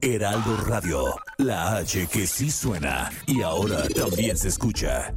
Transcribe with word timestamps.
Heraldo 0.00 0.56
Radio, 0.66 1.14
la 1.38 1.76
H 1.76 2.06
que 2.06 2.26
sí 2.26 2.50
suena 2.50 3.10
y 3.26 3.42
ahora 3.42 3.88
también 3.88 4.36
se 4.36 4.48
escucha. 4.48 5.12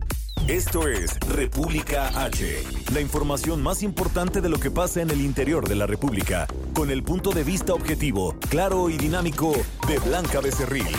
Esto 0.47 0.87
es 0.87 1.19
República 1.29 2.07
H, 2.23 2.63
la 2.93 2.99
información 2.99 3.61
más 3.61 3.83
importante 3.83 4.41
de 4.41 4.49
lo 4.49 4.59
que 4.59 4.71
pasa 4.71 5.01
en 5.01 5.11
el 5.11 5.21
interior 5.21 5.67
de 5.67 5.75
la 5.75 5.85
República, 5.85 6.47
con 6.73 6.89
el 6.89 7.03
punto 7.03 7.31
de 7.31 7.43
vista 7.43 7.73
objetivo, 7.73 8.35
claro 8.49 8.89
y 8.89 8.97
dinámico 8.97 9.53
de 9.87 9.99
Blanca 9.99 10.41
Becerril. 10.41 10.95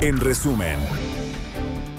En 0.02 0.20
resumen. 0.20 0.78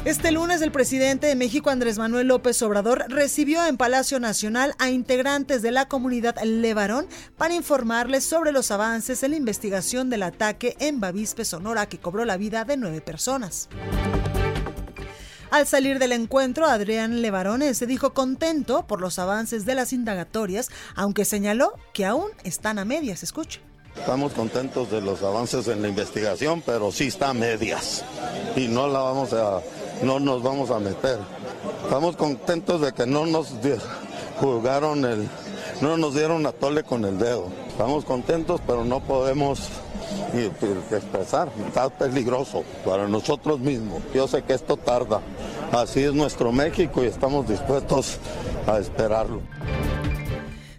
Este 0.04 0.30
lunes 0.30 0.62
el 0.62 0.70
presidente 0.70 1.26
de 1.26 1.34
México, 1.34 1.70
Andrés 1.70 1.98
Manuel 1.98 2.28
López 2.28 2.62
Obrador, 2.62 3.04
recibió 3.08 3.66
en 3.66 3.76
Palacio 3.76 4.20
Nacional 4.20 4.74
a 4.78 4.90
integrantes 4.90 5.60
de 5.60 5.72
la 5.72 5.88
comunidad 5.88 6.40
Levarón 6.42 7.06
para 7.36 7.54
informarles 7.54 8.24
sobre 8.24 8.52
los 8.52 8.70
avances 8.70 9.22
en 9.22 9.32
la 9.32 9.36
investigación 9.36 10.08
del 10.08 10.22
ataque 10.22 10.76
en 10.78 11.00
Bavispe, 11.00 11.44
Sonora, 11.44 11.86
que 11.86 11.98
cobró 11.98 12.24
la 12.24 12.36
vida 12.36 12.64
de 12.64 12.76
nueve 12.76 13.00
personas. 13.00 13.68
Al 15.50 15.66
salir 15.66 15.98
del 15.98 16.12
encuentro, 16.12 16.66
Adrián 16.66 17.20
Levarón 17.20 17.62
se 17.74 17.86
dijo 17.86 18.14
contento 18.14 18.86
por 18.86 19.00
los 19.00 19.18
avances 19.18 19.66
de 19.66 19.74
las 19.74 19.92
indagatorias, 19.92 20.68
aunque 20.94 21.24
señaló 21.24 21.72
que 21.92 22.06
aún 22.06 22.28
están 22.44 22.78
a 22.78 22.84
medias. 22.84 23.22
Escuche. 23.22 23.60
Estamos 23.96 24.32
contentos 24.32 24.90
de 24.90 25.00
los 25.00 25.22
avances 25.22 25.66
en 25.66 25.82
la 25.82 25.88
investigación, 25.88 26.62
pero 26.64 26.92
sí 26.92 27.08
está 27.08 27.30
a 27.30 27.34
medias 27.34 28.04
y 28.56 28.68
no 28.68 28.86
la 28.86 29.00
vamos 29.00 29.32
a 29.32 29.60
no 30.02 30.20
nos 30.20 30.42
vamos 30.42 30.70
a 30.70 30.78
meter. 30.78 31.18
Estamos 31.84 32.16
contentos 32.16 32.80
de 32.80 32.92
que 32.92 33.06
no 33.06 33.26
nos 33.26 33.52
juzgaron 34.40 35.04
el, 35.04 35.28
no 35.80 35.96
nos 35.96 36.14
dieron 36.14 36.46
a 36.46 36.52
tole 36.52 36.82
con 36.82 37.04
el 37.04 37.18
dedo. 37.18 37.48
Estamos 37.68 38.04
contentos, 38.04 38.60
pero 38.66 38.84
no 38.84 39.00
podemos 39.00 39.68
expresar. 40.90 41.48
Está 41.66 41.88
peligroso 41.88 42.64
para 42.84 43.08
nosotros 43.08 43.60
mismos. 43.60 44.02
Yo 44.14 44.28
sé 44.28 44.42
que 44.42 44.54
esto 44.54 44.76
tarda. 44.76 45.20
Así 45.72 46.02
es 46.02 46.14
nuestro 46.14 46.52
México 46.52 47.02
y 47.02 47.06
estamos 47.06 47.48
dispuestos 47.48 48.18
a 48.66 48.78
esperarlo. 48.78 49.40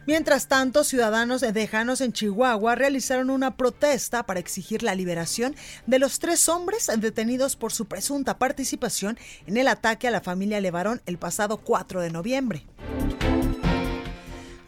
Mientras 0.09 0.47
tanto, 0.47 0.83
ciudadanos 0.83 1.41
dejanos 1.41 2.01
en 2.01 2.13
Chihuahua 2.13 2.73
realizaron 2.73 3.29
una 3.29 3.55
protesta 3.55 4.23
para 4.23 4.39
exigir 4.39 4.81
la 4.81 4.95
liberación 4.95 5.55
de 5.85 5.99
los 5.99 6.17
tres 6.17 6.49
hombres 6.49 6.89
detenidos 6.97 7.55
por 7.55 7.71
su 7.71 7.85
presunta 7.85 8.39
participación 8.39 9.19
en 9.45 9.57
el 9.57 9.67
ataque 9.67 10.07
a 10.07 10.11
la 10.11 10.19
familia 10.19 10.59
Levarón 10.61 10.99
el 11.05 11.19
pasado 11.19 11.57
4 11.57 12.01
de 12.01 12.09
noviembre. 12.09 12.65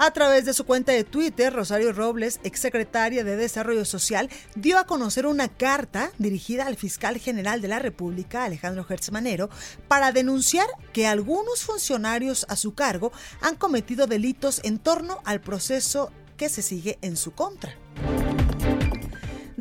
A 0.03 0.09
través 0.09 0.45
de 0.45 0.55
su 0.55 0.65
cuenta 0.65 0.91
de 0.93 1.03
Twitter, 1.03 1.53
Rosario 1.53 1.93
Robles, 1.93 2.39
exsecretaria 2.43 3.23
de 3.23 3.35
Desarrollo 3.35 3.85
Social, 3.85 4.31
dio 4.55 4.79
a 4.79 4.87
conocer 4.87 5.27
una 5.27 5.47
carta 5.47 6.11
dirigida 6.17 6.65
al 6.65 6.75
fiscal 6.75 7.19
general 7.19 7.61
de 7.61 7.67
la 7.67 7.77
República, 7.77 8.43
Alejandro 8.43 8.83
Hertz 8.89 9.11
Manero, 9.11 9.51
para 9.87 10.11
denunciar 10.11 10.65
que 10.91 11.05
algunos 11.05 11.61
funcionarios 11.65 12.47
a 12.49 12.55
su 12.55 12.73
cargo 12.73 13.11
han 13.41 13.55
cometido 13.55 14.07
delitos 14.07 14.59
en 14.63 14.79
torno 14.79 15.19
al 15.23 15.39
proceso 15.39 16.11
que 16.35 16.49
se 16.49 16.63
sigue 16.63 16.97
en 17.03 17.15
su 17.15 17.33
contra. 17.33 17.75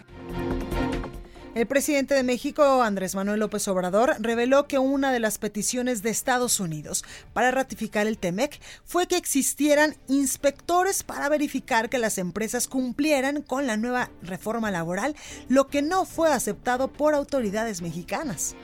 El 1.58 1.66
presidente 1.66 2.14
de 2.14 2.22
México, 2.22 2.82
Andrés 2.84 3.16
Manuel 3.16 3.40
López 3.40 3.66
Obrador, 3.66 4.14
reveló 4.20 4.69
que 4.69 4.78
una 4.78 5.10
de 5.10 5.19
las 5.19 5.38
peticiones 5.38 6.05
de 6.05 6.10
Estados 6.10 6.60
Unidos 6.60 7.05
para 7.32 7.50
ratificar 7.50 8.06
el 8.06 8.16
TEMEC 8.16 8.60
fue 8.84 9.08
que 9.08 9.16
existieran 9.16 9.96
inspectores 10.06 11.02
para 11.02 11.28
verificar 11.28 11.90
que 11.90 11.99
las 11.99 12.19
empresas 12.19 12.69
cumplieran 12.69 13.43
con 13.43 13.66
la 13.66 13.76
nueva 13.76 14.12
reforma 14.22 14.70
laboral, 14.70 15.16
lo 15.49 15.66
que 15.66 15.82
no 15.82 16.05
fue 16.06 16.32
aceptado 16.32 16.93
por 16.93 17.14
autoridades 17.14 17.82
mexicanas. 17.82 18.55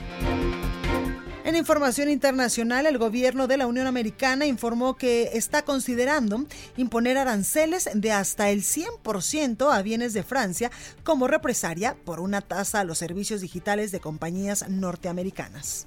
En 1.45 1.57
información 1.57 2.09
internacional, 2.09 2.87
el 2.87 2.97
gobierno 2.97 3.47
de 3.47 3.59
la 3.59 3.67
Unión 3.67 3.87
Americana 3.87 4.47
informó 4.47 4.97
que 4.97 5.31
está 5.35 5.61
considerando 5.63 6.47
imponer 6.79 7.19
aranceles 7.19 7.91
de 7.93 8.13
hasta 8.13 8.49
el 8.49 8.63
100% 8.63 9.71
a 9.71 9.83
bienes 9.83 10.15
de 10.15 10.23
Francia 10.23 10.71
como 11.03 11.29
represalia 11.29 11.97
por 12.03 12.21
una 12.21 12.41
tasa 12.41 12.81
a 12.81 12.85
los 12.85 12.97
servicios 12.97 13.43
digitales 13.43 13.93
de 13.93 14.01
compañías 14.01 14.71
norteamericanas. 14.71 15.87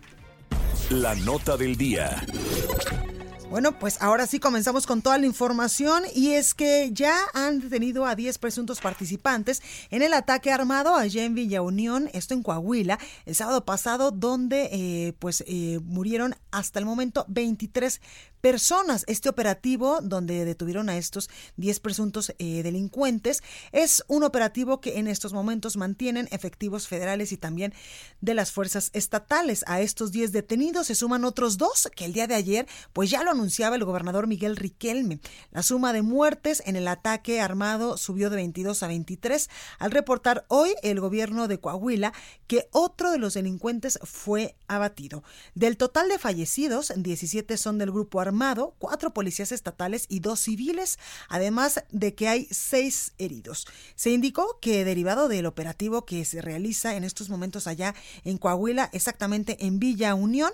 La 0.92 1.16
nota 1.16 1.58
del 1.58 1.76
día. 1.76 2.24
Bueno, 3.50 3.80
pues 3.80 4.02
ahora 4.02 4.28
sí 4.28 4.42
comenzamos 4.42 4.86
con 4.86 5.02
toda 5.02 5.18
la 5.18 5.26
información 5.26 6.04
y 6.14 6.32
es 6.32 6.54
que 6.54 6.90
ya 6.92 7.18
han 7.34 7.62
detenido 7.62 8.06
a 8.06 8.14
10 8.14 8.40
presuntos 8.40 8.82
participantes 8.82 9.62
en 9.90 10.02
el 10.02 10.14
ataque 10.14 10.52
armado 10.52 10.96
allá 10.96 11.24
en 11.24 11.34
Villa 11.34 11.62
Unión, 11.62 12.10
esto 12.12 12.34
en 12.34 12.44
Coahuila, 12.44 13.00
el 13.26 13.36
sábado 13.36 13.64
pasado, 13.64 14.12
donde 14.12 14.70
eh, 14.74 15.14
pues 15.20 15.46
eh, 15.48 15.80
murieron 15.82 16.36
hasta 16.52 16.80
el 16.80 16.86
momento 16.86 17.24
23 17.30 18.02
personas. 18.42 19.04
Este 19.08 19.30
operativo, 19.30 20.00
donde 20.02 20.46
detuvieron 20.46 20.90
a 20.90 20.98
estos 20.98 21.30
10 21.58 21.80
presuntos 21.80 22.34
eh, 22.38 22.64
delincuentes, 22.64 23.44
es 23.72 24.04
un 24.08 24.24
operativo 24.24 24.80
que 24.80 25.00
en 25.00 25.08
estos 25.08 25.34
momentos 25.34 25.78
mantienen 25.78 26.28
efectivos 26.32 26.88
federales 26.88 27.32
y 27.32 27.38
también 27.38 27.74
de 28.22 28.34
las 28.34 28.52
fuerzas 28.52 28.90
estatales. 28.94 29.64
A 29.68 29.82
estos 29.82 30.12
10 30.12 30.32
detenidos 30.32 30.88
se 30.88 30.96
suman 30.96 31.26
otros 31.26 31.58
dos 31.58 31.90
que 31.96 32.06
el 32.06 32.14
día 32.14 32.28
de 32.28 32.36
ayer, 32.36 32.68
pues 32.94 33.10
ya 33.10 33.24
lo 33.24 33.36
anunciaba 33.38 33.76
el 33.76 33.86
gobernador 33.86 34.28
Miguel 34.28 34.56
Riquelme. 34.56 35.20
La 35.52 35.62
suma 35.62 35.94
de 35.94 36.02
muertes 36.02 36.64
en 36.66 36.76
el 36.76 36.88
ataque 36.88 37.40
armado 37.40 37.98
subió 37.98 38.30
de 38.30 38.36
22 38.38 38.82
a 38.82 38.88
23 38.88 39.50
al 39.80 39.92
reportar 39.92 40.46
hoy 40.48 40.74
el 40.82 41.00
gobierno 41.00 41.48
de 41.48 41.60
Coahuila 41.60 42.14
que 42.48 42.68
otro 42.72 43.12
de 43.12 43.20
los 43.20 43.36
delincuentes 43.36 44.00
fue 44.04 44.56
abatido. 44.68 45.24
Del 45.54 45.78
total 45.78 46.10
de 46.10 46.18
fallecidos, 46.18 46.92
17 46.96 47.58
son 47.58 47.78
del 47.78 47.92
grupo 47.92 48.20
armado, 48.20 48.76
cuatro 48.80 49.14
policías 49.14 49.52
estatales 49.52 50.06
y 50.10 50.20
dos 50.20 50.40
civiles, 50.40 50.98
además 51.30 51.84
de 51.92 52.16
que 52.16 52.28
hay 52.28 52.48
seis 52.50 53.14
heridos. 53.18 53.68
Se 53.96 54.10
indicó 54.10 54.60
que 54.62 54.84
derivado 54.84 55.28
del 55.28 55.46
operativo 55.46 56.06
que 56.06 56.26
se 56.26 56.42
realiza 56.42 56.96
en 56.96 57.04
estos 57.04 57.30
momentos 57.30 57.68
allá 57.68 57.94
en 58.24 58.38
Coahuila, 58.38 58.90
exactamente 58.94 59.66
en 59.66 59.80
Villa 59.80 60.16
Unión, 60.16 60.52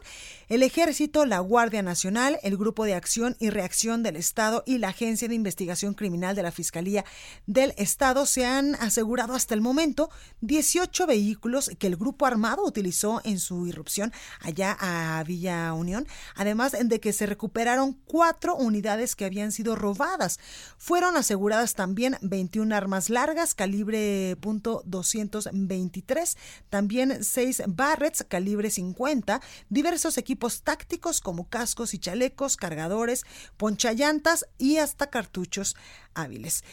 el 0.50 0.64
ejército, 0.64 1.26
la 1.26 1.40
Guardia 1.40 1.82
Nacional, 1.82 2.40
el 2.44 2.58
Grupo 2.58 2.73
de 2.82 2.96
Acción 2.96 3.36
y 3.40 3.52
Reacción 3.52 4.02
del 4.02 4.16
Estado 4.16 4.64
y 4.66 4.80
la 4.80 4.90
Agencia 4.90 5.28
de 5.28 5.36
Investigación 5.36 5.94
Criminal 5.94 6.36
de 6.36 6.42
la 6.42 6.52
Fiscalía 6.52 7.06
del 7.46 7.76
Estado 7.78 8.26
se 8.26 8.46
han 8.48 8.74
asegurado 8.76 9.36
hasta 9.36 9.54
el 9.54 9.62
momento 9.62 10.10
18 10.42 11.06
vehículos 11.06 11.70
que 11.78 11.86
el 11.86 11.96
grupo 11.96 12.26
armado 12.26 12.66
utilizó 12.66 13.22
en 13.24 13.40
su 13.40 13.68
irrupción 13.68 14.12
allá 14.40 14.76
a 14.80 15.24
Villa 15.24 15.72
Unión, 15.74 16.08
además 16.36 16.76
de 16.80 17.00
que 17.00 17.14
se 17.14 17.28
recuperaron 17.28 17.94
cuatro 18.06 18.56
unidades 18.56 19.16
que 19.16 19.26
habían 19.26 19.52
sido 19.52 19.76
robadas. 19.76 20.40
Fueron 20.78 21.16
aseguradas 21.16 21.76
también 21.76 22.18
21 22.22 22.76
armas 22.76 23.12
largas 23.12 23.54
calibre 23.54 24.36
.223, 24.40 26.38
también 26.70 27.24
seis 27.24 27.62
Barretts 27.68 28.26
calibre 28.28 28.72
50, 28.72 29.42
diversos 29.70 30.18
equipos 30.18 30.64
tácticos 30.64 31.22
como 31.22 31.50
cascos 31.50 31.94
y 31.94 32.00
chalecos, 32.00 32.58
cargadores, 32.64 33.26
ponchallantas 33.58 34.46
y 34.58 34.78
hasta 34.78 35.10
cartuchos 35.10 35.76
hábiles. 36.14 36.64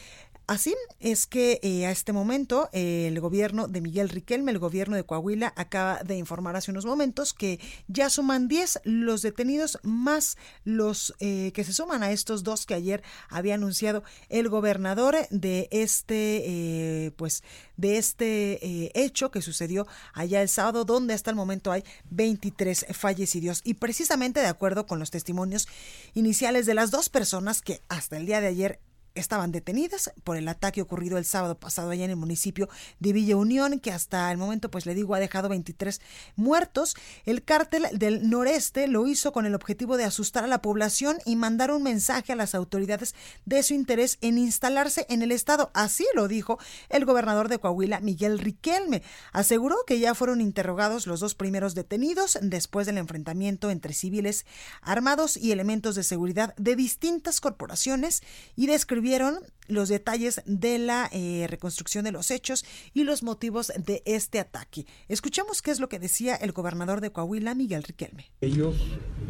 Así 0.51 0.75
es 0.99 1.29
que 1.29 1.61
eh, 1.63 1.87
a 1.87 1.93
este 1.93 2.13
momento 2.13 2.71
el 2.73 3.21
gobierno 3.21 3.69
de 3.69 3.81
Miguel 3.81 4.09
Riquelme, 4.09 4.51
el 4.51 4.59
gobierno 4.59 4.97
de 4.97 5.05
Coahuila, 5.05 5.53
acaba 5.55 6.03
de 6.03 6.17
informar 6.17 6.57
hace 6.57 6.73
unos 6.73 6.85
momentos 6.85 7.33
que 7.33 7.61
ya 7.87 8.11
suman 8.11 8.49
10 8.49 8.81
los 8.83 9.23
detenidos 9.23 9.79
más 9.85 10.37
los 10.65 11.15
eh, 11.21 11.53
que 11.55 11.63
se 11.63 11.73
suman 11.73 12.03
a 12.03 12.11
estos 12.11 12.43
dos 12.43 12.67
que 12.67 12.75
ayer 12.75 13.05
había 13.29 13.55
anunciado 13.55 14.03
el 14.29 14.49
gobernador 14.49 15.15
de 15.31 15.69
este 15.71 16.43
eh, 16.45 17.13
pues 17.13 17.45
de 17.77 17.99
este 17.99 18.91
hecho 19.01 19.31
que 19.31 19.43
sucedió 19.43 19.87
allá 20.15 20.43
el 20.43 20.49
sábado 20.49 20.85
donde 20.85 21.15
hasta 21.15 21.31
el 21.31 21.37
momento 21.37 21.71
hay 21.71 21.85
23 22.11 22.87
fallecidos. 22.91 23.61
Y 23.63 23.75
precisamente 23.75 24.41
de 24.41 24.49
acuerdo 24.49 24.85
con 24.87 24.99
los 24.99 25.13
testimonios 25.13 25.69
iniciales 26.13 26.67
de 26.67 26.75
las 26.75 26.91
dos 26.91 27.09
personas 27.09 27.63
que 27.63 27.83
hasta 27.89 28.17
el 28.17 28.27
día 28.27 28.41
de 28.41 28.49
ayer 28.49 28.81
estaban 29.15 29.53
detenidas 29.53 30.13
por 30.25 30.37
el 30.37 30.49
ataque 30.49 30.83
ocurrido 30.83 31.19
el 31.19 31.25
sábado 31.25 31.59
pasado 31.59 31.91
allá 31.91 32.05
en 32.05 32.11
el 32.11 32.17
municipio 32.17 32.69
de 32.99 33.13
Villa 33.13 33.37
Unión, 33.37 33.81
que 33.81 33.93
hasta 33.93 34.31
el 34.31 34.39
momento, 34.39 34.71
pues 34.71 34.87
le 34.87 34.95
digo, 34.95 35.15
ha 35.15 35.21
dejado 35.21 35.49
23 35.49 36.01
muertos. 36.37 36.97
El 37.25 37.43
cártel 37.43 37.87
del 37.93 38.29
noreste 38.29 38.89
lo 38.89 39.07
hizo 39.07 39.33
con 39.33 39.47
el 39.47 39.55
objetivo 39.55 39.97
de 39.97 40.05
asustar 40.05 40.45
a 40.45 40.49
la 40.49 40.63
población 40.63 41.19
y 41.25 41.37
mandar 41.37 41.71
un 41.71 41.83
mensaje 41.83 42.33
a 42.33 42.37
las 42.37 42.55
autoridades 42.55 43.15
de 43.45 43.63
su 43.63 43.75
interés 43.75 44.19
en 44.21 44.39
instalarse 44.39 45.07
en 45.09 45.23
el 45.23 45.33
estado. 45.33 45.71
Así 45.75 46.07
lo 46.15 46.29
dijo 46.29 46.59
el 46.89 47.05
gobernador 47.05 47.49
de 47.49 47.59
Coahuila, 47.59 48.01
Miguel 48.01 48.39
Riquelme. 48.39 49.03
Aseguró 49.33 49.77
que 49.87 49.99
ya 49.99 50.15
fueron 50.15 50.41
interrogados 50.41 51.07
los 51.07 51.21
dos 51.21 51.35
primeros 51.35 51.75
detenidos 51.75 52.39
después 52.43 52.87
del 52.87 52.99
enfrentamiento 52.99 53.71
entre 53.71 53.93
civiles 53.93 54.47
armados 54.83 55.37
y 55.37 55.53
elementos 55.53 55.95
de 55.95 56.03
seguridad 56.03 56.55
de 56.57 56.77
distintas 56.77 57.41
corporaciones 57.41 58.23
y 58.57 58.67
describió 58.67 59.00
vieron 59.01 59.39
los 59.69 59.89
detalles 59.89 60.43
de 60.47 60.79
la 60.79 61.09
eh, 61.13 61.47
reconstrucción 61.49 62.05
de 62.05 62.13
los 62.13 62.31
hechos 62.31 62.65
y 62.93 63.05
los 63.05 63.23
motivos 63.23 63.73
de 63.77 64.03
este 64.05 64.41
ataque. 64.41 64.87
Escuchemos 65.09 65.63
qué 65.63 65.71
es 65.71 65.81
lo 65.81 65.89
que 65.89 65.99
decía 65.99 66.35
el 66.35 66.53
gobernador 66.53 67.01
de 67.01 67.11
Coahuila, 67.11 67.55
Miguel 67.55 67.83
Riquelme. 67.83 68.31
Ellos 68.41 68.77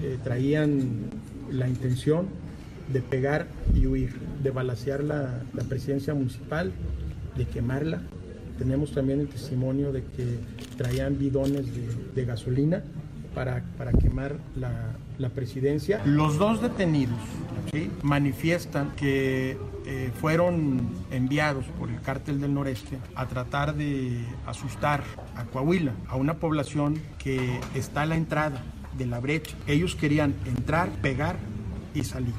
eh, 0.00 0.18
traían 0.24 1.10
la 1.50 1.68
intención 1.68 2.28
de 2.92 3.02
pegar 3.02 3.46
y 3.74 3.86
huir, 3.86 4.18
de 4.42 4.50
balasear 4.50 5.04
la, 5.04 5.42
presidencia 5.68 6.14
municipal, 6.14 6.72
de 7.36 7.46
quemarla. 7.46 8.02
Tenemos 8.58 8.92
también 8.92 9.20
el 9.20 9.28
testimonio 9.28 9.92
de 9.92 10.02
que 10.02 10.38
traían 10.76 11.18
bidones 11.18 11.66
de, 12.14 12.24
gasolina 12.24 12.82
para, 13.34 13.62
para 13.78 13.92
quemar 13.92 14.36
la, 14.56 14.92
la 15.18 15.28
presidencia. 15.28 16.00
Los 16.04 16.38
dos 16.38 16.60
detenidos 16.60 17.18
manifiestan 18.02 18.92
que 18.96 19.56
eh, 19.86 20.10
fueron 20.20 20.88
enviados 21.10 21.64
por 21.78 21.90
el 21.90 22.00
cártel 22.00 22.40
del 22.40 22.54
noreste 22.54 22.98
a 23.14 23.26
tratar 23.26 23.74
de 23.74 24.24
asustar 24.46 25.02
a 25.36 25.44
Coahuila, 25.44 25.92
a 26.08 26.16
una 26.16 26.34
población 26.34 27.00
que 27.18 27.60
está 27.74 28.02
a 28.02 28.06
la 28.06 28.16
entrada 28.16 28.62
de 28.96 29.06
la 29.06 29.20
brecha. 29.20 29.56
Ellos 29.66 29.94
querían 29.94 30.34
entrar, 30.46 30.88
pegar 31.02 31.36
y 31.94 32.04
salir. 32.04 32.34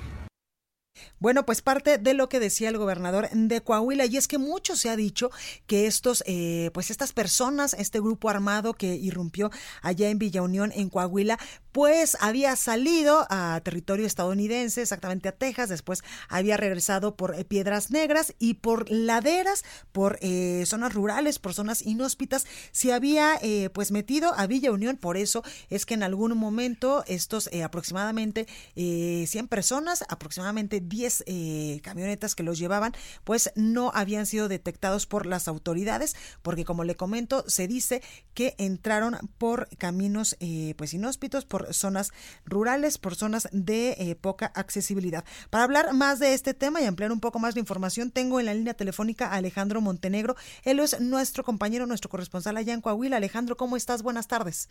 Bueno, 1.21 1.45
pues 1.45 1.61
parte 1.61 1.99
de 1.99 2.15
lo 2.15 2.29
que 2.29 2.39
decía 2.39 2.67
el 2.67 2.79
gobernador 2.79 3.29
de 3.29 3.61
Coahuila, 3.61 4.07
y 4.07 4.17
es 4.17 4.27
que 4.27 4.39
mucho 4.39 4.75
se 4.75 4.89
ha 4.89 4.95
dicho 4.95 5.29
que 5.67 5.85
estos, 5.85 6.23
eh, 6.25 6.71
pues 6.73 6.89
estas 6.89 7.13
personas, 7.13 7.75
este 7.75 7.99
grupo 7.99 8.27
armado 8.27 8.73
que 8.73 8.95
irrumpió 8.95 9.51
allá 9.83 10.09
en 10.09 10.17
Villa 10.17 10.41
Unión, 10.41 10.71
en 10.75 10.89
Coahuila, 10.89 11.37
pues 11.73 12.17
había 12.21 12.55
salido 12.55 13.27
a 13.29 13.61
territorio 13.63 14.07
estadounidense, 14.07 14.81
exactamente 14.81 15.29
a 15.29 15.31
Texas, 15.33 15.69
después 15.69 16.01
había 16.27 16.57
regresado 16.57 17.15
por 17.15 17.35
eh, 17.35 17.45
Piedras 17.45 17.91
Negras 17.91 18.33
y 18.39 18.55
por 18.55 18.89
laderas, 18.89 19.63
por 19.91 20.17
eh, 20.21 20.63
zonas 20.65 20.91
rurales, 20.91 21.37
por 21.37 21.53
zonas 21.53 21.83
inhóspitas, 21.83 22.47
se 22.71 22.93
había 22.93 23.39
pues 23.73 23.91
metido 23.91 24.33
a 24.35 24.47
Villa 24.47 24.71
Unión, 24.71 24.97
por 24.97 25.17
eso 25.17 25.43
es 25.69 25.85
que 25.85 25.93
en 25.93 26.01
algún 26.01 26.35
momento 26.35 27.03
estos 27.05 27.49
aproximadamente 27.63 28.47
100 28.75 29.47
personas, 29.47 30.03
aproximadamente 30.09 30.79
10 30.79 31.10
eh, 31.25 31.79
camionetas 31.83 32.35
que 32.35 32.43
los 32.43 32.57
llevaban, 32.57 32.93
pues 33.23 33.51
no 33.55 33.91
habían 33.93 34.25
sido 34.25 34.47
detectados 34.47 35.05
por 35.05 35.25
las 35.25 35.47
autoridades, 35.47 36.15
porque 36.41 36.65
como 36.65 36.83
le 36.83 36.95
comento, 36.95 37.43
se 37.47 37.67
dice 37.67 38.01
que 38.33 38.55
entraron 38.57 39.17
por 39.37 39.67
caminos 39.77 40.37
eh, 40.39 40.73
pues 40.77 40.93
inhóspitos, 40.93 41.45
por 41.45 41.73
zonas 41.73 42.11
rurales, 42.45 42.97
por 42.97 43.15
zonas 43.15 43.49
de 43.51 43.91
eh, 43.91 44.15
poca 44.15 44.51
accesibilidad. 44.55 45.25
Para 45.49 45.65
hablar 45.65 45.93
más 45.93 46.19
de 46.19 46.33
este 46.33 46.53
tema 46.53 46.81
y 46.81 46.85
ampliar 46.85 47.11
un 47.11 47.19
poco 47.19 47.39
más 47.39 47.55
la 47.55 47.59
información, 47.59 48.11
tengo 48.11 48.39
en 48.39 48.45
la 48.45 48.53
línea 48.53 48.73
telefónica 48.73 49.27
a 49.27 49.35
Alejandro 49.35 49.81
Montenegro. 49.81 50.35
Él 50.63 50.79
es 50.79 50.99
nuestro 51.01 51.43
compañero, 51.43 51.85
nuestro 51.85 52.09
corresponsal 52.09 52.57
allá 52.57 52.73
en 52.73 52.81
Coahuila. 52.81 53.17
Alejandro, 53.17 53.57
¿cómo 53.57 53.77
estás? 53.77 54.03
Buenas 54.03 54.27
tardes. 54.27 54.69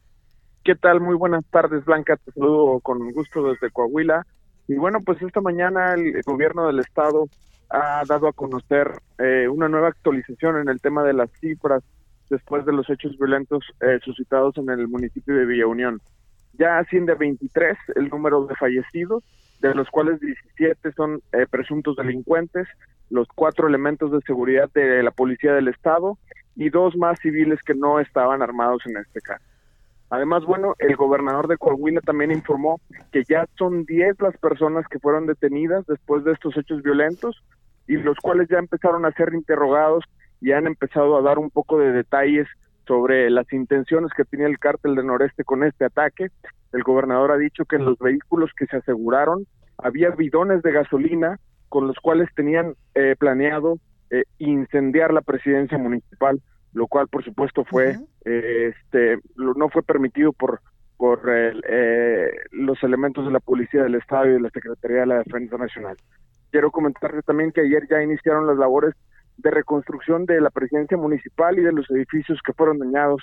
¿Qué 0.64 0.74
tal? 0.74 1.00
Muy 1.00 1.16
buenas 1.16 1.44
tardes, 1.50 1.84
Blanca. 1.84 2.16
Te 2.16 2.32
saludo 2.32 2.80
con 2.80 3.12
gusto 3.12 3.48
desde 3.48 3.70
Coahuila. 3.70 4.26
Y 4.70 4.76
bueno, 4.76 5.00
pues 5.04 5.20
esta 5.20 5.40
mañana 5.40 5.94
el 5.94 6.22
gobierno 6.24 6.68
del 6.68 6.78
estado 6.78 7.28
ha 7.70 8.04
dado 8.06 8.28
a 8.28 8.32
conocer 8.32 8.92
eh, 9.18 9.48
una 9.48 9.68
nueva 9.68 9.88
actualización 9.88 10.58
en 10.58 10.68
el 10.68 10.80
tema 10.80 11.02
de 11.02 11.12
las 11.12 11.28
cifras 11.40 11.82
después 12.28 12.64
de 12.64 12.72
los 12.72 12.88
hechos 12.88 13.18
violentos 13.18 13.64
eh, 13.80 13.98
suscitados 14.04 14.56
en 14.58 14.70
el 14.70 14.86
municipio 14.86 15.34
de 15.34 15.44
Villa 15.44 15.66
Unión. 15.66 16.00
Ya 16.52 16.78
asciende 16.78 17.10
a 17.10 17.16
23 17.16 17.78
el 17.96 18.10
número 18.10 18.46
de 18.46 18.54
fallecidos, 18.54 19.24
de 19.58 19.74
los 19.74 19.90
cuales 19.90 20.20
17 20.20 20.92
son 20.92 21.20
eh, 21.32 21.46
presuntos 21.50 21.96
delincuentes, 21.96 22.68
los 23.08 23.26
cuatro 23.26 23.66
elementos 23.66 24.12
de 24.12 24.20
seguridad 24.20 24.70
de 24.72 25.02
la 25.02 25.10
policía 25.10 25.52
del 25.52 25.66
estado 25.66 26.16
y 26.54 26.70
dos 26.70 26.96
más 26.96 27.18
civiles 27.18 27.60
que 27.64 27.74
no 27.74 27.98
estaban 27.98 28.40
armados 28.40 28.82
en 28.86 28.98
este 28.98 29.20
caso. 29.20 29.49
Además, 30.10 30.44
bueno, 30.44 30.74
el 30.80 30.96
gobernador 30.96 31.46
de 31.46 31.56
Coahuila 31.56 32.00
también 32.00 32.32
informó 32.32 32.80
que 33.12 33.22
ya 33.28 33.46
son 33.56 33.84
10 33.84 34.20
las 34.20 34.36
personas 34.38 34.84
que 34.88 34.98
fueron 34.98 35.26
detenidas 35.26 35.86
después 35.86 36.24
de 36.24 36.32
estos 36.32 36.56
hechos 36.56 36.82
violentos 36.82 37.42
y 37.86 37.96
los 37.96 38.18
cuales 38.18 38.48
ya 38.48 38.58
empezaron 38.58 39.04
a 39.06 39.12
ser 39.12 39.32
interrogados 39.34 40.04
y 40.40 40.50
han 40.50 40.66
empezado 40.66 41.16
a 41.16 41.22
dar 41.22 41.38
un 41.38 41.50
poco 41.50 41.78
de 41.78 41.92
detalles 41.92 42.48
sobre 42.86 43.30
las 43.30 43.52
intenciones 43.52 44.10
que 44.16 44.24
tenía 44.24 44.48
el 44.48 44.58
cártel 44.58 44.96
de 44.96 45.04
Noreste 45.04 45.44
con 45.44 45.62
este 45.62 45.84
ataque. 45.84 46.28
El 46.72 46.82
gobernador 46.82 47.30
ha 47.30 47.36
dicho 47.36 47.64
que 47.64 47.76
en 47.76 47.84
los 47.84 47.98
vehículos 47.98 48.50
que 48.56 48.66
se 48.66 48.78
aseguraron 48.78 49.46
había 49.78 50.10
bidones 50.10 50.62
de 50.62 50.72
gasolina 50.72 51.38
con 51.68 51.86
los 51.86 51.96
cuales 52.00 52.28
tenían 52.34 52.74
eh, 52.96 53.14
planeado 53.16 53.78
eh, 54.10 54.24
incendiar 54.38 55.12
la 55.12 55.20
presidencia 55.20 55.78
municipal 55.78 56.40
lo 56.72 56.86
cual 56.86 57.08
por 57.08 57.24
supuesto 57.24 57.64
fue 57.64 57.98
eh, 58.24 58.72
este 58.74 59.18
no 59.36 59.68
fue 59.68 59.82
permitido 59.82 60.32
por 60.32 60.60
por 60.96 61.22
eh, 61.32 62.30
los 62.50 62.82
elementos 62.82 63.24
de 63.24 63.32
la 63.32 63.40
policía 63.40 63.82
del 63.82 63.94
estado 63.94 64.26
y 64.26 64.32
de 64.34 64.40
la 64.40 64.50
secretaría 64.50 65.00
de 65.00 65.06
la 65.06 65.18
defensa 65.18 65.56
nacional. 65.56 65.96
Quiero 66.50 66.70
comentarles 66.70 67.24
también 67.24 67.52
que 67.52 67.62
ayer 67.62 67.88
ya 67.88 68.02
iniciaron 68.02 68.46
las 68.46 68.58
labores 68.58 68.94
de 69.38 69.50
reconstrucción 69.50 70.26
de 70.26 70.42
la 70.42 70.50
presidencia 70.50 70.98
municipal 70.98 71.58
y 71.58 71.62
de 71.62 71.72
los 71.72 71.90
edificios 71.90 72.38
que 72.44 72.52
fueron 72.52 72.78
dañados 72.78 73.22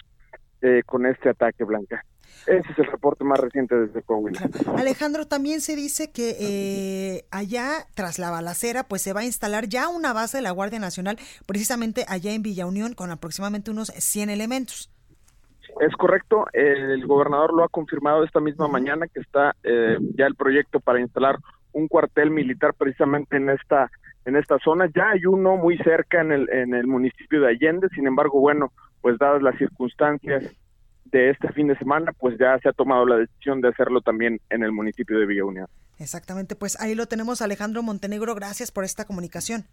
eh, 0.64 0.82
con 0.88 1.06
este 1.06 1.30
ataque 1.30 1.64
blanca 1.64 2.04
ese 2.48 2.72
es 2.72 2.80
el 2.80 2.86
reporte 2.86 3.26
más 3.26 3.40
reciente 3.40 3.76
desde 3.76 4.02
Coahuila. 4.02 4.40
Alejandro, 4.78 5.28
también 5.28 5.60
se 5.60 5.76
dice 5.76 6.12
que 6.12 6.36
eh, 6.40 7.26
allá, 7.30 7.86
tras 7.94 8.20
la 8.20 8.32
balacera, 8.32 8.84
pues 8.84 9.02
se 9.02 9.12
va 9.12 9.20
a 9.22 9.26
instalar 9.26 9.68
ya 9.68 9.90
una 9.90 10.14
base 10.14 10.38
de 10.38 10.44
la 10.44 10.52
Guardia 10.52 10.80
Nacional, 10.80 11.18
precisamente 11.46 12.06
allá 12.08 12.34
en 12.34 12.44
Villa 12.44 12.66
Unión, 12.66 12.94
con 12.94 13.12
aproximadamente 13.12 13.70
unos 13.70 13.90
100 13.90 14.30
elementos. 14.30 14.90
Es 15.82 15.94
correcto, 15.96 16.46
el 16.54 17.06
gobernador 17.06 17.54
lo 17.54 17.64
ha 17.64 17.70
confirmado 17.70 18.24
esta 18.24 18.40
misma 18.40 18.68
mañana 18.68 19.08
que 19.08 19.20
está 19.20 19.54
eh, 19.64 19.98
ya 20.16 20.26
el 20.26 20.36
proyecto 20.36 20.80
para 20.80 21.02
instalar 21.02 21.38
un 21.74 21.88
cuartel 21.88 22.32
militar 22.32 22.74
precisamente 22.74 23.38
en 23.38 23.50
esta 23.50 23.92
en 24.26 24.36
esta 24.36 24.58
zona. 24.60 24.90
Ya 24.94 25.12
hay 25.12 25.26
uno 25.26 25.56
muy 25.56 25.78
cerca 25.78 26.22
en 26.22 26.32
el 26.32 26.50
en 26.50 26.74
el 26.74 26.88
municipio 26.88 27.42
de 27.42 27.50
Allende, 27.50 27.90
sin 27.90 28.08
embargo, 28.08 28.40
bueno, 28.40 28.72
pues 29.02 29.18
dadas 29.20 29.42
las 29.44 29.58
circunstancias 29.58 30.44
de 31.12 31.30
este 31.32 31.52
fin 31.54 31.68
de 31.68 31.78
semana, 31.78 32.12
pues 32.14 32.38
ya 32.40 32.58
se 32.60 32.70
ha 32.70 32.74
tomado 32.74 33.06
la 33.06 33.18
decisión 33.18 33.62
de 33.62 33.70
hacerlo 33.70 34.02
también 34.02 34.40
en 34.50 34.64
el 34.64 34.72
municipio 34.72 35.20
de 35.20 35.26
Villa 35.26 35.46
Unión. 35.46 35.68
Exactamente, 36.00 36.56
pues 36.56 36.80
ahí 36.80 36.96
lo 36.96 37.08
tenemos 37.08 37.42
Alejandro 37.42 37.82
Montenegro, 37.84 38.36
gracias 38.36 38.72
por 38.72 38.84
esta 38.84 39.06
comunicación. 39.06 39.66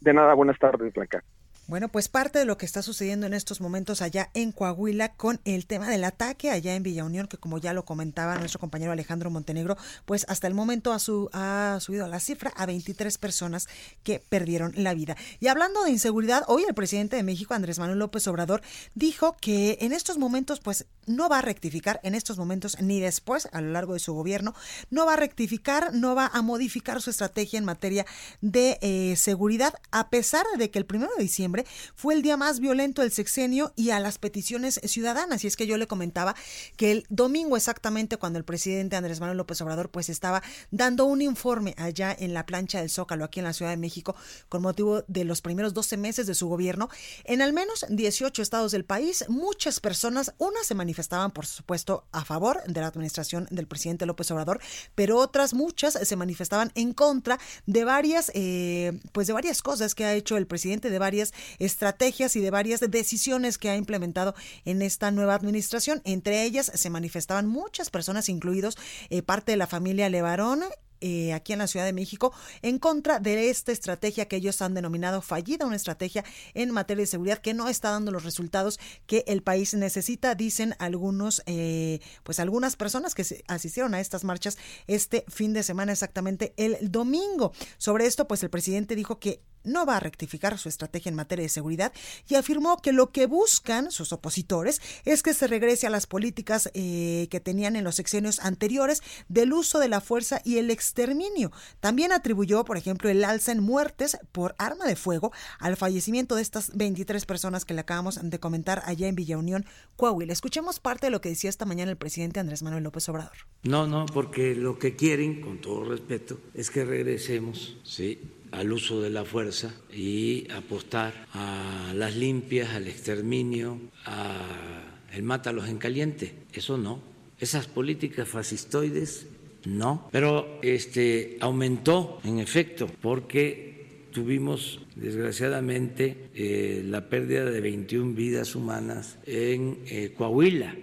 De 0.00 0.14
nada, 0.14 0.34
buenas 0.34 0.58
tardes, 0.58 0.92
Blanca. 0.94 1.22
Bueno, 1.70 1.86
pues 1.86 2.08
parte 2.08 2.40
de 2.40 2.46
lo 2.46 2.58
que 2.58 2.66
está 2.66 2.82
sucediendo 2.82 3.28
en 3.28 3.32
estos 3.32 3.60
momentos 3.60 4.02
allá 4.02 4.28
en 4.34 4.50
Coahuila 4.50 5.12
con 5.12 5.40
el 5.44 5.66
tema 5.66 5.88
del 5.88 6.02
ataque 6.02 6.50
allá 6.50 6.74
en 6.74 6.82
Villa 6.82 7.04
Unión, 7.04 7.28
que 7.28 7.36
como 7.36 7.58
ya 7.58 7.72
lo 7.72 7.84
comentaba 7.84 8.34
nuestro 8.34 8.58
compañero 8.58 8.90
Alejandro 8.90 9.30
Montenegro, 9.30 9.76
pues 10.04 10.26
hasta 10.28 10.48
el 10.48 10.54
momento 10.54 10.92
ha, 10.92 10.98
su, 10.98 11.30
ha 11.32 11.78
subido 11.80 12.08
la 12.08 12.18
cifra 12.18 12.52
a 12.56 12.66
23 12.66 13.16
personas 13.18 13.68
que 14.02 14.18
perdieron 14.18 14.72
la 14.74 14.94
vida. 14.94 15.16
Y 15.38 15.46
hablando 15.46 15.84
de 15.84 15.92
inseguridad, 15.92 16.42
hoy 16.48 16.64
el 16.66 16.74
presidente 16.74 17.14
de 17.14 17.22
México, 17.22 17.54
Andrés 17.54 17.78
Manuel 17.78 18.00
López 18.00 18.26
Obrador, 18.26 18.62
dijo 18.96 19.36
que 19.40 19.78
en 19.80 19.92
estos 19.92 20.18
momentos, 20.18 20.58
pues 20.58 20.86
no 21.06 21.28
va 21.28 21.38
a 21.38 21.42
rectificar, 21.42 22.00
en 22.02 22.16
estos 22.16 22.36
momentos 22.36 22.80
ni 22.80 22.98
después, 22.98 23.48
a 23.52 23.60
lo 23.60 23.70
largo 23.70 23.92
de 23.94 24.00
su 24.00 24.12
gobierno, 24.12 24.56
no 24.90 25.06
va 25.06 25.12
a 25.12 25.16
rectificar, 25.16 25.94
no 25.94 26.16
va 26.16 26.32
a 26.32 26.42
modificar 26.42 27.00
su 27.00 27.10
estrategia 27.10 27.60
en 27.60 27.64
materia 27.64 28.06
de 28.40 28.76
eh, 28.80 29.14
seguridad, 29.14 29.74
a 29.92 30.10
pesar 30.10 30.44
de 30.58 30.72
que 30.72 30.80
el 30.80 30.86
primero 30.86 31.12
de 31.16 31.22
diciembre 31.22 31.59
fue 31.94 32.14
el 32.14 32.22
día 32.22 32.36
más 32.36 32.60
violento 32.60 33.02
del 33.02 33.12
sexenio 33.12 33.72
y 33.76 33.90
a 33.90 34.00
las 34.00 34.18
peticiones 34.18 34.80
ciudadanas. 34.84 35.44
Y 35.44 35.46
es 35.46 35.56
que 35.56 35.66
yo 35.66 35.76
le 35.76 35.86
comentaba 35.86 36.34
que 36.76 36.92
el 36.92 37.06
domingo 37.08 37.56
exactamente 37.56 38.16
cuando 38.16 38.38
el 38.38 38.44
presidente 38.44 38.96
Andrés 38.96 39.20
Manuel 39.20 39.38
López 39.38 39.60
Obrador 39.60 39.90
pues 39.90 40.08
estaba 40.08 40.42
dando 40.70 41.04
un 41.04 41.22
informe 41.22 41.74
allá 41.76 42.14
en 42.18 42.34
la 42.34 42.46
plancha 42.46 42.80
del 42.80 42.90
Zócalo 42.90 43.24
aquí 43.24 43.40
en 43.40 43.44
la 43.44 43.52
Ciudad 43.52 43.70
de 43.70 43.76
México 43.76 44.14
con 44.48 44.62
motivo 44.62 45.04
de 45.08 45.24
los 45.24 45.40
primeros 45.40 45.74
12 45.74 45.96
meses 45.96 46.26
de 46.26 46.34
su 46.34 46.48
gobierno, 46.48 46.88
en 47.24 47.42
al 47.42 47.52
menos 47.52 47.84
18 47.88 48.42
estados 48.42 48.72
del 48.72 48.84
país 48.84 49.24
muchas 49.28 49.80
personas, 49.80 50.34
unas 50.38 50.66
se 50.66 50.74
manifestaban 50.74 51.30
por 51.30 51.46
supuesto 51.46 52.04
a 52.12 52.24
favor 52.24 52.62
de 52.66 52.80
la 52.80 52.86
administración 52.86 53.46
del 53.50 53.66
presidente 53.66 54.06
López 54.06 54.30
Obrador, 54.30 54.60
pero 54.94 55.18
otras 55.18 55.54
muchas 55.54 55.98
se 56.02 56.16
manifestaban 56.16 56.72
en 56.74 56.92
contra 56.92 57.38
de 57.66 57.84
varias 57.84 58.30
eh, 58.34 58.98
pues 59.12 59.26
de 59.26 59.32
varias 59.32 59.62
cosas 59.62 59.94
que 59.94 60.04
ha 60.04 60.14
hecho 60.14 60.36
el 60.36 60.46
presidente 60.46 60.90
de 60.90 60.98
varias 60.98 61.32
estrategias 61.58 62.36
y 62.36 62.40
de 62.40 62.50
varias 62.50 62.80
decisiones 62.80 63.58
que 63.58 63.70
ha 63.70 63.76
implementado 63.76 64.34
en 64.64 64.82
esta 64.82 65.10
nueva 65.10 65.34
administración. 65.34 66.02
Entre 66.04 66.44
ellas 66.44 66.70
se 66.74 66.90
manifestaban 66.90 67.46
muchas 67.46 67.90
personas, 67.90 68.28
incluidos 68.28 68.76
eh, 69.08 69.22
parte 69.22 69.52
de 69.52 69.56
la 69.56 69.66
familia 69.66 70.08
Levarón 70.08 70.62
eh, 71.00 71.32
aquí 71.32 71.52
en 71.52 71.60
la 71.60 71.66
Ciudad 71.66 71.86
de 71.86 71.92
México 71.92 72.32
en 72.62 72.78
contra 72.78 73.20
de 73.20 73.50
esta 73.50 73.72
estrategia 73.72 74.26
que 74.26 74.36
ellos 74.36 74.60
han 74.62 74.74
denominado 74.74 75.22
fallida, 75.22 75.66
una 75.66 75.76
estrategia 75.76 76.24
en 76.54 76.70
materia 76.70 77.02
de 77.02 77.06
seguridad 77.06 77.38
que 77.38 77.54
no 77.54 77.68
está 77.68 77.90
dando 77.90 78.10
los 78.10 78.24
resultados 78.24 78.78
que 79.06 79.24
el 79.26 79.42
país 79.42 79.74
necesita, 79.74 80.34
dicen 80.34 80.74
algunos, 80.78 81.42
eh, 81.46 82.00
pues 82.22 82.40
algunas 82.40 82.76
personas 82.76 83.14
que 83.14 83.24
asistieron 83.48 83.94
a 83.94 84.00
estas 84.00 84.24
marchas 84.24 84.58
este 84.86 85.24
fin 85.28 85.52
de 85.52 85.62
semana, 85.62 85.92
exactamente 85.92 86.52
el 86.56 86.76
domingo. 86.90 87.52
Sobre 87.78 88.06
esto, 88.06 88.26
pues 88.26 88.42
el 88.42 88.50
presidente 88.50 88.96
dijo 88.96 89.18
que 89.18 89.40
no 89.64 89.84
va 89.86 89.96
a 89.96 90.00
rectificar 90.00 90.56
su 90.58 90.68
estrategia 90.68 91.10
en 91.10 91.16
materia 91.16 91.42
de 91.42 91.48
seguridad 91.48 91.92
y 92.28 92.34
afirmó 92.34 92.78
que 92.78 92.92
lo 92.92 93.10
que 93.12 93.26
buscan 93.26 93.90
sus 93.90 94.12
opositores 94.12 94.80
es 95.04 95.22
que 95.22 95.34
se 95.34 95.46
regrese 95.46 95.86
a 95.86 95.90
las 95.90 96.06
políticas 96.06 96.70
eh, 96.74 97.28
que 97.30 97.40
tenían 97.40 97.76
en 97.76 97.84
los 97.84 97.96
sexenios 97.96 98.40
anteriores 98.40 99.02
del 99.28 99.52
uso 99.52 99.78
de 99.78 99.88
la 99.88 100.00
fuerza 100.00 100.40
y 100.44 100.58
el 100.58 100.70
exterminio. 100.90 101.52
También 101.78 102.12
atribuyó, 102.12 102.64
por 102.64 102.76
ejemplo, 102.76 103.08
el 103.08 103.24
alza 103.24 103.52
en 103.52 103.62
muertes 103.62 104.18
por 104.32 104.54
arma 104.58 104.86
de 104.86 104.96
fuego 104.96 105.32
al 105.58 105.76
fallecimiento 105.76 106.34
de 106.34 106.42
estas 106.42 106.76
23 106.76 107.24
personas 107.26 107.64
que 107.64 107.74
le 107.74 107.80
acabamos 107.80 108.18
de 108.22 108.40
comentar 108.40 108.82
allá 108.84 109.06
en 109.08 109.14
Villa 109.14 109.38
Unión, 109.38 109.64
Coahuila. 109.96 110.32
Escuchemos 110.32 110.80
parte 110.80 111.06
de 111.06 111.10
lo 111.10 111.20
que 111.20 111.28
decía 111.28 111.48
esta 111.48 111.64
mañana 111.64 111.90
el 111.90 111.96
presidente 111.96 112.40
Andrés 112.40 112.62
Manuel 112.62 112.82
López 112.82 113.08
Obrador. 113.08 113.32
No, 113.62 113.86
no, 113.86 114.06
porque 114.06 114.54
lo 114.54 114.78
que 114.78 114.96
quieren, 114.96 115.40
con 115.40 115.60
todo 115.60 115.84
respeto, 115.84 116.40
es 116.54 116.70
que 116.70 116.84
regresemos, 116.84 117.76
sí 117.84 118.18
al 118.50 118.72
uso 118.72 119.00
de 119.00 119.10
la 119.10 119.24
fuerza 119.24 119.72
y 119.92 120.50
apostar 120.50 121.28
a 121.32 121.92
las 121.94 122.16
limpias, 122.16 122.70
al 122.70 122.88
exterminio, 122.88 123.78
a 124.04 124.98
el 125.12 125.22
mátalos 125.22 125.68
en 125.68 125.78
caliente. 125.78 126.34
Eso 126.52 126.76
no. 126.76 127.00
Esas 127.38 127.68
políticas 127.68 128.28
fascistoides 128.28 129.26
no, 129.66 130.08
pero 130.10 130.58
este 130.62 131.36
aumentó 131.40 132.20
en 132.24 132.38
efecto 132.38 132.88
porque 133.00 134.06
tuvimos 134.10 134.80
desgraciadamente 134.96 136.30
eh, 136.34 136.82
la 136.84 137.08
pérdida 137.08 137.44
de 137.44 137.60
21 137.60 138.14
vidas 138.14 138.54
humanas 138.54 139.18
en 139.26 139.78
eh, 139.86 140.12
Coahuila 140.16 140.74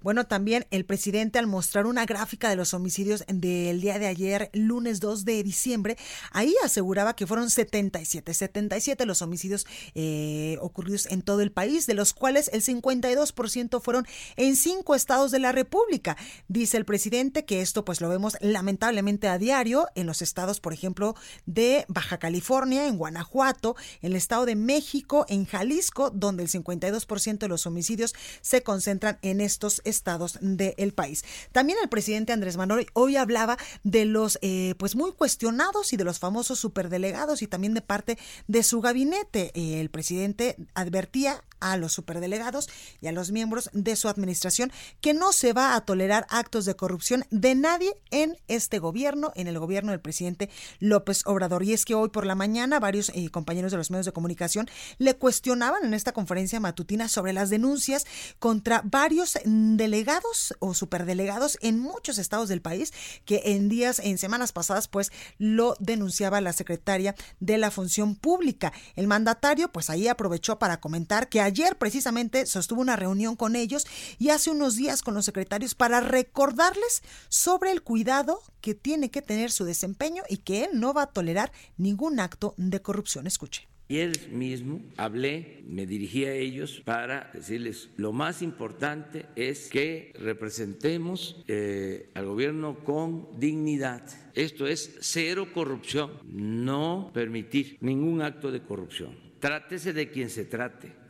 bueno, 0.00 0.26
también 0.26 0.66
el 0.70 0.84
presidente 0.84 1.38
al 1.38 1.46
mostrar 1.46 1.86
una 1.86 2.06
gráfica 2.06 2.48
de 2.48 2.56
los 2.56 2.74
homicidios 2.74 3.24
del 3.26 3.80
día 3.80 3.98
de 3.98 4.06
ayer, 4.06 4.50
lunes 4.52 5.00
2 5.00 5.24
de 5.24 5.42
diciembre, 5.42 5.96
ahí 6.30 6.54
aseguraba 6.64 7.16
que 7.16 7.26
fueron 7.26 7.50
77, 7.50 8.32
77 8.32 9.06
los 9.06 9.22
homicidios 9.22 9.66
eh, 9.94 10.56
ocurridos 10.60 11.06
en 11.06 11.22
todo 11.22 11.40
el 11.40 11.50
país, 11.50 11.86
de 11.86 11.94
los 11.94 12.12
cuales 12.12 12.48
el 12.52 12.62
52% 12.62 13.80
fueron 13.80 14.06
en 14.36 14.56
cinco 14.56 14.94
estados 14.94 15.30
de 15.30 15.40
la 15.40 15.52
República. 15.52 16.16
Dice 16.46 16.76
el 16.76 16.84
presidente 16.84 17.44
que 17.44 17.60
esto 17.60 17.84
pues 17.84 18.00
lo 18.00 18.08
vemos 18.08 18.36
lamentablemente 18.40 19.28
a 19.28 19.38
diario 19.38 19.88
en 19.94 20.06
los 20.06 20.22
estados, 20.22 20.60
por 20.60 20.72
ejemplo, 20.72 21.16
de 21.46 21.84
Baja 21.88 22.18
California, 22.18 22.86
en 22.86 22.98
Guanajuato, 22.98 23.76
en 24.02 24.12
el 24.12 24.16
estado 24.16 24.46
de 24.46 24.54
México, 24.54 25.26
en 25.28 25.44
Jalisco, 25.44 26.10
donde 26.10 26.42
el 26.42 26.48
52% 26.48 27.38
de 27.38 27.48
los 27.48 27.66
homicidios 27.66 28.14
se 28.40 28.62
concentran 28.62 29.18
en 29.22 29.40
estos 29.40 29.82
estados 29.88 30.38
del 30.40 30.92
país. 30.92 31.24
También 31.52 31.78
el 31.82 31.88
presidente 31.88 32.32
Andrés 32.32 32.56
Manuel 32.56 32.86
hoy 32.92 33.16
hablaba 33.16 33.58
de 33.82 34.04
los 34.04 34.38
eh, 34.42 34.74
pues 34.78 34.96
muy 34.96 35.12
cuestionados 35.12 35.92
y 35.92 35.96
de 35.96 36.04
los 36.04 36.18
famosos 36.18 36.58
superdelegados 36.58 37.42
y 37.42 37.46
también 37.46 37.74
de 37.74 37.82
parte 37.82 38.18
de 38.46 38.62
su 38.62 38.80
gabinete. 38.80 39.52
el 39.54 39.90
presidente 39.90 40.56
advertía 40.74 41.42
a 41.60 41.76
los 41.76 41.92
superdelegados 41.92 42.68
y 43.00 43.06
a 43.06 43.12
los 43.12 43.30
miembros 43.30 43.70
de 43.72 43.96
su 43.96 44.08
administración 44.08 44.72
que 45.00 45.14
no 45.14 45.32
se 45.32 45.52
va 45.52 45.74
a 45.74 45.80
tolerar 45.82 46.26
actos 46.30 46.64
de 46.64 46.76
corrupción 46.76 47.24
de 47.30 47.54
nadie 47.54 47.96
en 48.10 48.36
este 48.48 48.78
gobierno, 48.78 49.32
en 49.34 49.48
el 49.48 49.58
gobierno 49.58 49.92
del 49.92 50.00
presidente 50.00 50.50
López 50.78 51.22
Obrador. 51.26 51.64
Y 51.64 51.72
es 51.72 51.84
que 51.84 51.94
hoy 51.94 52.08
por 52.10 52.26
la 52.26 52.34
mañana 52.34 52.80
varios 52.80 53.10
eh, 53.10 53.30
compañeros 53.30 53.72
de 53.72 53.78
los 53.78 53.90
medios 53.90 54.06
de 54.06 54.12
comunicación 54.12 54.68
le 54.98 55.16
cuestionaban 55.16 55.84
en 55.84 55.94
esta 55.94 56.12
conferencia 56.12 56.60
matutina 56.60 57.08
sobre 57.08 57.32
las 57.32 57.50
denuncias 57.50 58.06
contra 58.38 58.82
varios 58.84 59.38
delegados 59.78 60.54
o 60.58 60.74
superdelegados 60.74 61.56
en 61.62 61.78
muchos 61.78 62.18
estados 62.18 62.50
del 62.50 62.60
país 62.60 62.92
que 63.24 63.40
en 63.44 63.70
días, 63.70 64.00
en 64.00 64.18
semanas 64.18 64.52
pasadas, 64.52 64.88
pues 64.88 65.10
lo 65.38 65.76
denunciaba 65.78 66.42
la 66.42 66.52
secretaria 66.52 67.14
de 67.40 67.56
la 67.56 67.70
Función 67.70 68.14
Pública. 68.14 68.74
El 68.96 69.06
mandatario, 69.06 69.72
pues 69.72 69.88
ahí 69.88 70.08
aprovechó 70.08 70.58
para 70.58 70.80
comentar 70.80 71.30
que 71.30 71.40
ayer 71.40 71.78
precisamente 71.78 72.44
sostuvo 72.44 72.82
una 72.82 72.96
reunión 72.96 73.36
con 73.36 73.56
ellos 73.56 73.86
y 74.18 74.28
hace 74.28 74.50
unos 74.50 74.76
días 74.76 75.00
con 75.00 75.14
los 75.14 75.24
secretarios 75.24 75.74
para 75.74 76.00
recordarles 76.00 77.02
sobre 77.28 77.70
el 77.70 77.82
cuidado 77.82 78.42
que 78.60 78.74
tiene 78.74 79.10
que 79.10 79.22
tener 79.22 79.50
su 79.50 79.64
desempeño 79.64 80.24
y 80.28 80.38
que 80.38 80.64
él 80.64 80.70
no 80.74 80.92
va 80.92 81.02
a 81.02 81.12
tolerar 81.12 81.52
ningún 81.76 82.20
acto 82.20 82.54
de 82.56 82.82
corrupción. 82.82 83.26
Escuche. 83.26 83.68
Ayer 83.90 84.28
mismo 84.30 84.82
hablé, 84.98 85.62
me 85.66 85.86
dirigí 85.86 86.26
a 86.26 86.34
ellos 86.34 86.82
para 86.84 87.30
decirles, 87.32 87.88
lo 87.96 88.12
más 88.12 88.42
importante 88.42 89.24
es 89.34 89.70
que 89.70 90.12
representemos 90.18 91.42
eh, 91.48 92.10
al 92.12 92.26
gobierno 92.26 92.84
con 92.84 93.28
dignidad. 93.40 94.02
Esto 94.34 94.66
es 94.66 94.98
cero 95.00 95.48
corrupción, 95.54 96.12
no 96.30 97.10
permitir 97.14 97.78
ningún 97.80 98.20
acto 98.20 98.52
de 98.52 98.60
corrupción. 98.60 99.16
Trátese 99.40 99.94
de 99.94 100.10
quien 100.10 100.28
se 100.28 100.44
trate 100.44 101.07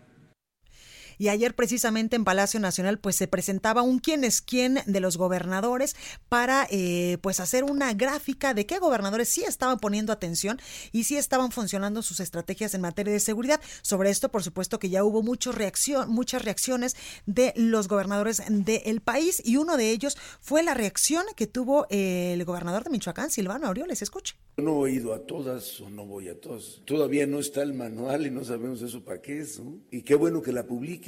y 1.19 1.29
ayer 1.29 1.55
precisamente 1.55 2.17
en 2.17 2.25
Palacio 2.25 2.61
Nacional 2.61 2.99
pues 2.99 3.17
se 3.17 3.29
presentaba 3.29 3.83
un 3.83 3.99
quién 3.99 4.25
es 4.25 4.41
quién 4.41 4.81
de 4.87 5.01
los 5.01 5.17
gobernadores 5.17 5.97
para 6.29 6.67
eh, 6.71 7.19
pues 7.21 7.41
hacer 7.41 7.65
una 7.65 7.93
gráfica 7.95 8.55
de 8.55 8.67
qué 8.67 8.79
gobernadores 8.79 9.29
sí 9.29 9.45
estaban 9.45 9.79
poniendo 9.79 10.13
atención 10.13 10.61
y 10.93 11.05
sí 11.05 11.17
estaban 11.17 11.53
funcionando 11.53 12.03
sus 12.03 12.21
estrategias 12.21 12.75
en 12.75 12.81
materia 12.81 13.13
de 13.13 13.21
seguridad. 13.21 13.61
Sobre 13.83 14.11
esto, 14.11 14.31
por 14.31 14.43
supuesto 14.43 14.79
que 14.79 14.91
ya 14.91 15.05
hubo 15.05 15.23
reacción, 15.53 16.11
muchas 16.11 16.43
reacciones 16.43 16.97
de 17.27 17.53
los 17.57 17.89
gobernadores 17.89 18.43
del 18.49 19.01
país 19.01 19.43
y 19.45 19.57
uno 19.57 19.77
de 19.77 19.91
ellos 19.91 20.17
fue 20.41 20.63
la 20.63 20.75
reacción 20.75 21.25
que 21.37 21.47
tuvo 21.47 21.87
el 21.91 22.45
gobernador 22.45 22.85
de 22.85 22.91
Michoacán, 22.91 23.31
Silvano 23.31 23.67
Aureoles. 23.67 24.03
Escuche. 24.03 24.37
No 24.57 24.71
he 24.71 24.91
oído 24.91 25.15
a 25.15 25.21
todas 25.21 25.81
o 25.81 25.89
no 25.91 26.05
voy 26.05 26.29
a 26.29 26.41
todas. 26.41 26.81
Todavía 26.85 27.27
no 27.27 27.39
está 27.39 27.63
el 27.63 27.75
manual 27.75 28.27
y 28.27 28.31
no 28.31 28.45
sabemos 28.45 28.83
eso 28.83 29.05
para 29.05 29.21
qué 29.21 29.41
es. 29.41 29.61
Y 29.91 30.03
qué 30.03 30.15
bueno 30.15 30.43
que 30.43 30.53
la 30.53 30.67
publique 30.67 31.08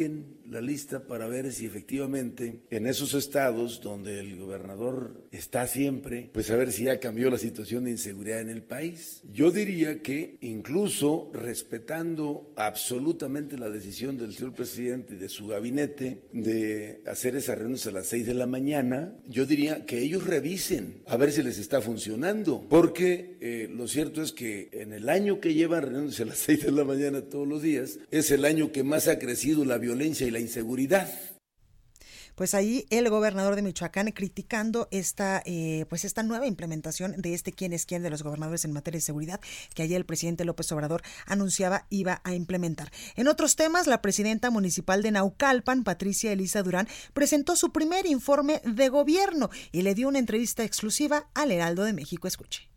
la 0.51 0.61
lista 0.61 1.07
para 1.07 1.29
ver 1.29 1.53
si 1.53 1.67
efectivamente 1.67 2.61
en 2.71 2.87
esos 2.87 3.15
estados 3.15 3.81
donde 3.81 4.19
el 4.19 4.37
gobernador 4.37 5.25
está 5.31 5.67
siempre, 5.67 6.29
pues 6.33 6.51
a 6.51 6.57
ver 6.57 6.73
si 6.73 6.85
ya 6.85 6.99
cambió 6.99 7.31
la 7.31 7.39
situación 7.39 7.85
de 7.85 7.93
inseguridad 7.93 8.41
en 8.41 8.51
el 8.51 8.63
país. 8.63 9.23
Yo 9.33 9.51
diría 9.51 10.03
que 10.03 10.39
incluso 10.41 11.31
respetando 11.33 12.53
absolutamente 12.57 13.57
la 13.57 13.71
decisión 13.71 14.19
del 14.19 14.35
señor 14.35 14.55
presidente 14.55 15.15
y 15.15 15.19
de 15.19 15.29
su 15.29 15.47
gabinete 15.47 16.23
de 16.33 17.03
hacer 17.07 17.37
esa 17.37 17.55
reunión 17.55 17.71
a 17.87 17.91
las 17.93 18.09
6 18.09 18.27
de 18.27 18.35
la 18.35 18.47
mañana, 18.47 19.15
yo 19.29 19.47
diría 19.47 19.87
que 19.87 20.01
ellos 20.01 20.27
revisen 20.27 21.03
a 21.07 21.17
ver 21.17 21.31
si 21.31 21.43
les 21.43 21.59
está 21.59 21.81
funcionando, 21.81 22.67
porque 22.69 23.37
eh, 23.41 23.69
lo 23.73 23.87
cierto 23.87 24.23
es 24.23 24.33
que 24.33 24.69
en 24.73 24.93
el 24.93 25.09
año 25.09 25.41
que 25.41 25.55
llevan 25.55 25.83
reuniéndose 25.83 26.25
a 26.25 26.27
las 26.27 26.39
6 26.39 26.65
de 26.65 26.73
la 26.73 26.85
mañana 26.85 27.23
todos 27.23 27.47
los 27.47 27.63
días, 27.63 28.01
es 28.11 28.33
el 28.33 28.45
año 28.45 28.73
que 28.73 28.83
más 28.83 29.07
ha 29.07 29.21
crecido 29.21 29.65
la 29.65 29.79
violencia 29.79 29.89
violencia 29.90 30.26
y 30.26 30.31
la 30.31 30.38
inseguridad. 30.38 31.09
Pues 32.37 32.55
ahí 32.55 32.87
el 32.88 33.11
gobernador 33.11 33.55
de 33.55 33.61
Michoacán 33.61 34.11
criticando 34.12 34.88
esta, 34.90 35.42
eh, 35.44 35.85
pues 35.90 36.07
esta 36.07 36.22
nueva 36.22 36.46
implementación 36.46 37.20
de 37.20 37.35
este 37.35 37.53
quién 37.53 37.74
es 37.74 37.85
quién 37.85 38.03
de 38.03 38.09
los 38.09 38.22
gobernadores 38.22 38.64
en 38.64 38.72
materia 38.72 38.96
de 38.96 39.03
seguridad 39.03 39.40
que 39.74 39.83
ayer 39.83 39.98
el 39.98 40.07
presidente 40.07 40.46
López 40.46 40.72
Obrador 40.72 41.03
anunciaba 41.26 41.87
iba 41.90 42.22
a 42.24 42.35
implementar. 42.35 42.92
En 43.16 43.29
otros 43.29 43.57
temas, 43.57 43.87
la 43.87 44.00
presidenta 44.00 44.50
municipal 44.50 45.03
de 45.03 45.11
Naucalpan, 45.11 45.85
Patricia 45.85 46.33
Elisa 46.33 46.62
Durán, 46.62 46.88
presentó 47.12 47.57
su 47.57 47.72
primer 47.72 48.07
informe 48.07 48.62
de 48.64 48.88
gobierno 48.88 49.50
y 49.70 49.83
le 49.83 49.94
dio 49.94 50.09
una 50.09 50.20
entrevista 50.20 50.64
exclusiva 50.64 51.29
al 51.35 51.50
Heraldo 51.50 51.83
de 51.83 51.92
México. 51.92 52.26
Escuche. 52.26 52.70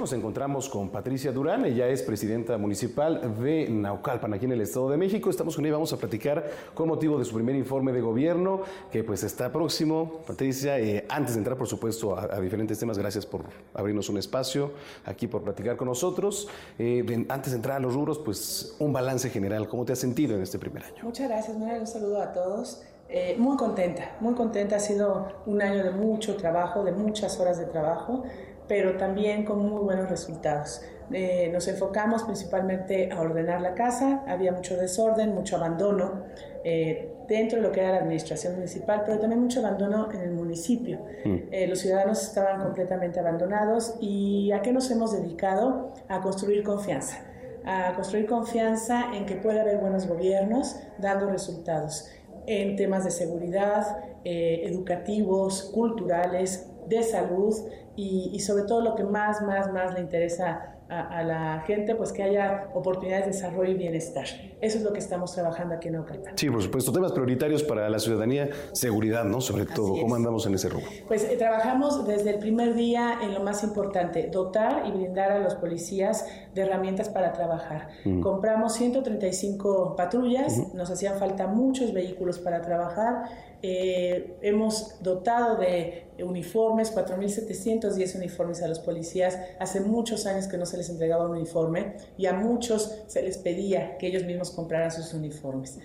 Nos 0.00 0.14
encontramos 0.14 0.70
con 0.70 0.88
Patricia 0.88 1.32
Durán, 1.32 1.66
ella 1.66 1.86
es 1.86 2.02
presidenta 2.02 2.56
municipal 2.56 3.36
de 3.38 3.68
Naucalpan, 3.68 4.32
aquí 4.32 4.46
en 4.46 4.52
el 4.52 4.62
Estado 4.62 4.88
de 4.88 4.96
México. 4.96 5.28
Estamos 5.28 5.54
con 5.54 5.66
ella, 5.66 5.74
vamos 5.74 5.92
a 5.92 5.98
platicar 5.98 6.48
con 6.72 6.88
motivo 6.88 7.18
de 7.18 7.26
su 7.26 7.34
primer 7.34 7.54
informe 7.54 7.92
de 7.92 8.00
gobierno, 8.00 8.62
que 8.90 9.04
pues 9.04 9.22
está 9.22 9.52
próximo. 9.52 10.22
Patricia, 10.26 10.78
eh, 10.80 11.04
antes 11.10 11.34
de 11.34 11.40
entrar, 11.40 11.58
por 11.58 11.68
supuesto, 11.68 12.18
a, 12.18 12.40
diferentes 12.40 12.78
temas, 12.78 12.96
gracias 12.96 13.26
por 13.26 13.44
abrirnos 13.74 14.08
un 14.08 14.16
espacio 14.16 14.72
aquí, 15.04 15.26
por 15.26 15.42
platicar 15.42 15.76
con 15.76 15.88
nosotros. 15.88 16.48
Eh, 16.78 17.26
antes 17.28 17.52
de 17.52 17.56
entrar 17.56 17.76
a 17.76 17.80
los 17.80 17.92
rubros, 17.92 18.18
pues 18.18 18.74
un 18.78 18.94
balance 18.94 19.28
general, 19.28 19.68
¿cómo 19.68 19.84
te 19.84 19.92
has 19.92 19.98
sentido 19.98 20.34
en 20.34 20.42
este 20.42 20.58
primer 20.58 20.84
año? 20.84 21.02
Muchas 21.02 21.28
gracias, 21.28 21.54
un 21.54 21.86
saludo 21.86 22.22
a 22.22 22.32
todos. 22.32 22.82
Eh, 23.10 23.36
muy 23.38 23.58
contenta, 23.58 24.16
muy 24.20 24.32
contenta. 24.32 24.76
Ha 24.76 24.80
sido 24.80 25.28
un 25.44 25.60
año 25.60 25.84
de 25.84 25.90
mucho 25.90 26.34
trabajo, 26.36 26.82
de 26.82 26.92
muchas 26.92 27.38
horas 27.38 27.58
de 27.58 27.66
trabajo 27.66 28.24
pero 28.68 28.96
también 28.96 29.44
con 29.44 29.58
muy 29.58 29.82
buenos 29.82 30.08
resultados. 30.08 30.82
Eh, 31.10 31.50
nos 31.52 31.68
enfocamos 31.68 32.22
principalmente 32.22 33.10
a 33.12 33.20
ordenar 33.20 33.60
la 33.60 33.74
casa, 33.74 34.22
había 34.26 34.52
mucho 34.52 34.76
desorden, 34.76 35.34
mucho 35.34 35.56
abandono 35.56 36.24
eh, 36.64 37.12
dentro 37.28 37.58
de 37.58 37.64
lo 37.64 37.72
que 37.72 37.80
era 37.80 37.92
la 37.92 37.98
administración 37.98 38.54
municipal, 38.54 39.02
pero 39.04 39.18
también 39.18 39.42
mucho 39.42 39.60
abandono 39.60 40.10
en 40.12 40.20
el 40.22 40.30
municipio. 40.30 41.00
Mm. 41.24 41.36
Eh, 41.50 41.66
los 41.66 41.80
ciudadanos 41.80 42.22
estaban 42.22 42.62
completamente 42.62 43.20
abandonados 43.20 43.96
y 44.00 44.52
¿a 44.52 44.62
qué 44.62 44.72
nos 44.72 44.90
hemos 44.90 45.12
dedicado? 45.12 45.92
A 46.08 46.20
construir 46.20 46.62
confianza, 46.62 47.18
a 47.64 47.94
construir 47.94 48.26
confianza 48.26 49.14
en 49.14 49.26
que 49.26 49.36
puede 49.36 49.60
haber 49.60 49.78
buenos 49.78 50.06
gobiernos 50.06 50.76
dando 50.98 51.28
resultados 51.28 52.08
en 52.46 52.74
temas 52.76 53.04
de 53.04 53.10
seguridad, 53.10 53.98
educativos, 54.24 55.70
culturales, 55.72 56.71
de 56.88 57.02
salud, 57.02 57.54
y, 57.96 58.40
sobre 58.40 58.64
todo 58.64 58.80
lo 58.80 58.94
que 58.94 59.04
más, 59.04 59.42
más, 59.42 59.70
más 59.72 59.94
le 59.94 60.00
interesa 60.00 60.68
a, 60.88 61.22
la 61.22 61.62
gente, 61.66 61.94
pues 61.94 62.12
que 62.12 62.22
haya 62.22 62.68
oportunidades 62.74 63.24
de 63.24 63.32
desarrollo 63.32 63.70
y 63.70 63.74
bienestar. 63.74 64.26
Eso 64.60 64.76
es 64.76 64.84
lo 64.84 64.92
que 64.92 64.98
estamos 64.98 65.34
trabajando 65.34 65.74
aquí 65.74 65.88
en 65.88 65.96
Ocalpan. 65.96 66.36
Sí, 66.36 66.50
por 66.50 66.62
supuesto. 66.62 66.92
Temas 66.92 67.12
prioritarios 67.12 67.62
para 67.62 67.88
la 67.88 67.98
ciudadanía, 67.98 68.50
seguridad, 68.72 69.24
¿no? 69.24 69.40
Sobre 69.40 69.64
todo, 69.64 69.98
¿cómo 69.98 70.14
andamos 70.14 70.46
en 70.46 70.54
ese 70.54 70.68
rubro? 70.68 70.86
Pues 71.08 71.24
eh, 71.24 71.36
trabajamos 71.38 72.06
desde 72.06 72.30
el 72.30 72.38
primer 72.38 72.74
día 72.74 73.18
en 73.22 73.32
lo 73.32 73.40
más 73.40 73.64
importante, 73.64 74.28
dotar 74.30 74.84
y 74.86 74.90
brindar 74.90 75.32
a 75.32 75.38
los 75.38 75.54
policías 75.54 76.26
de 76.54 76.62
herramientas 76.62 77.08
para 77.08 77.32
trabajar. 77.32 77.88
Compramos 78.22 78.74
135 78.74 79.96
patrullas, 79.96 80.74
nos 80.74 80.90
hacían 80.90 81.18
falta 81.18 81.46
muchos 81.46 81.92
vehículos 81.92 82.38
para 82.38 82.60
trabajar 82.62 83.24
eh, 83.64 84.38
hemos 84.42 85.00
dotado 85.00 85.56
de 85.56 86.08
uniformes, 86.18 86.92
4.710 86.92 88.16
uniformes 88.16 88.60
a 88.60 88.66
los 88.66 88.80
policías. 88.80 89.38
Hace 89.60 89.80
muchos 89.80 90.26
años 90.26 90.48
que 90.48 90.58
no 90.58 90.66
se 90.66 90.76
les 90.76 90.90
entregaba 90.90 91.26
un 91.26 91.36
uniforme 91.36 91.94
y 92.18 92.26
a 92.26 92.32
muchos 92.32 93.02
se 93.06 93.22
les 93.22 93.38
pedía 93.38 93.98
que 93.98 94.08
ellos 94.08 94.24
mismos 94.24 94.50
compraran 94.50 94.90
sus 94.90 95.14
uniformes. 95.14 95.78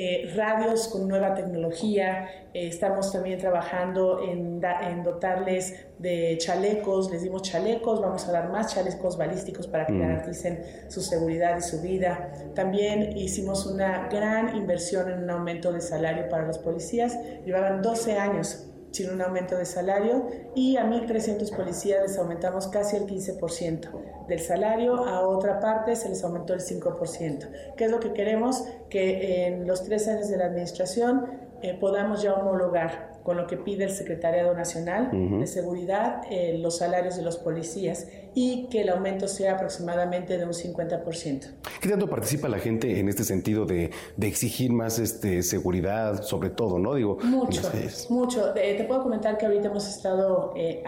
Eh, 0.00 0.32
radios 0.36 0.86
con 0.86 1.08
nueva 1.08 1.34
tecnología, 1.34 2.28
eh, 2.54 2.68
estamos 2.68 3.10
también 3.10 3.36
trabajando 3.36 4.22
en, 4.22 4.62
en, 4.62 5.02
dotarles 5.02 5.74
de 5.98 6.38
chalecos, 6.38 7.10
les 7.10 7.24
dimos 7.24 7.42
chalecos, 7.42 8.00
vamos 8.00 8.28
a 8.28 8.30
dar 8.30 8.48
más 8.48 8.72
chalecos 8.72 9.18
balísticos 9.18 9.66
para 9.66 9.86
que 9.86 9.94
mm. 9.94 10.00
garanticen 10.00 10.62
su 10.86 11.00
seguridad 11.00 11.58
y 11.58 11.62
su 11.62 11.82
vida. 11.82 12.30
También 12.54 13.16
hicimos 13.16 13.66
una 13.66 14.06
gran 14.06 14.56
inversión 14.56 15.10
en 15.10 15.24
un 15.24 15.30
aumento 15.30 15.72
de 15.72 15.80
salario 15.80 16.28
para 16.28 16.46
los 16.46 16.58
policías, 16.58 17.18
llevaban 17.44 17.82
12 17.82 18.18
años 18.18 18.67
sin 18.90 19.10
un 19.10 19.20
aumento 19.20 19.56
de 19.56 19.64
salario 19.64 20.28
y 20.54 20.76
a 20.76 20.84
1.300 20.84 21.54
policías 21.54 22.02
les 22.02 22.18
aumentamos 22.18 22.68
casi 22.68 22.96
el 22.96 23.06
15% 23.06 24.26
del 24.26 24.40
salario, 24.40 25.04
a 25.04 25.26
otra 25.26 25.60
parte 25.60 25.96
se 25.96 26.08
les 26.08 26.22
aumentó 26.24 26.54
el 26.54 26.60
5%. 26.60 27.74
¿Qué 27.76 27.84
es 27.84 27.90
lo 27.90 28.00
que 28.00 28.12
queremos? 28.12 28.64
Que 28.88 29.46
en 29.46 29.66
los 29.66 29.84
tres 29.84 30.08
años 30.08 30.28
de 30.28 30.36
la 30.36 30.46
administración 30.46 31.26
eh, 31.62 31.76
podamos 31.78 32.22
ya 32.22 32.34
homologar 32.34 33.07
con 33.22 33.36
lo 33.36 33.46
que 33.46 33.56
pide 33.56 33.84
el 33.84 33.90
Secretariado 33.90 34.54
Nacional 34.54 35.10
de 35.12 35.46
Seguridad, 35.46 36.22
eh, 36.30 36.56
los 36.58 36.78
salarios 36.78 37.16
de 37.16 37.22
los 37.22 37.36
policías 37.36 38.06
y 38.34 38.68
que 38.70 38.82
el 38.82 38.88
aumento 38.88 39.28
sea 39.28 39.54
aproximadamente 39.54 40.38
de 40.38 40.44
un 40.44 40.52
50%. 40.52 41.46
¿Qué 41.80 41.88
tanto 41.88 42.08
participa 42.08 42.48
la 42.48 42.58
gente 42.58 43.00
en 43.00 43.08
este 43.08 43.24
sentido 43.24 43.66
de, 43.66 43.90
exigir 44.20 44.72
más 44.72 44.98
este, 44.98 45.42
seguridad, 45.42 46.22
sobre 46.22 46.50
todo, 46.50 46.78
no? 46.78 46.94
Digo, 46.94 47.18
mucho, 47.22 47.62
mucho. 48.10 48.54
Eh, 48.56 48.74
te 48.76 48.84
puedo 48.84 49.02
comentar 49.02 49.36
que 49.38 49.46
ahorita 49.46 49.68
hemos 49.68 49.88
estado 49.88 50.52
eh, 50.56 50.82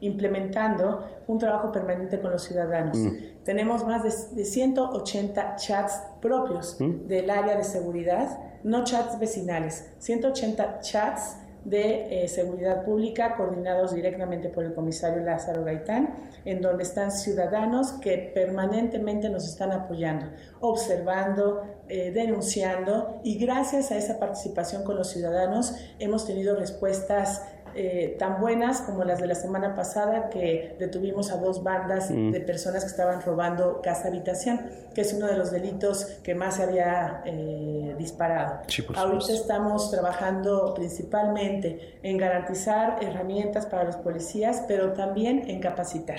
implementando 0.00 1.04
un 1.26 1.38
trabajo 1.38 1.72
permanente 1.72 2.20
con 2.20 2.30
los 2.30 2.42
ciudadanos. 2.42 2.96
Mm. 2.96 3.16
Tenemos 3.44 3.84
más 3.84 4.02
de, 4.34 4.44
180 4.44 5.56
chats 5.56 6.02
propios 6.20 6.76
mm. 6.80 7.06
del 7.06 7.30
área 7.30 7.56
de 7.56 7.64
seguridad, 7.64 8.38
no 8.62 8.84
chats 8.84 9.18
vecinales, 9.18 9.92
180 9.98 10.80
chats 10.80 11.36
de 11.64 12.24
eh, 12.24 12.28
Seguridad 12.28 12.84
Pública, 12.84 13.36
coordinados 13.36 13.94
directamente 13.94 14.48
por 14.48 14.64
el 14.64 14.74
comisario 14.74 15.22
Lázaro 15.22 15.64
Gaitán, 15.64 16.14
en 16.44 16.60
donde 16.62 16.84
están 16.84 17.10
ciudadanos 17.10 17.92
que 17.92 18.32
permanentemente 18.34 19.28
nos 19.28 19.46
están 19.46 19.72
apoyando, 19.72 20.26
observando, 20.60 21.62
eh, 21.88 22.10
denunciando, 22.12 23.20
y 23.24 23.38
gracias 23.38 23.90
a 23.90 23.96
esa 23.96 24.18
participación 24.18 24.84
con 24.84 24.96
los 24.96 25.10
ciudadanos 25.10 25.74
hemos 25.98 26.26
tenido 26.26 26.56
respuestas 26.56 27.42
eh, 27.74 28.16
tan 28.18 28.40
buenas 28.40 28.80
como 28.82 29.04
las 29.04 29.20
de 29.20 29.26
la 29.26 29.34
semana 29.34 29.74
pasada 29.74 30.28
que 30.30 30.76
detuvimos 30.78 31.30
a 31.30 31.36
dos 31.36 31.62
bandas 31.62 32.10
mm. 32.10 32.30
de 32.30 32.40
personas 32.40 32.84
que 32.84 32.90
estaban 32.90 33.22
robando 33.22 33.80
casa 33.82 34.08
habitación, 34.08 34.60
que 34.94 35.02
es 35.02 35.12
uno 35.12 35.26
de 35.26 35.36
los 35.36 35.50
delitos 35.50 36.04
que 36.22 36.34
más 36.34 36.56
se 36.56 36.64
había 36.64 37.22
eh, 37.24 37.94
disparado. 37.98 38.60
Ahorita 38.94 39.32
estamos 39.32 39.90
trabajando 39.90 40.74
principalmente 40.74 41.98
en 42.02 42.16
garantizar 42.16 42.98
herramientas 43.02 43.66
para 43.66 43.84
los 43.84 43.96
policías, 43.96 44.64
pero 44.66 44.92
también 44.92 45.48
en 45.48 45.60
capacitar. 45.60 46.18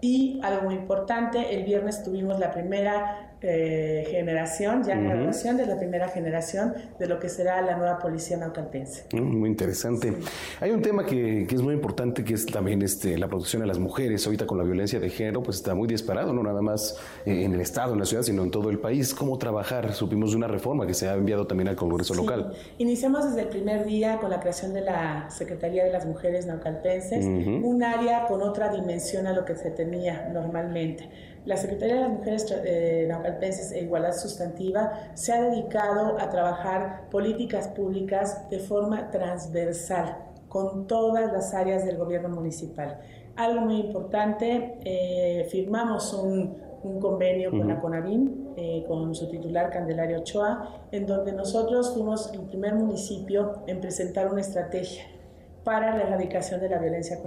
Y 0.00 0.40
algo 0.42 0.62
muy 0.62 0.74
importante, 0.74 1.54
el 1.54 1.64
viernes 1.64 2.02
tuvimos 2.02 2.38
la 2.38 2.50
primera 2.50 3.29
eh, 3.42 4.06
generación, 4.10 4.84
ya 4.84 4.96
graduación 4.96 5.56
de 5.56 5.64
la 5.64 5.78
primera 5.78 6.08
generación 6.08 6.74
de 6.98 7.06
lo 7.06 7.18
que 7.18 7.30
será 7.30 7.62
la 7.62 7.76
nueva 7.76 7.98
policía 7.98 8.36
naucalpense. 8.36 9.04
Mm, 9.12 9.38
muy 9.38 9.48
interesante. 9.48 10.12
Hay 10.60 10.72
un 10.72 10.82
tema 10.82 11.06
que, 11.06 11.46
que, 11.48 11.54
es 11.54 11.62
muy 11.62 11.72
importante, 11.72 12.22
que 12.22 12.34
es 12.34 12.44
también 12.44 12.82
este, 12.82 13.16
la 13.16 13.28
protección 13.28 13.62
a 13.62 13.66
las 13.66 13.78
mujeres. 13.78 14.26
Ahorita 14.26 14.46
con 14.46 14.58
la 14.58 14.64
violencia 14.64 15.00
de 15.00 15.08
género, 15.08 15.42
pues 15.42 15.56
está 15.56 15.74
muy 15.74 15.88
disparado, 15.88 16.34
no 16.34 16.42
nada 16.42 16.60
más 16.60 16.98
eh, 17.24 17.44
en 17.44 17.54
el 17.54 17.62
Estado, 17.62 17.94
en 17.94 18.00
la 18.00 18.04
ciudad, 18.04 18.22
sino 18.22 18.42
en 18.42 18.50
todo 18.50 18.68
el 18.68 18.78
país. 18.78 19.14
¿Cómo 19.14 19.38
trabajar? 19.38 19.94
Supimos 19.94 20.32
de 20.32 20.36
una 20.36 20.48
reforma 20.48 20.86
que 20.86 20.92
se 20.92 21.08
ha 21.08 21.14
enviado 21.14 21.46
también 21.46 21.68
al 21.68 21.76
Congreso 21.76 22.14
local. 22.14 22.52
Iniciamos 22.76 23.24
desde 23.24 23.40
el 23.40 23.48
primer 23.48 23.86
día 23.86 24.18
con 24.18 24.28
la 24.28 24.40
creación 24.40 24.74
de 24.74 24.82
la 24.82 25.30
Secretaría 25.30 25.84
de 25.84 25.92
las 25.92 26.04
Mujeres 26.04 26.46
Naucalpenses, 26.46 27.24
un 27.24 27.82
área 27.82 28.26
con 28.26 28.42
otra 28.42 28.70
dimensión 28.70 29.26
a 29.26 29.32
lo 29.32 29.46
que 29.46 29.56
se 29.56 29.70
tenía 29.70 30.28
normalmente 30.32 31.08
la 31.46 31.56
Secretaría 31.56 31.94
de 31.94 32.00
las 32.02 32.10
Mujeres 32.10 32.54
eh, 32.64 33.06
Naucalpenses 33.08 33.72
e 33.72 33.82
Igualdad 33.82 34.12
Sustantiva 34.12 35.12
se 35.14 35.32
ha 35.32 35.42
dedicado 35.42 36.18
a 36.18 36.28
trabajar 36.28 37.08
políticas 37.10 37.68
públicas 37.68 38.48
de 38.50 38.58
forma 38.58 39.10
transversal 39.10 40.18
con 40.48 40.86
todas 40.86 41.32
las 41.32 41.54
áreas 41.54 41.84
del 41.84 41.96
gobierno 41.96 42.28
municipal. 42.28 42.98
Algo 43.36 43.62
muy 43.62 43.76
importante, 43.76 44.78
eh, 44.84 45.46
firmamos 45.50 46.12
un, 46.12 46.70
convenio 46.98 47.50
con 47.50 47.68
la 47.68 47.78
CONAVIM, 47.78 48.54
eh, 48.56 48.84
con 48.88 49.14
su 49.14 49.28
titular 49.28 49.68
Candelario 49.70 50.20
Ochoa, 50.20 50.86
en 50.90 51.06
donde 51.06 51.32
nosotros 51.32 51.92
fuimos 51.92 52.32
el 52.32 52.40
primer 52.40 52.74
municipio 52.74 53.62
en 53.66 53.82
presentar 53.82 54.32
una 54.32 54.40
estrategia 54.40 55.04
para 55.64 55.94
la 55.96 56.02
erradicación 56.02 56.60
de 56.60 56.68
la 56.68 56.78
violencia 56.78 57.18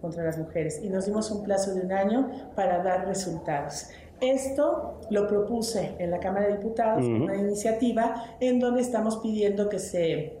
contra 0.00 0.24
las 0.24 0.38
mujeres 0.38 0.80
y 0.82 0.88
nos 0.88 1.06
dimos 1.06 1.30
un 1.30 1.44
plazo 1.44 1.74
de 1.74 1.82
un 1.82 1.92
año 1.92 2.30
para 2.54 2.82
dar 2.82 3.06
resultados. 3.06 3.88
Esto 4.20 5.00
lo 5.10 5.26
propuse 5.28 5.94
en 5.98 6.10
la 6.10 6.18
Cámara 6.18 6.46
de 6.46 6.56
Diputados, 6.56 7.04
una 7.04 7.36
iniciativa 7.36 8.36
en 8.40 8.58
donde 8.58 8.80
estamos 8.80 9.18
pidiendo 9.18 9.68
que 9.68 9.78
se 9.78 10.38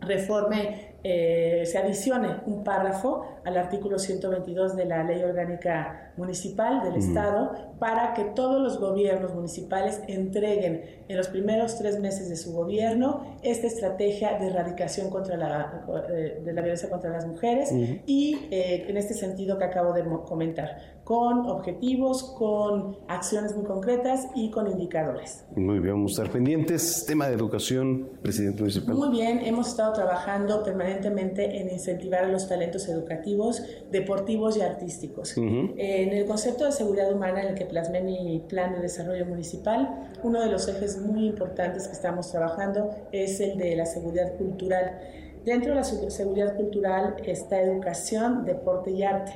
reforme 0.00 0.95
eh, 1.08 1.64
se 1.66 1.78
adicione 1.78 2.40
un 2.46 2.64
párrafo 2.64 3.26
al 3.44 3.56
artículo 3.56 3.96
122 3.96 4.74
de 4.74 4.86
la 4.86 5.04
Ley 5.04 5.22
Orgánica 5.22 6.10
Municipal 6.16 6.82
del 6.82 6.96
Estado 6.96 7.52
para 7.78 8.12
que 8.12 8.24
todos 8.24 8.60
los 8.60 8.80
gobiernos 8.80 9.32
municipales 9.32 10.02
entreguen 10.08 11.04
en 11.06 11.16
los 11.16 11.28
primeros 11.28 11.78
tres 11.78 12.00
meses 12.00 12.28
de 12.28 12.34
su 12.34 12.52
gobierno 12.52 13.36
esta 13.42 13.68
estrategia 13.68 14.36
de 14.40 14.48
erradicación 14.48 15.08
contra 15.08 15.36
la, 15.36 15.84
eh, 16.08 16.40
de 16.44 16.52
la 16.52 16.60
violencia 16.60 16.90
contra 16.90 17.10
las 17.10 17.24
mujeres 17.24 17.70
y 18.04 18.48
eh, 18.50 18.86
en 18.88 18.96
este 18.96 19.14
sentido 19.14 19.58
que 19.58 19.64
acabo 19.64 19.92
de 19.92 20.02
comentar 20.26 20.96
con 21.04 21.46
objetivos, 21.46 22.34
con 22.36 22.96
acciones 23.06 23.54
muy 23.54 23.64
concretas 23.64 24.26
y 24.34 24.50
con 24.50 24.68
indicadores. 24.68 25.44
Muy 25.54 25.78
bien, 25.78 25.94
vamos 25.94 26.18
a 26.18 26.22
estar 26.22 26.32
pendientes. 26.32 27.04
Tema 27.06 27.28
de 27.28 27.34
educación, 27.34 28.08
presidente 28.22 28.62
municipal. 28.62 28.96
Muy 28.96 29.10
bien, 29.10 29.38
hemos 29.44 29.68
estado 29.68 29.92
trabajando 29.92 30.64
permanentemente 30.64 30.95
en 31.04 31.70
incentivar 31.70 32.28
los 32.28 32.48
talentos 32.48 32.88
educativos, 32.88 33.62
deportivos 33.90 34.56
y 34.56 34.62
artísticos. 34.62 35.36
En 35.36 36.12
el 36.12 36.24
concepto 36.26 36.64
de 36.64 36.72
seguridad 36.72 37.12
humana 37.12 37.42
en 37.42 37.48
el 37.48 37.54
que 37.54 37.66
plasmé 37.66 38.00
mi 38.02 38.42
plan 38.48 38.72
de 38.74 38.80
desarrollo 38.80 39.26
municipal, 39.26 40.08
uno 40.22 40.40
de 40.40 40.50
los 40.50 40.68
ejes 40.68 40.98
muy 40.98 41.26
importantes 41.26 41.86
que 41.86 41.92
estamos 41.92 42.30
trabajando 42.30 42.90
es 43.12 43.40
el 43.40 43.58
de 43.58 43.76
la 43.76 43.86
seguridad 43.86 44.36
cultural. 44.36 44.98
Dentro 45.44 45.70
de 45.70 45.76
la 45.76 45.84
seguridad 45.84 46.56
cultural 46.56 47.16
está 47.24 47.60
educación, 47.60 48.44
deporte 48.44 48.90
y 48.90 49.02
arte. 49.02 49.32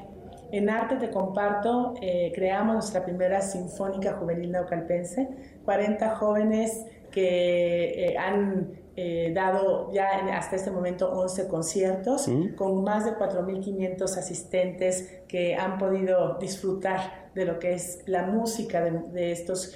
En 0.52 0.68
arte 0.68 0.96
te 0.96 1.10
comparto, 1.10 1.94
eh, 2.02 2.32
creamos 2.34 2.74
nuestra 2.74 3.04
primera 3.04 3.40
Sinfónica 3.40 4.14
Juvenil 4.14 4.50
Naucalpense, 4.50 5.28
40 5.64 6.16
jóvenes 6.16 6.84
que 7.12 8.08
eh, 8.08 8.18
han 8.18 8.79
eh, 9.02 9.32
dado 9.32 9.90
ya 9.92 10.08
hasta 10.36 10.56
este 10.56 10.70
momento 10.70 11.10
11 11.10 11.48
conciertos 11.48 12.28
mm. 12.28 12.54
con 12.54 12.84
más 12.84 13.04
de 13.04 13.12
4.500 13.12 14.02
asistentes 14.02 15.22
que 15.26 15.54
han 15.56 15.78
podido 15.78 16.36
disfrutar 16.38 17.30
de 17.34 17.44
lo 17.44 17.58
que 17.58 17.72
es 17.74 18.02
la 18.06 18.26
música 18.26 18.82
de, 18.84 18.90
de 19.12 19.32
estos 19.32 19.74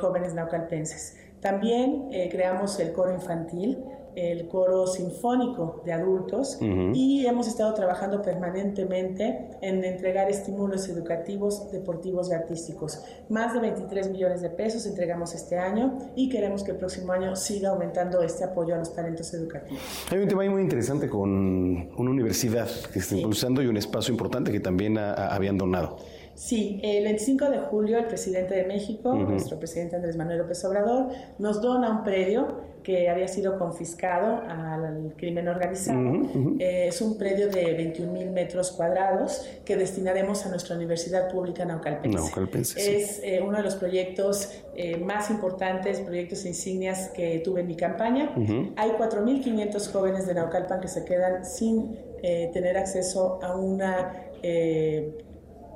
jóvenes 0.00 0.34
naucalpenses. 0.34 1.16
También 1.40 2.08
creamos 2.30 2.80
el 2.80 2.92
coro 2.92 3.12
infantil, 3.12 3.84
el 4.16 4.48
coro 4.48 4.86
sinfónico 4.86 5.82
de 5.84 5.92
adultos 5.92 6.58
y 6.60 7.26
hemos 7.26 7.46
estado 7.46 7.74
trabajando 7.74 8.22
permanentemente 8.22 9.50
en 9.60 9.84
entregar 9.84 10.30
estímulos 10.30 10.88
educativos, 10.88 11.70
deportivos 11.70 12.30
y 12.30 12.32
artísticos. 12.32 13.04
Más 13.28 13.52
de 13.52 13.60
23 13.60 14.10
millones 14.10 14.40
de 14.40 14.48
pesos 14.48 14.86
entregamos 14.86 15.34
este 15.34 15.58
año 15.58 15.98
y 16.16 16.30
queremos 16.30 16.62
que 16.62 16.70
el 16.70 16.78
próximo 16.78 17.12
año 17.12 17.36
siga 17.36 17.68
aumentando 17.70 18.22
este 18.22 18.44
apoyo 18.44 18.74
a 18.74 18.78
los 18.78 18.94
talentos 18.94 19.32
educativos. 19.34 19.82
Hay 20.10 20.18
un 20.18 20.28
tema 20.28 20.44
muy 20.48 20.62
interesante 20.62 21.10
con 21.10 21.30
una 21.30 22.10
universidad 22.10 22.68
que 22.92 23.00
está 23.00 23.16
impulsando 23.16 23.62
y 23.62 23.66
un 23.66 23.76
espacio 23.76 24.12
importante 24.12 24.50
que 24.50 24.60
también 24.60 24.96
habían 24.96 25.58
donado. 25.58 25.98
Sí, 26.36 26.78
el 26.82 27.04
25 27.04 27.50
de 27.50 27.58
julio 27.60 27.98
el 27.98 28.06
presidente 28.06 28.54
de 28.54 28.64
México, 28.64 29.14
nuestro 29.14 29.58
presidente 29.58 29.96
Andrés 29.96 30.16
Manuel 30.16 30.38
López 30.38 30.62
Obrador, 30.66 31.08
nos 31.38 31.62
dona 31.62 31.90
un 31.90 32.04
predio 32.04 32.76
que 32.82 33.08
había 33.08 33.26
sido 33.26 33.58
confiscado 33.58 34.42
al 34.46 35.14
crimen 35.16 35.48
organizado. 35.48 35.98
Eh, 36.60 36.86
es 36.88 37.00
un 37.00 37.18
predio 37.18 37.48
de 37.48 37.72
21 37.72 38.12
mil 38.12 38.30
metros 38.30 38.70
cuadrados 38.70 39.44
que 39.64 39.76
destinaremos 39.76 40.46
a 40.46 40.50
nuestra 40.50 40.76
Universidad 40.76 41.28
Pública 41.32 41.64
Naucalpense. 41.64 42.96
es 42.96 43.20
eh, 43.24 43.40
uno 43.42 43.56
de 43.56 43.64
los 43.64 43.74
proyectos 43.74 44.50
eh, 44.76 44.98
más 44.98 45.30
importantes, 45.30 46.00
proyectos 46.00 46.44
insignias 46.44 47.08
que 47.08 47.40
tuve 47.40 47.62
en 47.62 47.66
mi 47.66 47.76
campaña. 47.76 48.32
Hay 48.76 48.90
4.500 48.90 49.90
jóvenes 49.90 50.26
de 50.26 50.34
Naucalpan 50.34 50.80
que 50.80 50.88
se 50.88 51.04
quedan 51.04 51.44
sin 51.44 51.98
tener 52.52 52.76
acceso 52.76 53.40
a 53.42 53.56
una 53.56 54.12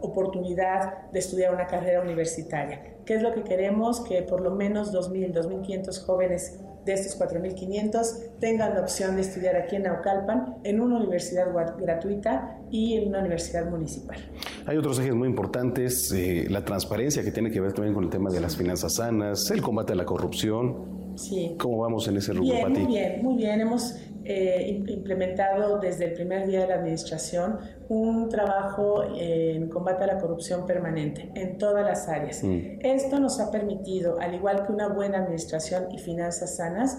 oportunidad 0.00 1.10
de 1.10 1.18
estudiar 1.18 1.54
una 1.54 1.66
carrera 1.66 2.00
universitaria. 2.00 2.96
¿Qué 3.04 3.14
es 3.14 3.22
lo 3.22 3.32
que 3.32 3.42
queremos? 3.42 4.00
Que 4.00 4.22
por 4.22 4.40
lo 4.40 4.50
menos 4.52 4.92
2.000, 4.92 5.32
2.500 5.32 6.04
jóvenes 6.04 6.60
de 6.84 6.92
estos 6.94 7.20
4.500 7.20 8.38
tengan 8.40 8.74
la 8.74 8.80
opción 8.80 9.16
de 9.16 9.22
estudiar 9.22 9.56
aquí 9.56 9.76
en 9.76 9.82
Naucalpan 9.82 10.56
en 10.64 10.80
una 10.80 10.96
universidad 10.96 11.46
gratuita 11.78 12.58
y 12.70 12.94
en 12.94 13.08
una 13.08 13.20
universidad 13.20 13.68
municipal. 13.70 14.18
Hay 14.66 14.76
otros 14.76 14.98
ejes 14.98 15.14
muy 15.14 15.28
importantes, 15.28 16.12
eh, 16.12 16.46
la 16.48 16.64
transparencia 16.64 17.22
que 17.22 17.32
tiene 17.32 17.50
que 17.50 17.60
ver 17.60 17.72
también 17.72 17.94
con 17.94 18.04
el 18.04 18.10
tema 18.10 18.30
de 18.30 18.40
las 18.40 18.56
finanzas 18.56 18.94
sanas, 18.94 19.50
el 19.50 19.60
combate 19.60 19.92
a 19.92 19.96
la 19.96 20.04
corrupción. 20.04 21.00
Sí. 21.16 21.54
¿Cómo 21.58 21.78
vamos 21.78 22.08
en 22.08 22.16
ese 22.16 22.32
rubro, 22.32 22.54
bien, 22.54 22.72
Muy 22.72 22.86
bien, 22.86 23.22
muy 23.22 23.36
bien. 23.36 23.60
Hemos 23.60 23.94
eh, 24.24 24.82
implementado 24.86 25.78
desde 25.78 26.06
el 26.06 26.12
primer 26.12 26.46
día 26.46 26.60
de 26.60 26.68
la 26.68 26.74
administración 26.74 27.58
un 27.88 28.28
trabajo 28.28 29.02
en 29.16 29.68
combate 29.68 30.04
a 30.04 30.06
la 30.06 30.18
corrupción 30.18 30.66
permanente 30.66 31.30
en 31.34 31.58
todas 31.58 31.84
las 31.84 32.08
áreas. 32.08 32.42
Mm. 32.42 32.80
Esto 32.80 33.18
nos 33.18 33.40
ha 33.40 33.50
permitido, 33.50 34.20
al 34.20 34.34
igual 34.34 34.66
que 34.66 34.72
una 34.72 34.88
buena 34.88 35.18
administración 35.18 35.90
y 35.92 35.98
finanzas 35.98 36.56
sanas, 36.56 36.98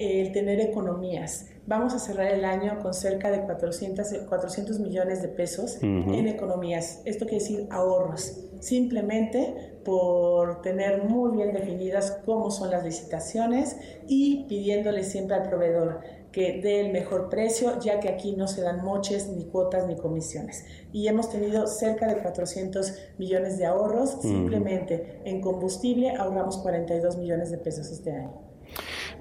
el 0.00 0.32
tener 0.32 0.60
economías. 0.60 1.46
Vamos 1.66 1.94
a 1.94 1.98
cerrar 1.98 2.32
el 2.32 2.44
año 2.44 2.78
con 2.80 2.94
cerca 2.94 3.30
de 3.30 3.42
400, 3.42 4.08
400 4.28 4.80
millones 4.80 5.20
de 5.20 5.28
pesos 5.28 5.78
en 5.82 6.26
economías. 6.26 7.02
Esto 7.04 7.26
quiere 7.26 7.44
decir 7.44 7.66
ahorros, 7.70 8.48
simplemente 8.60 9.78
por 9.84 10.62
tener 10.62 11.04
muy 11.04 11.36
bien 11.36 11.52
definidas 11.52 12.18
cómo 12.24 12.50
son 12.50 12.70
las 12.70 12.82
licitaciones 12.82 13.76
y 14.08 14.46
pidiéndole 14.48 15.04
siempre 15.04 15.36
al 15.36 15.48
proveedor 15.48 16.00
que 16.32 16.60
dé 16.62 16.80
el 16.80 16.92
mejor 16.92 17.28
precio, 17.28 17.78
ya 17.80 18.00
que 18.00 18.08
aquí 18.08 18.36
no 18.36 18.46
se 18.46 18.62
dan 18.62 18.84
moches, 18.84 19.28
ni 19.28 19.44
cuotas, 19.44 19.86
ni 19.86 19.96
comisiones. 19.96 20.64
Y 20.92 21.08
hemos 21.08 21.30
tenido 21.30 21.66
cerca 21.66 22.06
de 22.06 22.22
400 22.22 22.94
millones 23.18 23.58
de 23.58 23.66
ahorros, 23.66 24.18
simplemente 24.22 25.20
en 25.24 25.40
combustible 25.40 26.10
ahorramos 26.10 26.58
42 26.58 27.16
millones 27.16 27.50
de 27.50 27.58
pesos 27.58 27.90
este 27.90 28.12
año 28.12 28.50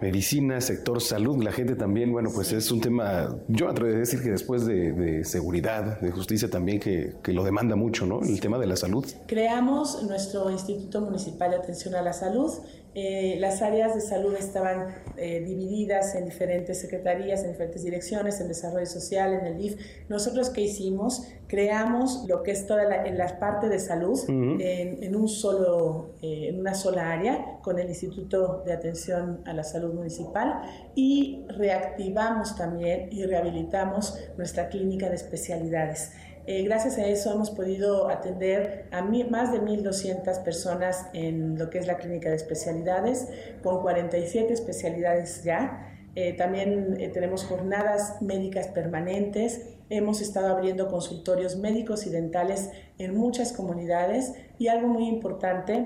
medicina, 0.01 0.61
sector 0.61 1.01
salud, 1.01 1.43
la 1.43 1.51
gente 1.51 1.75
también, 1.75 2.11
bueno, 2.11 2.29
pues 2.33 2.51
es 2.53 2.71
un 2.71 2.81
tema, 2.81 3.35
yo 3.47 3.65
me 3.65 3.71
atrevo 3.71 3.95
a 3.95 3.99
decir 3.99 4.21
que 4.21 4.29
después 4.29 4.65
de, 4.65 5.23
seguridad, 5.25 5.99
de 5.99 6.11
justicia 6.11 6.49
también, 6.49 6.79
que, 6.79 7.15
que, 7.21 7.33
lo 7.33 7.43
demanda 7.43 7.75
mucho, 7.75 8.05
¿no? 8.05 8.21
El 8.21 8.39
tema 8.39 8.57
de 8.57 8.67
la 8.67 8.75
salud. 8.75 9.05
Creamos 9.27 10.01
nuestro 10.03 10.49
Instituto 10.49 11.01
Municipal 11.01 11.51
de 11.51 11.57
Atención 11.57 11.95
a 11.95 12.01
la 12.01 12.13
Salud, 12.13 12.51
eh, 12.95 13.37
las 13.39 13.61
áreas 13.61 13.93
de 13.93 14.01
salud 14.01 14.35
estaban 14.35 14.87
eh, 15.15 15.41
divididas 15.41 16.15
en 16.15 16.25
diferentes 16.25 16.81
secretarías, 16.81 17.43
en 17.43 17.51
diferentes 17.51 17.83
direcciones, 17.83 18.41
en 18.41 18.47
desarrollo 18.47 18.87
social, 18.87 19.33
en 19.33 19.45
el 19.45 19.57
DIF. 19.57 19.75
Nosotros 20.09 20.49
qué 20.49 20.61
hicimos? 20.61 21.27
Creamos 21.47 22.25
lo 22.27 22.41
que 22.41 22.51
es 22.51 22.65
toda 22.65 22.85
la, 22.85 23.05
en 23.05 23.17
la 23.17 23.39
parte 23.39 23.69
de 23.69 23.79
salud 23.79 24.19
en, 24.27 25.15
un 25.15 25.27
solo, 25.27 26.13
eh, 26.21 26.47
en 26.49 26.59
una 26.59 26.73
sola 26.73 27.11
área 27.11 27.59
con 27.61 27.77
el 27.79 27.89
Instituto 27.89 28.63
de 28.65 28.73
Atención 28.73 29.41
a 29.45 29.53
la 29.53 29.63
Salud 29.63 29.93
Municipal 29.93 30.61
y 30.95 31.45
reactivamos 31.47 32.55
también 32.55 33.09
y 33.11 33.23
rehabilitamos 33.23 34.17
nuestra 34.37 34.69
clínica 34.69 35.09
de 35.09 35.15
especialidades. 35.15 36.11
Eh, 36.51 36.63
gracias 36.63 36.97
a 36.97 37.05
eso 37.05 37.31
hemos 37.31 37.51
podido 37.51 38.09
atender 38.09 38.87
a 38.89 39.03
más 39.03 39.51
de 39.51 39.61
1.200 39.61 40.41
personas 40.43 41.05
en 41.13 41.59
lo 41.59 41.69
que 41.69 41.77
es 41.77 41.85
la 41.85 41.97
clínica 41.97 42.31
de 42.31 42.37
especialidades, 42.37 43.27
con 43.61 43.83
47 43.83 44.51
especialidades 44.51 45.43
ya. 45.43 45.95
Eh, 46.15 46.33
también 46.33 46.97
eh, 46.99 47.09
tenemos 47.09 47.43
jornadas 47.43 48.19
médicas 48.23 48.67
permanentes. 48.67 49.75
Hemos 49.91 50.21
estado 50.21 50.47
abriendo 50.47 50.87
consultorios 50.87 51.55
médicos 51.55 52.07
y 52.07 52.09
dentales 52.09 52.71
en 52.97 53.15
muchas 53.15 53.53
comunidades 53.53 54.33
y 54.57 54.69
algo 54.69 54.87
muy 54.87 55.07
importante, 55.07 55.85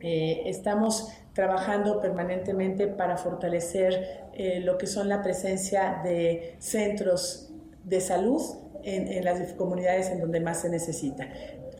estamos 0.00 1.08
trabajando 1.34 2.00
permanentemente 2.00 2.88
para 2.88 3.16
fortalecer 3.16 4.28
lo 4.62 4.78
que 4.78 4.86
son 4.86 5.08
la 5.08 5.22
presencia 5.22 6.00
de 6.04 6.56
centros 6.58 7.52
de 7.84 8.00
salud 8.00 8.40
en, 8.84 9.24
las 9.24 9.52
comunidades 9.54 10.08
en 10.10 10.20
donde 10.20 10.40
más 10.40 10.62
se 10.62 10.68
necesita. 10.68 11.28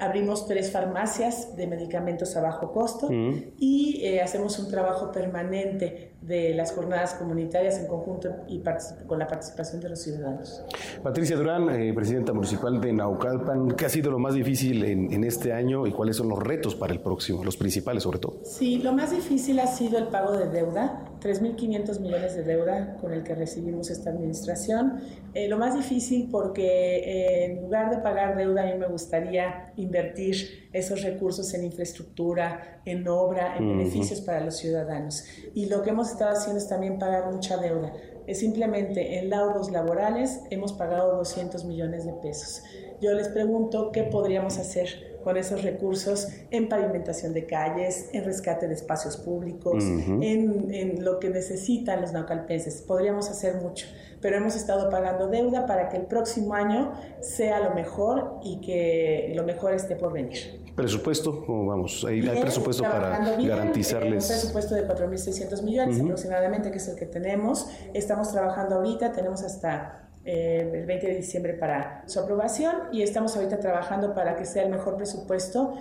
Abrimos 0.01 0.47
tres 0.47 0.71
farmacias 0.71 1.57
de 1.57 1.67
medicamentos 1.67 2.37
a 2.37 2.41
bajo 2.41 2.73
costo 2.73 3.11
mm. 3.11 3.55
y 3.59 4.01
eh, 4.05 4.21
hacemos 4.23 4.59
un 4.59 4.71
trabajo 4.71 5.11
permanente 5.11 6.13
de 6.21 6.55
las 6.55 6.73
jornadas 6.73 7.15
comunitarias 7.15 7.79
en 7.79 7.87
conjunto 7.87 8.29
y 8.49 8.63
con 9.07 9.19
la 9.19 9.27
participación 9.27 9.81
de 9.81 9.89
los 9.89 10.01
ciudadanos. 10.01 10.63
Patricia 11.03 11.37
Durán, 11.37 11.71
eh, 11.71 11.93
presidenta 11.95 12.33
municipal 12.33 12.81
de 12.81 12.93
Naucalpan, 12.93 13.73
¿qué 13.73 13.87
ha 13.87 13.89
sido 13.89 14.11
lo 14.11 14.19
más 14.19 14.35
difícil 14.35 14.85
en, 14.85 15.13
en, 15.13 15.25
este 15.25 15.53
año 15.53 15.87
y 15.87 15.93
cuáles 15.93 16.17
son 16.17 16.29
los 16.29 16.39
retos 16.39 16.75
para 16.75 16.93
el 16.93 17.01
próximo, 17.01 17.45
los 17.45 17.57
principales 17.57 18.03
sobre 18.03 18.19
todo? 18.19 18.41
Sí, 18.45 18.79
lo 18.79 18.93
más 18.93 19.11
difícil 19.11 19.59
ha 19.61 19.67
sido 19.67 19.99
el 19.99 20.09
pago 20.09 20.37
de 20.37 20.49
deuda, 20.49 21.08
3.500 21.21 22.01
millones 22.01 22.35
de 22.35 22.43
deuda 22.43 22.97
con 23.01 23.13
el 23.13 23.23
que 23.23 23.35
recibimos 23.35 23.91
esta 23.91 24.11
administración. 24.11 25.01
Eh, 25.35 25.49
lo 25.49 25.59
más 25.59 25.75
difícil 25.75 26.29
porque 26.31 26.99
eh, 26.99 27.45
en 27.45 27.63
lugar 27.63 27.91
de 27.91 27.99
pagar 27.99 28.37
deuda, 28.37 28.63
a 28.63 28.67
mí 28.67 28.79
me 28.79 28.87
gustaría 28.87 29.73
invertir 29.77 30.69
esos 30.73 31.03
recursos 31.03 31.53
en 31.55 31.65
infraestructura, 31.65 32.81
en 32.85 33.07
obra, 33.09 33.57
en 33.57 33.69
beneficios 33.69 34.21
para 34.21 34.41
los 34.41 34.57
ciudadanos. 34.57 35.25
Y 35.55 35.67
lo 35.67 35.83
que 35.83 35.91
hemos 35.91 36.11
estado 36.11 36.33
haciendo 36.33 36.59
es 36.59 36.69
también 36.69 36.99
pagar 36.99 37.33
mucha 37.33 37.57
deuda. 37.57 37.93
Es 38.27 38.41
simplemente 38.41 39.19
en 39.19 39.31
laudos 39.31 39.71
laborales 39.71 40.41
hemos 40.51 40.75
pagado 40.75 41.17
200 41.17 41.65
millones 41.65 42.05
de 42.05 42.13
pesos. 42.13 42.63
Yo 43.01 43.15
les 43.15 43.29
pregunto 43.29 43.91
qué 43.91 44.03
podríamos 44.03 44.59
hacer 44.59 45.08
con 45.23 45.37
esos 45.37 45.63
recursos 45.63 46.29
en 46.51 46.69
pavimentación 46.69 47.33
de 47.33 47.47
calles, 47.47 48.09
en 48.13 48.25
rescate 48.25 48.69
de 48.69 48.75
espacios 48.75 49.17
públicos, 49.17 49.85
en, 49.85 50.73
en, 50.73 51.05
lo 51.05 51.19
que 51.19 51.29
necesitan 51.29 52.01
los 52.01 52.13
naucalpenses. 52.13 52.83
Podríamos 52.83 53.29
hacer 53.31 53.57
mucho, 53.57 53.87
pero 54.21 54.37
hemos 54.37 54.57
estado 54.57 54.91
pagando 54.91 55.29
deuda 55.29 55.67
para 55.67 55.89
que 55.89 55.97
el 55.97 56.07
próximo 56.07 56.55
año 56.55 56.93
sea 57.21 57.61
lo 57.61 57.75
mejor 57.75 58.39
y 58.43 58.61
que 58.61 59.33
lo 59.35 59.45
mejor 59.45 59.75
esté 59.75 59.97
por 59.97 60.13
venir. 60.13 60.63
¿Presupuesto? 60.75 61.45
vamos, 61.49 62.05
hay, 62.05 62.21
hay 62.27 62.41
presupuesto 62.41 62.85
para 62.85 63.37
bien, 63.37 63.49
garantizarles. 63.49 64.25
Un 64.25 64.29
presupuesto 64.29 64.75
de 64.77 64.87
4.600 64.87 65.63
millones 65.63 66.01
aproximadamente, 66.01 66.71
que 66.71 66.79
es 66.79 66.89
el 66.89 66.97
que 66.97 67.07
tenemos. 67.07 67.69
Estamos 67.95 68.31
trabajando 68.31 68.77
ahorita, 68.77 69.13
tenemos 69.13 69.43
hasta 69.43 70.08
eh, 70.31 70.71
el 70.75 70.85
20 70.85 71.07
de 71.07 71.15
diciembre 71.15 71.55
para 71.55 72.03
su 72.05 72.21
aprobación 72.21 72.75
y 72.93 73.01
estamos 73.01 73.35
ahorita 73.35 73.61
trabajando 73.61 74.13
para 74.13 74.37
que 74.37 74.45
sea 74.45 74.63
el 74.65 74.69
mejor 74.69 74.99
presupuesto 74.99 75.73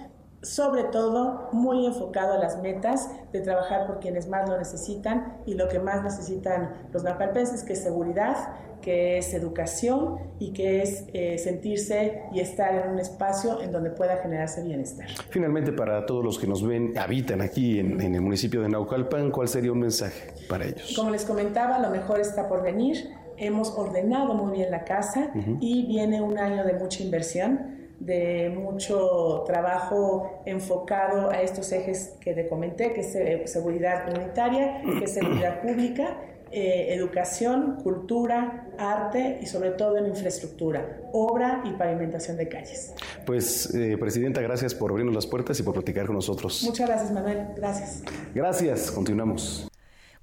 sobre 0.42 0.86
todo 0.86 1.50
muy 1.52 1.86
enfocado 1.86 2.34
a 2.34 2.38
las 2.38 2.62
metas 2.62 3.10
de 3.34 3.42
trabajar 3.42 3.88
por 3.88 4.00
quienes 4.00 4.30
más 4.30 4.48
lo 4.48 4.58
necesitan 4.58 5.40
y 5.46 5.56
lo 5.56 5.68
que 5.68 5.80
más 5.80 6.02
necesitan 6.02 6.88
los 6.94 7.04
napalpenses, 7.04 7.64
que 7.64 7.74
es 7.74 7.84
seguridad, 7.84 8.38
que 8.82 9.18
es 9.18 9.34
educación 9.34 10.16
y 10.40 10.54
que 10.54 10.82
es 10.82 11.04
eh, 11.12 11.38
sentirse 11.40 12.22
y 12.32 12.40
estar 12.40 12.74
en 12.74 12.92
un 12.94 13.00
espacio 13.00 13.62
en 13.62 13.74
donde 13.74 13.90
pueda 13.90 14.16
generarse 14.18 14.64
bienestar. 14.64 15.08
Finalmente, 15.30 15.74
para 15.74 16.06
todos 16.06 16.24
los 16.24 16.40
que 16.40 16.48
nos 16.48 16.66
ven, 16.66 16.98
habitan 16.98 17.42
aquí 17.42 17.80
en, 17.80 18.00
en 18.00 18.16
el 18.16 18.22
municipio 18.22 18.62
de 18.62 18.70
Naucalpan, 18.70 19.30
¿cuál 19.30 19.50
sería 19.50 19.74
un 19.74 19.80
mensaje 19.80 20.34
para 20.48 20.68
ellos? 20.68 20.94
Como 20.96 21.10
les 21.10 21.26
comentaba, 21.26 21.80
lo 21.80 21.90
mejor 21.90 22.22
está 22.22 22.48
por 22.48 22.64
venir 22.64 23.27
hemos 23.38 23.70
ordenado 23.78 24.34
muy 24.34 24.58
bien 24.58 24.72
la 24.72 24.84
casa 24.84 25.32
y 25.60 25.86
viene 25.86 26.22
un 26.22 26.38
año 26.38 26.64
de 26.66 26.74
mucha 26.74 27.04
inversión, 27.04 27.78
de 28.00 28.50
mucho 28.50 29.44
trabajo 29.46 30.42
enfocado 30.46 31.30
a 31.30 31.42
estos 31.42 31.72
ejes 31.72 32.16
que 32.20 32.34
te 32.34 32.48
comenté, 32.48 32.94
que 32.94 33.02
es 33.02 33.52
seguridad 33.52 34.06
comunitaria, 34.06 34.82
que 34.82 35.06
es 35.06 35.14
seguridad 35.14 35.62
pública, 35.62 36.18
eh, 36.52 36.94
educación, 36.94 37.78
cultura, 37.84 38.68
arte 38.78 39.40
y 39.42 39.48
sobre 39.48 39.72
todo 39.72 39.98
en 39.98 40.08
infraestructura, 40.08 41.02
obra 41.12 41.62
y 41.66 41.72
pavimentación 41.74 42.38
de 42.38 42.48
calles. 42.48 42.94
Pues, 43.26 43.74
eh, 43.76 43.98
Presidenta, 44.00 44.42
gracias 44.42 44.74
por 44.74 44.92
abrirnos 44.92 45.14
las 45.14 45.28
puertas 45.28 45.60
y 45.60 45.64
por 45.64 45.74
platicar 45.74 46.06
con 46.06 46.16
nosotros. 46.16 46.64
Muchas 46.64 46.88
gracias, 46.88 47.12
Manuel. 47.12 47.48
Gracias. 47.58 48.04
Gracias. 48.34 48.92
Continuamos. 48.92 49.68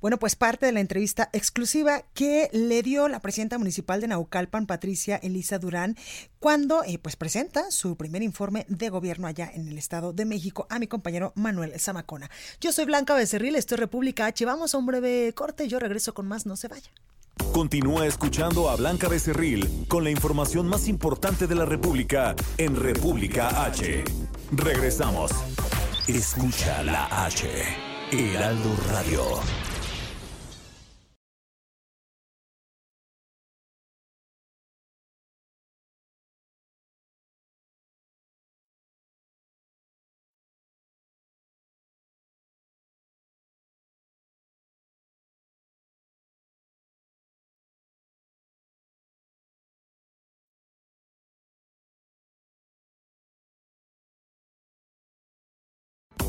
Bueno, 0.04 0.18
pues 0.18 0.36
parte 0.36 0.66
de 0.66 0.72
la 0.72 0.80
entrevista 0.80 1.30
exclusiva 1.32 2.02
que 2.12 2.50
le 2.52 2.82
dio 2.82 3.08
la 3.08 3.20
presidenta 3.20 3.56
municipal 3.56 4.02
de 4.02 4.08
Naucalpan, 4.08 4.66
Patricia 4.66 5.16
Elisa 5.16 5.58
Durán, 5.58 5.96
cuando 6.40 6.84
eh, 6.84 6.98
pues 6.98 7.16
presenta 7.16 7.70
su 7.70 7.96
primer 7.96 8.22
informe 8.22 8.66
de 8.68 8.90
gobierno 8.90 9.26
allá 9.26 9.50
en 9.54 9.66
el 9.66 9.78
Estado 9.78 10.12
de 10.12 10.26
México 10.26 10.66
a 10.68 10.78
mi 10.78 10.88
compañero 10.88 11.32
Manuel 11.36 11.80
Zamacona. 11.80 12.30
Yo 12.60 12.70
soy 12.70 12.84
Blanca 12.84 13.14
Becerril, 13.14 13.56
esto 13.56 13.76
es 13.76 13.80
República 13.80 14.26
H. 14.26 14.44
Vamos 14.44 14.74
a 14.74 14.76
un 14.76 14.84
breve 14.84 15.32
corte, 15.32 15.68
yo 15.68 15.78
regreso 15.78 16.12
con 16.12 16.28
más, 16.28 16.44
no 16.44 16.56
se 16.56 16.68
vaya. 16.68 16.90
Continúa 17.54 18.06
escuchando 18.06 18.68
a 18.68 18.76
Blanca 18.76 19.08
Becerril 19.08 19.86
con 19.88 20.04
la 20.04 20.10
información 20.10 20.68
más 20.68 20.86
importante 20.86 21.46
de 21.46 21.54
la 21.54 21.64
República 21.64 22.36
en 22.58 22.76
República 22.76 23.64
H. 23.64 24.04
Regresamos. 24.52 25.30
Escucha 26.06 26.82
la 26.82 27.24
H. 27.24 27.48
Heraldo 28.12 28.76
Radio. 28.90 29.63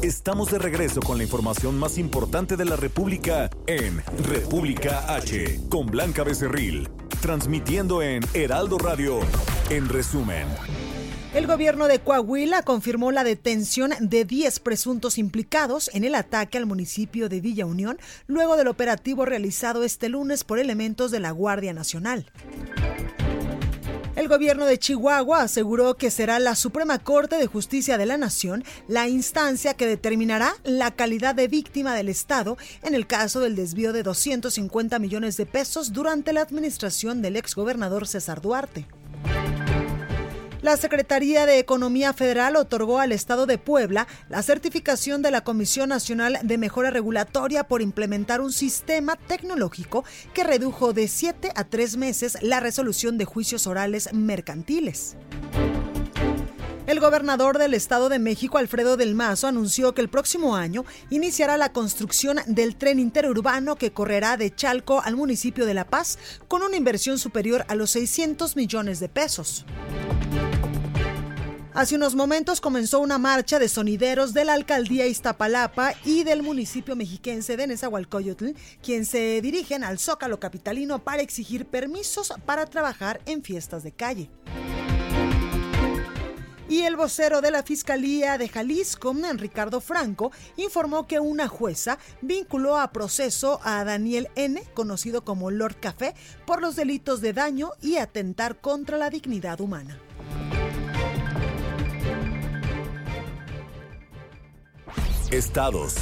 Estamos 0.06 0.52
de 0.52 0.60
regreso 0.60 1.02
con 1.02 1.18
la 1.18 1.24
información 1.24 1.80
más 1.80 1.98
importante 1.98 2.56
de 2.58 2.65
la 2.65 2.76
República 2.76 3.50
en 3.65 4.04
República 4.24 5.15
H, 5.15 5.62
con 5.68 5.88
Blanca 5.88 6.24
Becerril, 6.24 6.88
transmitiendo 7.22 8.04
en 8.04 8.22
Heraldo 8.36 8.78
Radio, 8.78 9.22
en 9.72 9.89
resumen. 9.89 10.46
El 11.34 11.48
gobierno 11.48 11.88
de 11.88 11.98
Coahuila 11.98 12.62
confirmó 12.62 13.12
la 13.12 13.24
detención 13.24 13.94
de 14.00 14.26
10 14.26 14.60
presuntos 14.60 15.18
implicados 15.18 15.89
en 15.91 16.04
el 16.04 16.13
ataque 16.13 16.60
al 16.60 16.68
municipio 16.68 17.28
de 17.28 17.41
Villa 17.41 17.65
Unión 17.65 17.98
luego 18.28 18.58
del 18.58 18.68
operativo 18.68 19.26
realizado 19.26 19.84
este 19.84 20.08
lunes 20.08 20.44
por 20.44 20.60
elementos 20.60 21.10
de 21.10 21.20
la 21.20 21.32
Guardia 21.32 21.74
Nacional. 21.74 22.32
El 24.15 24.30
gobierno 24.30 24.65
de 24.65 24.80
Chihuahua 24.80 25.41
aseguró 25.41 25.95
que 25.95 26.10
será 26.10 26.39
la 26.39 26.56
Suprema 26.56 26.99
Corte 26.99 27.38
de 27.38 27.47
Justicia 27.47 27.97
de 27.97 28.06
la 28.06 28.17
Nación 28.17 28.63
la 28.88 29.10
instancia 29.10 29.73
que 29.73 29.88
determinará 29.88 30.54
la 30.63 30.91
calidad 30.91 31.36
de 31.36 31.49
víctima 31.49 31.93
del 31.95 32.08
Estado 32.08 32.58
en 32.82 32.95
el 32.95 33.08
caso 33.08 33.41
del 33.41 33.58
desvío 33.58 33.91
de 33.91 34.04
250 34.04 34.99
millones 34.99 35.36
de 35.36 35.45
pesos 35.45 35.91
durante 35.91 36.32
la 36.32 36.41
administración 36.41 37.21
del 37.21 37.36
exgobernador 37.36 38.08
César 38.08 38.41
Duarte. 38.41 38.86
La 40.65 40.78
Secretaría 40.78 41.45
de 41.45 41.60
Economía 41.60 42.12
Federal 42.12 42.56
otorgó 42.56 42.99
al 42.99 43.12
Estado 43.12 43.45
de 43.45 43.60
Puebla 43.60 44.08
la 44.30 44.41
certificación 44.41 45.21
de 45.21 45.30
la 45.30 45.43
Comisión 45.43 45.89
Nacional 45.89 46.39
de 46.41 46.58
Mejora 46.58 46.89
Regulatoria 46.89 47.67
por 47.67 47.84
implementar 47.84 48.41
un 48.41 48.51
sistema 48.51 49.15
tecnológico 49.15 50.04
que 50.34 50.43
redujo 50.43 50.91
de 50.91 51.08
7 51.08 51.51
a 51.54 51.65
3 51.65 51.97
meses 51.97 52.39
la 52.41 52.62
resolución 52.62 53.19
de 53.19 53.25
juicios 53.25 53.67
orales 53.67 54.12
mercantiles. 54.12 55.15
El 56.88 56.99
gobernador 56.99 57.60
del 57.60 57.75
Estado 57.75 58.10
de 58.10 58.17
México, 58.19 58.58
Alfredo 58.58 58.97
del 58.97 59.13
Mazo, 59.13 59.47
anunció 59.47 59.93
que 59.93 60.01
el 60.01 60.10
próximo 60.10 60.56
año 60.56 60.84
iniciará 61.12 61.58
la 61.58 61.73
construcción 61.73 62.39
del 62.47 62.75
tren 62.75 62.97
interurbano 62.97 63.75
que 63.75 63.91
correrá 63.91 64.36
de 64.36 64.54
Chalco 64.54 65.01
al 65.01 65.15
municipio 65.15 65.65
de 65.67 65.75
La 65.75 65.86
Paz 65.86 66.17
con 66.47 66.63
una 66.63 66.78
inversión 66.78 67.19
superior 67.19 67.65
a 67.69 67.75
los 67.75 67.91
600 67.91 68.56
millones 68.56 68.99
de 68.99 69.10
pesos. 69.10 69.65
Hace 71.75 71.97
unos 71.97 72.15
momentos 72.15 72.61
comenzó 72.61 73.01
una 73.01 73.17
marcha 73.17 73.59
de 73.59 73.67
sonideros 73.67 74.33
de 74.33 74.45
la 74.45 74.53
alcaldía 74.53 75.07
Iztapalapa 75.07 75.91
y 76.05 76.23
del 76.23 76.41
municipio 76.41 76.95
mexiquense 76.95 77.57
de 77.57 77.67
Nezahualcóyotl, 77.67 78.51
quien 78.81 79.05
se 79.05 79.41
dirigen 79.41 79.83
al 79.83 79.99
Zócalo 79.99 80.39
capitalino 80.39 81.03
para 81.03 81.21
exigir 81.21 81.65
permisos 81.65 82.33
para 82.45 82.65
trabajar 82.65 83.19
en 83.25 83.43
fiestas 83.43 83.83
de 83.83 83.91
calle. 83.91 84.29
Y 86.69 86.83
el 86.83 86.95
vocero 86.95 87.41
de 87.41 87.51
la 87.51 87.61
Fiscalía 87.61 88.38
de 88.38 88.47
Jalisco, 88.47 89.13
Ricardo 89.33 89.81
Franco, 89.81 90.31
informó 90.55 91.07
que 91.07 91.19
una 91.19 91.49
jueza 91.49 91.99
vinculó 92.21 92.77
a 92.77 92.93
proceso 92.93 93.59
a 93.65 93.83
Daniel 93.83 94.29
N., 94.35 94.63
conocido 94.73 95.25
como 95.25 95.51
Lord 95.51 95.75
Café, 95.81 96.15
por 96.45 96.61
los 96.61 96.77
delitos 96.77 97.19
de 97.19 97.33
daño 97.33 97.71
y 97.81 97.97
atentar 97.97 98.61
contra 98.61 98.97
la 98.97 99.09
dignidad 99.09 99.59
humana. 99.59 99.99
Estados. 105.31 105.95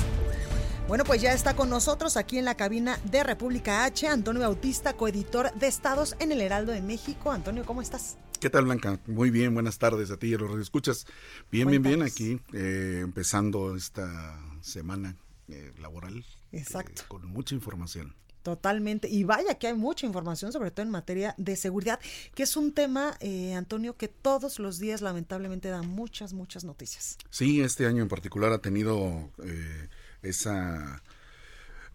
Bueno, 0.87 1.05
pues 1.05 1.21
ya 1.21 1.33
está 1.33 1.55
con 1.55 1.69
nosotros 1.69 2.17
aquí 2.17 2.37
en 2.37 2.45
la 2.45 2.55
cabina 2.55 2.99
de 3.05 3.23
República 3.23 3.85
H, 3.85 4.07
Antonio 4.07 4.41
Bautista, 4.41 4.93
coeditor 4.93 5.53
de 5.53 5.67
Estados 5.67 6.15
en 6.19 6.31
el 6.31 6.41
Heraldo 6.41 6.73
de 6.73 6.81
México. 6.81 7.31
Antonio, 7.31 7.65
¿cómo 7.65 7.81
estás? 7.81 8.17
¿Qué 8.39 8.49
tal, 8.49 8.65
Blanca? 8.65 8.99
Muy 9.07 9.29
bien, 9.29 9.53
buenas 9.53 9.77
tardes 9.77 10.11
a 10.11 10.17
ti 10.17 10.27
y 10.27 10.33
a 10.33 10.37
los 10.37 10.59
escuchas. 10.59 11.05
Bien, 11.49 11.69
bien, 11.69 11.81
bien, 11.81 12.01
aquí 12.01 12.41
eh, 12.51 12.99
empezando 13.01 13.77
esta 13.77 14.37
semana 14.61 15.15
eh, 15.47 15.71
laboral. 15.79 16.17
Eh, 16.51 16.59
Exacto. 16.59 17.03
con 17.07 17.25
mucha 17.25 17.55
información. 17.55 18.13
Totalmente. 18.43 19.07
Y 19.07 19.23
vaya 19.23 19.55
que 19.55 19.67
hay 19.67 19.73
mucha 19.73 20.05
información, 20.05 20.51
sobre 20.51 20.69
todo 20.69 20.85
en 20.85 20.91
materia 20.91 21.33
de 21.37 21.55
seguridad, 21.55 21.99
que 22.35 22.43
es 22.43 22.57
un 22.57 22.73
tema, 22.73 23.15
eh, 23.21 23.53
Antonio, 23.53 23.95
que 23.95 24.09
todos 24.09 24.59
los 24.59 24.79
días 24.79 25.01
lamentablemente 25.01 25.69
da 25.69 25.81
muchas, 25.81 26.33
muchas 26.33 26.65
noticias. 26.65 27.17
Sí, 27.29 27.61
este 27.61 27.85
año 27.85 28.03
en 28.03 28.09
particular 28.09 28.51
ha 28.51 28.59
tenido 28.59 29.31
eh, 29.43 29.87
esa 30.21 31.01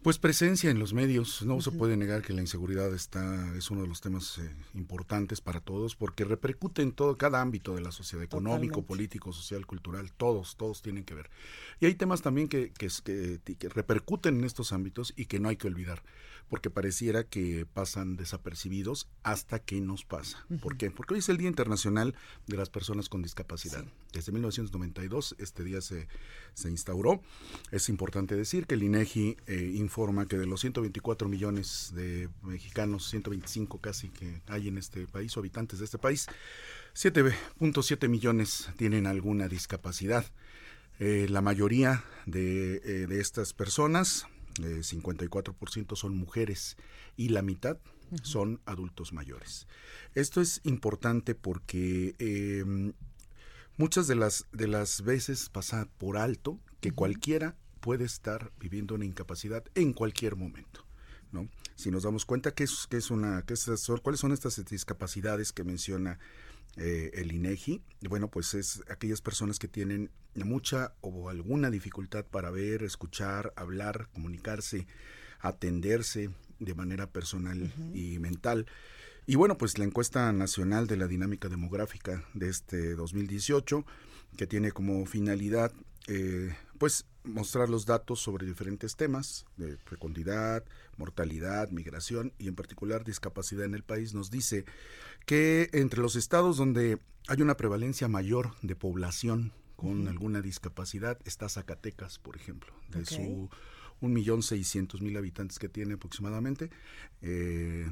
pues 0.03 0.19
presencia 0.19 0.71
en 0.71 0.79
los 0.79 0.93
medios. 0.93 1.43
No 1.43 1.61
se 1.61 1.71
puede 1.71 1.97
negar 1.97 2.23
que 2.23 2.33
la 2.33 2.41
inseguridad 2.41 2.93
está 2.95 3.55
es 3.57 3.71
uno 3.71 3.83
de 3.83 3.89
los 3.89 4.01
temas 4.01 4.39
eh, 4.39 4.55
importantes 4.75 5.41
para 5.41 5.61
todos 5.61 5.97
porque 5.97 6.25
repercute 6.25 6.83
en 6.83 6.93
todo 6.93 7.17
cada 7.17 7.41
ámbito 7.41 7.75
de 7.75 7.81
la 7.81 7.93
sociedad, 7.93 8.25
económico, 8.25 8.83
político, 8.83 9.33
social, 9.33 9.67
cultural. 9.67 10.13
Todos, 10.13 10.57
todos 10.57 10.83
tienen 10.83 11.05
que 11.05 11.15
ver. 11.15 11.31
Y 11.81 11.87
hay 11.87 11.95
temas 11.95 12.23
también 12.23 12.49
que, 12.49 12.73
que, 12.73 12.89
que 13.41 13.69
repercuten 13.69 14.39
en 14.39 14.45
estos 14.45 14.73
ámbitos 14.73 15.13
y 15.17 15.27
que 15.27 15.41
no 15.41 15.49
hay 15.49 15.57
que 15.57 15.67
olvidar 15.67 16.03
porque 16.49 16.71
pareciera 16.71 17.25
que 17.25 17.67
pasan 17.67 18.17
desapercibidos 18.17 19.09
hasta 19.23 19.59
que 19.59 19.81
nos 19.81 20.05
pasa. 20.05 20.47
¿Por 20.63 20.77
qué? 20.77 20.91
Porque 20.91 21.15
hoy 21.15 21.21
es 21.21 21.29
el 21.29 21.37
Día 21.37 21.49
Internacional 21.49 22.15
de 22.47 22.57
las 22.57 22.71
Personas 22.71 23.09
con 23.09 23.23
Discapacidad. 23.23 23.85
Desde 24.13 24.33
1992 24.33 25.37
este 25.39 25.63
día 25.63 25.81
se, 25.81 26.09
se, 26.55 26.71
instauró. 26.71 27.21
Es 27.71 27.89
importante 27.89 28.35
decir 28.35 28.67
que 28.67 28.75
el 28.75 28.83
INEGI 28.83 29.37
eh, 29.47 29.73
informa 29.89 30.27
que 30.27 30.37
de 30.37 30.45
los 30.45 30.61
124 30.61 31.29
millones 31.29 31.93
de 31.95 32.29
mexicanos, 32.43 33.09
125 33.09 33.81
casi 33.81 34.11
que 34.11 34.43
hay 34.47 34.69
en 34.69 34.77
este 34.77 35.07
país 35.07 35.35
o 35.37 35.41
habitantes 35.41 35.79
de 35.79 35.87
este 35.87 35.97
país, 35.97 36.27
7.7 36.95 38.09
millones 38.09 38.69
tienen 38.77 39.07
alguna 39.07 39.49
discapacidad. 39.49 40.27
Eh, 40.99 41.27
la 41.31 41.41
mayoría 41.41 42.05
de, 42.27 42.83
eh, 42.85 43.07
de 43.07 43.21
estas 43.21 43.55
personas, 43.55 44.27
54% 44.59 45.97
son 45.97 46.17
mujeres 46.17 46.77
y 47.17 47.29
la 47.29 47.43
mitad 47.43 47.79
son 48.23 48.61
adultos 48.67 49.13
mayores. 49.13 49.69
Esto 50.15 50.41
es 50.41 50.61
importante 50.65 51.35
porque 51.35 52.15
em, 52.19 52.93
muchas 53.77 54.09
de 54.09 54.17
las, 54.17 54.47
de 54.53 54.67
las 54.67 55.03
veces 55.03 55.49
pasa 55.49 55.89
por 55.99 56.17
alto 56.17 56.59
que 56.81 56.91
cualquiera 56.91 57.55
puede 57.79 58.05
estar 58.05 58.53
viviendo 58.59 58.95
una 58.95 59.05
incapacidad 59.05 59.65
en 59.75 59.93
cualquier 59.93 60.37
momento. 60.37 60.85
¿no? 61.33 61.49
Si 61.75 61.91
nos 61.91 62.03
damos 62.03 62.25
cuenta 62.25 62.53
que 62.53 62.65
es, 62.65 62.87
que 62.89 62.97
es 62.97 63.11
una, 63.11 63.43
que 63.43 63.55
cuáles 64.03 64.21
son 64.21 64.33
estas 64.33 64.65
discapacidades 64.65 65.53
que 65.53 65.65
menciona 65.65 66.19
eh, 66.77 67.11
el 67.15 67.33
INEGI, 67.33 67.83
bueno, 68.09 68.29
pues 68.29 68.55
es 68.55 68.83
aquellas 68.89 69.21
personas 69.21 69.59
que 69.59 69.69
tienen 69.69 70.11
mucha 70.35 70.95
o 71.01 71.29
alguna 71.29 71.71
dificultad 71.71 72.25
para 72.25 72.51
ver, 72.51 72.83
escuchar, 72.83 73.53
hablar, 73.57 74.09
comunicarse, 74.13 74.87
atenderse 75.41 76.31
de 76.59 76.75
manera 76.75 77.11
personal 77.11 77.73
y 77.95 78.19
mental. 78.19 78.67
Y 79.27 79.35
bueno, 79.35 79.59
pues 79.59 79.79
la 79.79 79.85
encuesta 79.85 80.33
nacional 80.33 80.87
de 80.87 80.97
la 80.97 81.07
dinámica 81.07 81.49
demográfica 81.49 82.25
de 82.35 82.49
este 82.49 82.95
2018, 82.95 83.85
que 84.37 84.47
tiene 84.47 84.73
como 84.73 85.05
finalidad, 85.07 85.73
eh, 86.07 86.57
pues, 86.79 87.07
mostrar 87.25 87.69
los 87.69 87.87
datos 87.87 88.21
sobre 88.21 88.47
diferentes 88.47 88.97
temas 88.97 89.45
de 89.57 89.77
fecundidad, 89.79 90.65
mortalidad, 90.97 91.71
migración 91.71 92.33
y 92.39 92.49
en 92.49 92.55
particular 92.55 93.05
discapacidad 93.05 93.65
en 93.65 93.75
el 93.75 93.83
país, 93.83 94.15
nos 94.15 94.31
dice 94.31 94.65
que 95.27 95.69
entre 95.73 96.01
los 96.01 96.17
estados 96.17 96.57
donde 96.57 96.99
hay 97.29 97.43
una 97.43 97.57
prevalencia 97.57 98.09
mayor 98.09 98.55
de 98.63 98.75
población 98.75 99.53
con 99.77 100.09
alguna 100.09 100.41
discapacidad 100.41 101.19
está 101.25 101.49
Zacatecas, 101.49 102.19
por 102.19 102.37
ejemplo, 102.37 102.73
de 102.91 103.05
su 103.05 103.49
un 104.01 104.13
millón 104.13 104.43
seiscientos 104.43 105.03
mil 105.03 105.17
habitantes 105.17 105.59
que 105.59 105.69
tiene 105.69 105.95
aproximadamente, 105.95 106.71
eh, 107.21 107.91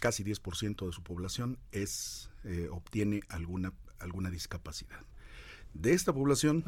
casi 0.00 0.24
10% 0.24 0.86
de 0.86 0.92
su 0.92 1.02
población 1.02 1.58
es 1.70 2.30
eh, 2.44 2.68
obtiene 2.70 3.20
alguna 3.28 3.72
alguna 3.98 4.30
discapacidad. 4.30 5.00
De 5.74 5.92
esta 5.92 6.12
población, 6.12 6.64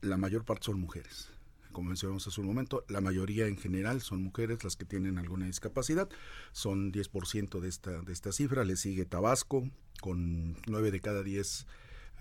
la 0.00 0.16
mayor 0.16 0.44
parte 0.44 0.66
son 0.66 0.80
mujeres. 0.80 1.30
Como 1.72 1.88
mencionamos 1.88 2.26
hace 2.26 2.40
un 2.40 2.48
momento, 2.48 2.84
la 2.88 3.00
mayoría 3.00 3.46
en 3.46 3.56
general 3.56 4.00
son 4.00 4.22
mujeres 4.22 4.64
las 4.64 4.76
que 4.76 4.84
tienen 4.84 5.18
alguna 5.18 5.46
discapacidad. 5.46 6.08
Son 6.52 6.92
10% 6.92 7.60
de 7.60 7.68
esta, 7.68 8.02
de 8.02 8.12
esta 8.12 8.32
cifra. 8.32 8.64
Le 8.64 8.76
sigue 8.76 9.04
Tabasco, 9.04 9.70
con 10.00 10.56
9 10.66 10.90
de 10.90 11.00
cada 11.00 11.22
10 11.22 11.66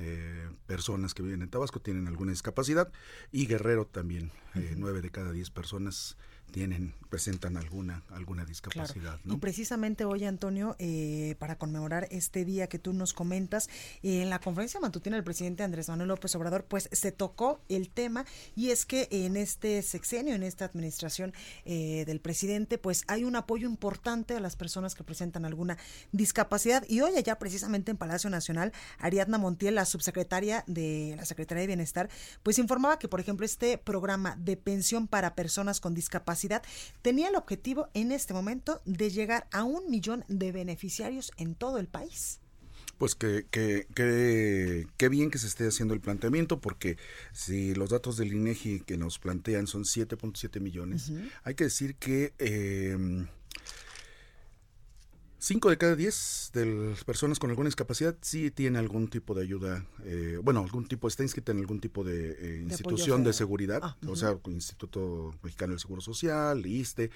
eh, 0.01 0.49
personas 0.65 1.13
que 1.13 1.23
viven 1.23 1.41
en 1.41 1.49
Tabasco 1.49 1.81
tienen 1.81 2.07
alguna 2.07 2.31
discapacidad. 2.31 2.91
Y 3.31 3.47
Guerrero 3.47 3.85
también, 3.87 4.31
eh, 4.55 4.75
9 4.77 5.01
de 5.01 5.09
cada 5.09 5.31
10 5.31 5.49
personas 5.49 6.15
tienen 6.49 6.93
presentan 7.09 7.57
alguna 7.57 8.03
alguna 8.11 8.45
discapacidad. 8.45 9.19
Y 9.25 9.37
precisamente 9.37 10.05
hoy, 10.05 10.25
Antonio, 10.25 10.75
eh, 10.79 11.35
para 11.39 11.57
conmemorar 11.57 12.07
este 12.11 12.45
día 12.45 12.67
que 12.67 12.77
tú 12.79 12.93
nos 12.93 13.13
comentas, 13.13 13.67
eh, 14.03 14.21
en 14.21 14.29
la 14.29 14.39
conferencia 14.39 14.79
matutina 14.79 15.15
del 15.15 15.23
presidente 15.23 15.63
Andrés 15.63 15.89
Manuel 15.89 16.09
López 16.09 16.35
Obrador, 16.35 16.65
pues 16.65 16.87
se 16.91 17.11
tocó 17.11 17.61
el 17.67 17.89
tema 17.89 18.25
y 18.55 18.69
es 18.69 18.85
que 18.85 19.07
en 19.11 19.37
este 19.37 19.81
sexenio, 19.81 20.35
en 20.35 20.43
esta 20.43 20.65
administración 20.65 21.33
eh, 21.65 22.03
del 22.05 22.19
presidente, 22.19 22.77
pues 22.77 23.03
hay 23.07 23.23
un 23.23 23.35
apoyo 23.35 23.67
importante 23.67 24.35
a 24.35 24.39
las 24.39 24.55
personas 24.55 24.93
que 24.93 25.03
presentan 25.03 25.45
alguna 25.45 25.77
discapacidad 26.11 26.83
y 26.87 27.01
hoy 27.01 27.15
allá 27.15 27.39
precisamente 27.39 27.91
en 27.91 27.97
Palacio 27.97 28.29
Nacional, 28.29 28.71
Ariadna 28.99 29.37
Montiel, 29.37 29.75
la 29.75 29.85
subsecretaria 29.85 30.63
de 30.67 31.15
la 31.17 31.25
Secretaría 31.25 31.61
de 31.61 31.67
Bienestar, 31.67 32.09
pues 32.43 32.59
informaba 32.59 32.99
que, 32.99 33.07
por 33.07 33.19
ejemplo, 33.19 33.45
este 33.45 33.77
programa 33.77 34.35
de 34.37 34.57
pensión 34.57 35.07
para 35.07 35.35
personas 35.35 35.79
con 35.79 35.95
discapacidad 35.95 36.38
tenía 37.01 37.29
el 37.29 37.35
objetivo 37.35 37.87
en 37.93 38.11
este 38.11 38.33
momento 38.33 38.81
de 38.85 39.09
llegar 39.09 39.47
a 39.51 39.63
un 39.63 39.89
millón 39.89 40.23
de 40.27 40.51
beneficiarios 40.51 41.31
en 41.37 41.55
todo 41.55 41.77
el 41.79 41.87
país. 41.87 42.39
Pues 42.97 43.15
que, 43.15 43.45
que, 43.49 43.87
que, 43.95 45.09
bien 45.09 45.31
que 45.31 45.37
se 45.37 45.47
esté 45.47 45.65
haciendo 45.65 45.93
el 45.93 46.01
planteamiento, 46.01 46.59
porque 46.59 46.97
si 47.31 47.73
los 47.73 47.91
datos 47.91 48.17
del 48.17 48.33
INEGI 48.33 48.81
que 48.81 48.97
nos 48.97 49.19
plantean 49.19 49.67
son 49.67 49.83
7.7 49.83 50.59
millones, 50.59 51.11
hay 51.43 51.55
que 51.55 51.63
decir 51.63 51.95
que 51.95 52.33
eh, 52.39 53.25
5 55.39 55.69
de 55.69 55.77
cada 55.77 55.95
10 55.95 56.51
de 56.53 56.65
las 56.65 57.03
personas 57.05 57.39
con 57.39 57.49
alguna 57.49 57.67
discapacidad 57.67 58.15
sí 58.21 58.51
tiene 58.51 58.77
algún 58.77 59.07
tipo 59.07 59.33
de 59.33 59.43
ayuda, 59.43 59.85
eh, 60.03 60.37
bueno, 60.43 60.59
algún 60.59 60.85
tipo, 60.85 61.07
está 61.07 61.23
inscrita 61.23 61.53
en 61.53 61.59
algún 61.59 61.79
tipo 61.79 62.03
de, 62.03 62.31
eh, 62.31 62.61
institución 62.61 63.23
de, 63.23 63.31
seguridad, 63.31 63.79
ah, 63.83 63.97
o 64.05 64.17
sea, 64.17 64.37
Instituto 64.47 65.33
Mexicano 65.41 65.71
del 65.71 65.79
Seguro 65.79 66.01
Social, 66.01 66.65
ISTE, 66.65 67.09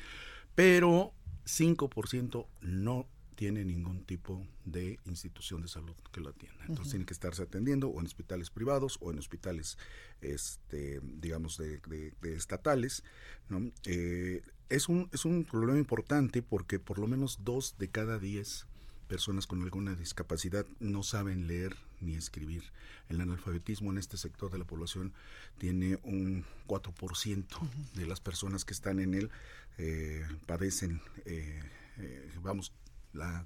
pero 0.56 1.14
5% 1.46 2.48
no 2.62 3.08
tiene 3.36 3.66
ningún 3.66 4.06
tipo 4.06 4.46
de 4.64 5.00
institución 5.06 5.62
de 5.62 5.68
salud 5.68 5.96
que 6.12 6.22
lo 6.22 6.30
atienda. 6.30 6.64
Entonces 6.68 6.92
tiene 6.92 7.06
que 7.06 7.14
estarse 7.14 7.44
atendiendo 7.44 7.90
o 7.90 8.00
en 8.00 8.06
hospitales 8.06 8.50
privados 8.50 8.98
o 9.02 9.12
en 9.12 9.20
hospitales, 9.20 9.78
este, 10.22 11.02
digamos, 11.04 11.58
de, 11.58 11.82
estatales. 12.22 13.04
¿no? 13.50 13.72
Eh, 13.86 14.42
es, 14.74 14.90
un, 14.90 15.10
es 15.12 15.26
un 15.26 15.44
problema 15.44 15.78
importante 15.78 16.42
porque 16.42 16.80
por 16.80 17.00
lo 17.00 17.08
menos 17.08 17.40
dos 17.44 17.76
de 17.78 17.90
cada 17.90 18.20
diez 18.20 18.66
personas 19.08 19.46
con 19.46 19.62
alguna 19.62 19.96
discapacidad 19.96 20.66
no 20.80 21.04
saben 21.04 21.48
leer 21.48 21.76
ni 22.02 22.16
escribir. 22.16 22.64
El 23.10 23.22
analfabetismo 23.22 23.92
en 23.92 23.98
este 23.98 24.18
sector 24.18 24.52
de 24.52 24.58
la 24.58 24.66
población 24.66 25.14
tiene 25.58 26.00
un 26.04 26.46
4% 26.68 27.46
de 27.94 28.08
las 28.08 28.20
personas 28.20 28.66
que 28.66 28.74
están 28.74 29.00
en 29.00 29.14
él 29.14 29.30
eh, 29.78 30.26
padecen, 30.48 31.02
eh, 31.26 31.62
vamos, 32.42 32.74
la, 33.14 33.46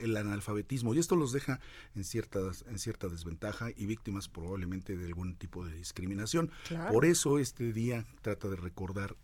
el, 0.00 0.16
analfabetismo 0.16 0.94
y 0.94 0.98
esto 0.98 1.14
los 1.14 1.32
deja 1.32 1.60
en 1.94 2.04
cierta, 2.04 2.40
en 2.66 2.78
cierta 2.78 3.08
desventaja 3.08 3.70
y 3.76 3.84
víctimas 3.84 4.28
probablemente 4.28 4.96
de 4.96 5.04
algún 5.04 5.36
tipo 5.36 5.66
de 5.66 5.74
discriminación. 5.74 6.50
Por 6.90 7.04
eso 7.04 7.38
este 7.38 7.72
día 7.72 8.06
trata 8.22 8.48
de 8.48 8.56
recordar 8.56 9.16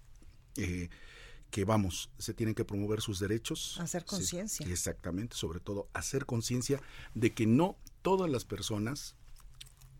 eh, 0.56 0.88
que 1.50 1.64
vamos, 1.64 2.10
se 2.18 2.34
tienen 2.34 2.54
que 2.54 2.64
promover 2.64 3.00
sus 3.00 3.20
derechos. 3.20 3.78
Hacer 3.80 4.04
conciencia. 4.04 4.66
exactamente, 4.66 5.36
sobre 5.36 5.60
todo 5.60 5.88
hacer 5.92 6.26
conciencia 6.26 6.80
de 7.14 7.32
que 7.32 7.46
no 7.46 7.76
todas 8.02 8.30
las 8.30 8.44
personas 8.44 9.14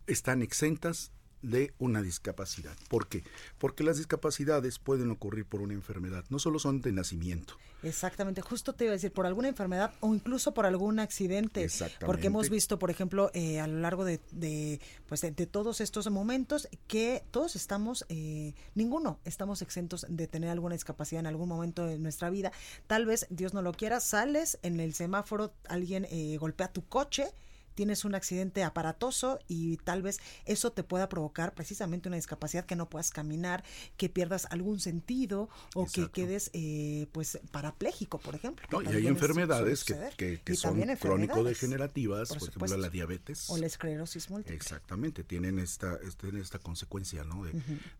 están 0.06 0.42
exentas 0.42 1.12
de 1.44 1.74
una 1.78 2.02
discapacidad. 2.02 2.76
¿Por 2.88 3.08
qué? 3.08 3.22
Porque 3.58 3.84
las 3.84 3.98
discapacidades 3.98 4.78
pueden 4.78 5.10
ocurrir 5.10 5.46
por 5.46 5.60
una 5.60 5.74
enfermedad, 5.74 6.24
no 6.30 6.38
solo 6.38 6.58
son 6.58 6.80
de 6.80 6.92
nacimiento. 6.92 7.56
Exactamente, 7.82 8.40
justo 8.40 8.72
te 8.72 8.84
iba 8.84 8.92
a 8.92 8.94
decir, 8.94 9.12
por 9.12 9.26
alguna 9.26 9.48
enfermedad 9.48 9.92
o 10.00 10.14
incluso 10.14 10.54
por 10.54 10.64
algún 10.64 10.98
accidente. 10.98 11.68
Porque 12.00 12.28
hemos 12.28 12.48
visto, 12.48 12.78
por 12.78 12.90
ejemplo, 12.90 13.30
eh, 13.34 13.60
a 13.60 13.66
lo 13.66 13.78
largo 13.80 14.04
de, 14.04 14.20
de 14.30 14.80
pues 15.06 15.20
de, 15.20 15.32
todos 15.46 15.80
estos 15.80 16.10
momentos 16.10 16.68
que 16.86 17.24
todos 17.30 17.56
estamos, 17.56 18.06
eh, 18.08 18.54
ninguno 18.74 19.20
estamos 19.24 19.60
exentos 19.60 20.06
de 20.08 20.26
tener 20.26 20.50
alguna 20.50 20.74
discapacidad 20.74 21.20
en 21.20 21.26
algún 21.26 21.48
momento 21.48 21.86
de 21.86 21.98
nuestra 21.98 22.30
vida. 22.30 22.52
Tal 22.86 23.04
vez, 23.04 23.26
Dios 23.28 23.52
no 23.52 23.60
lo 23.60 23.72
quiera, 23.72 24.00
sales 24.00 24.58
en 24.62 24.80
el 24.80 24.94
semáforo, 24.94 25.52
alguien 25.68 26.06
eh, 26.10 26.38
golpea 26.38 26.72
tu 26.72 26.86
coche 26.86 27.34
tienes 27.74 28.04
un 28.04 28.14
accidente 28.14 28.62
aparatoso 28.62 29.38
y 29.48 29.76
tal 29.78 30.02
vez 30.02 30.20
eso 30.44 30.72
te 30.72 30.82
pueda 30.82 31.08
provocar 31.08 31.54
precisamente 31.54 32.08
una 32.08 32.16
discapacidad 32.16 32.64
que 32.64 32.76
no 32.76 32.88
puedas 32.88 33.10
caminar, 33.10 33.64
que 33.96 34.08
pierdas 34.08 34.46
algún 34.50 34.80
sentido 34.80 35.48
o 35.74 35.86
que 35.86 36.10
quedes 36.10 36.50
eh, 36.52 37.06
pues 37.12 37.38
parapléjico, 37.50 38.18
por 38.18 38.34
ejemplo. 38.34 38.66
No, 38.70 38.82
y 38.82 38.94
hay 38.94 39.06
enfermedades 39.06 39.84
que, 39.84 40.40
que, 40.44 40.56
son 40.56 40.80
crónico-degenerativas, 40.96 42.28
por, 42.28 42.38
ejemplo 42.38 42.76
la 42.76 42.88
diabetes. 42.88 43.50
O 43.50 43.58
la 43.58 43.66
esclerosis 43.66 44.30
múltiple. 44.30 44.56
Exactamente, 44.56 45.24
tienen 45.24 45.58
esta, 45.58 45.96
este, 46.06 46.28
esta 46.38 46.58
consecuencia 46.58 47.24
¿no? 47.24 47.44
de, 47.44 47.52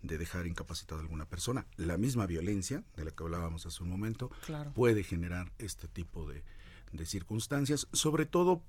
de 0.03 0.18
dejar 0.18 0.47
incapacitada 0.47 1.01
a 1.01 1.03
alguna 1.03 1.27
persona. 1.27 1.66
La 1.77 1.97
misma 1.97 2.27
violencia, 2.27 2.83
de 2.97 3.05
la 3.05 3.11
que 3.11 3.22
hablábamos 3.22 3.66
hace 3.66 3.83
un 3.83 3.91
momento, 3.91 4.31
puede 4.75 5.03
generar 5.05 5.53
este 5.59 5.89
tipo 5.89 6.29
de, 6.29 6.43
de 6.93 7.07
circunstancias, 7.07 7.89
sobre 7.93 8.27
todo 8.27 8.62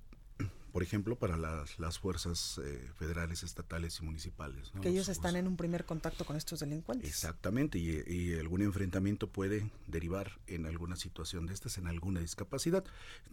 por 0.76 0.84
ejemplo, 0.84 1.18
para 1.18 1.38
las, 1.38 1.80
las 1.80 2.00
fuerzas 2.00 2.60
eh, 2.62 2.92
federales, 2.98 3.44
estatales 3.44 3.98
y 4.02 4.04
municipales. 4.04 4.74
Que 4.82 4.90
ellos 4.90 5.08
están 5.08 5.38
en 5.38 5.48
un 5.48 5.56
primer 5.56 5.86
contacto 5.86 6.26
con 6.26 6.36
estos 6.36 6.60
delincuentes. 6.60 7.10
Exactamente, 7.10 7.80
y, 7.80 8.34
algún 8.34 8.62
enfrentamiento 8.62 9.30
puede 9.30 9.72
derivar 9.88 10.38
en 10.48 10.66
alguna 10.66 10.98
situación 10.98 11.46
de 11.46 11.54
estas, 11.54 11.78
en 11.78 11.88
alguna 11.88 12.20
discapacidad, 12.20 12.84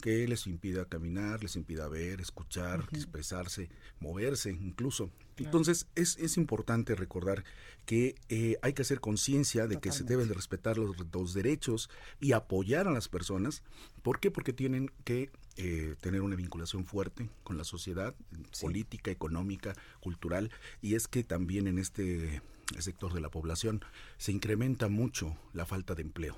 que 0.01 0.29
les 0.29 0.47
impida 0.47 0.85
caminar, 0.85 1.43
les 1.43 1.57
impida 1.57 1.89
ver, 1.89 2.21
escuchar, 2.21 2.87
expresarse, 2.93 3.71
moverse 3.99 4.51
incluso. 4.51 5.11
Entonces, 5.37 5.89
es, 5.97 6.19
es 6.19 6.37
importante 6.37 6.95
recordar 6.95 7.43
que 7.87 8.15
eh, 8.29 8.57
hay 8.63 8.73
que 8.73 8.83
hacer 8.83 9.01
conciencia 9.01 9.67
de 9.67 9.81
que 9.81 9.91
se 9.91 10.05
deben 10.05 10.29
de 10.29 10.35
respetar 10.35 10.79
los, 10.79 10.95
los 11.13 11.35
derechos 11.35 11.91
y 12.21 12.31
apoyar 12.35 12.87
a 12.87 12.93
las 12.93 13.09
personas. 13.09 13.65
¿Por 14.03 14.21
qué? 14.21 14.31
Porque 14.31 14.53
tienen 14.53 14.93
que 15.03 15.33
eh, 15.57 15.97
tener 16.01 16.23
una 16.23 16.37
vinculación 16.37 16.85
fuerte 16.85 17.29
con 17.45 17.59
la 17.59 17.65
sociedad, 17.65 18.15
política, 18.61 19.11
económica, 19.11 19.75
cultural, 20.01 20.51
y 20.81 20.95
es 20.95 21.09
que 21.09 21.25
también 21.25 21.67
en 21.67 21.79
este 21.79 22.43
sector 22.79 23.13
de 23.13 23.21
la 23.21 23.29
población 23.29 23.85
se 24.17 24.33
incrementa 24.33 24.89
mucho 24.89 25.37
la 25.53 25.67
falta 25.67 25.95
de 25.95 26.03
empleo. 26.03 26.37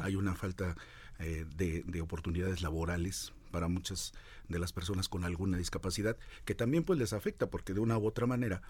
Hay 0.00 0.16
una 0.16 0.34
falta 0.34 0.74
eh, 1.18 1.46
de, 1.56 2.00
oportunidades 2.00 2.60
laborales 2.60 3.32
para 3.50 3.68
muchas 3.68 4.12
de 4.48 4.58
las 4.58 4.72
personas 4.72 5.08
con 5.08 5.24
alguna 5.24 5.56
discapacidad 5.56 6.16
que 6.44 6.54
también 6.54 6.84
pues 6.84 6.98
les 6.98 7.12
afecta 7.12 7.48
porque 7.48 7.72
de 7.72 7.80
una 7.80 7.96
u 7.96 8.06
otra 8.06 8.26
manera 8.26 8.60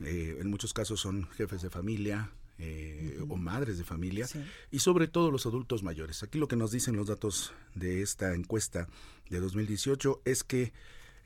eh, 0.00 0.38
en 0.40 0.50
muchos 0.50 0.72
casos 0.72 1.00
son 1.00 1.28
jefes 1.30 1.62
de 1.62 1.70
familia 1.70 2.30
eh, 2.58 3.18
o 3.28 3.36
madres 3.36 3.78
de 3.78 3.84
familia 3.84 4.26
y 4.70 4.78
sobre 4.78 5.08
todo 5.08 5.30
los 5.30 5.46
adultos 5.46 5.82
mayores. 5.82 6.22
Aquí 6.22 6.38
lo 6.38 6.48
que 6.48 6.56
nos 6.56 6.70
dicen 6.70 6.96
los 6.96 7.08
datos 7.08 7.52
de 7.74 8.02
esta 8.02 8.34
encuesta 8.34 8.88
de 9.30 9.40
2018 9.40 10.22
es 10.24 10.44
que 10.44 10.72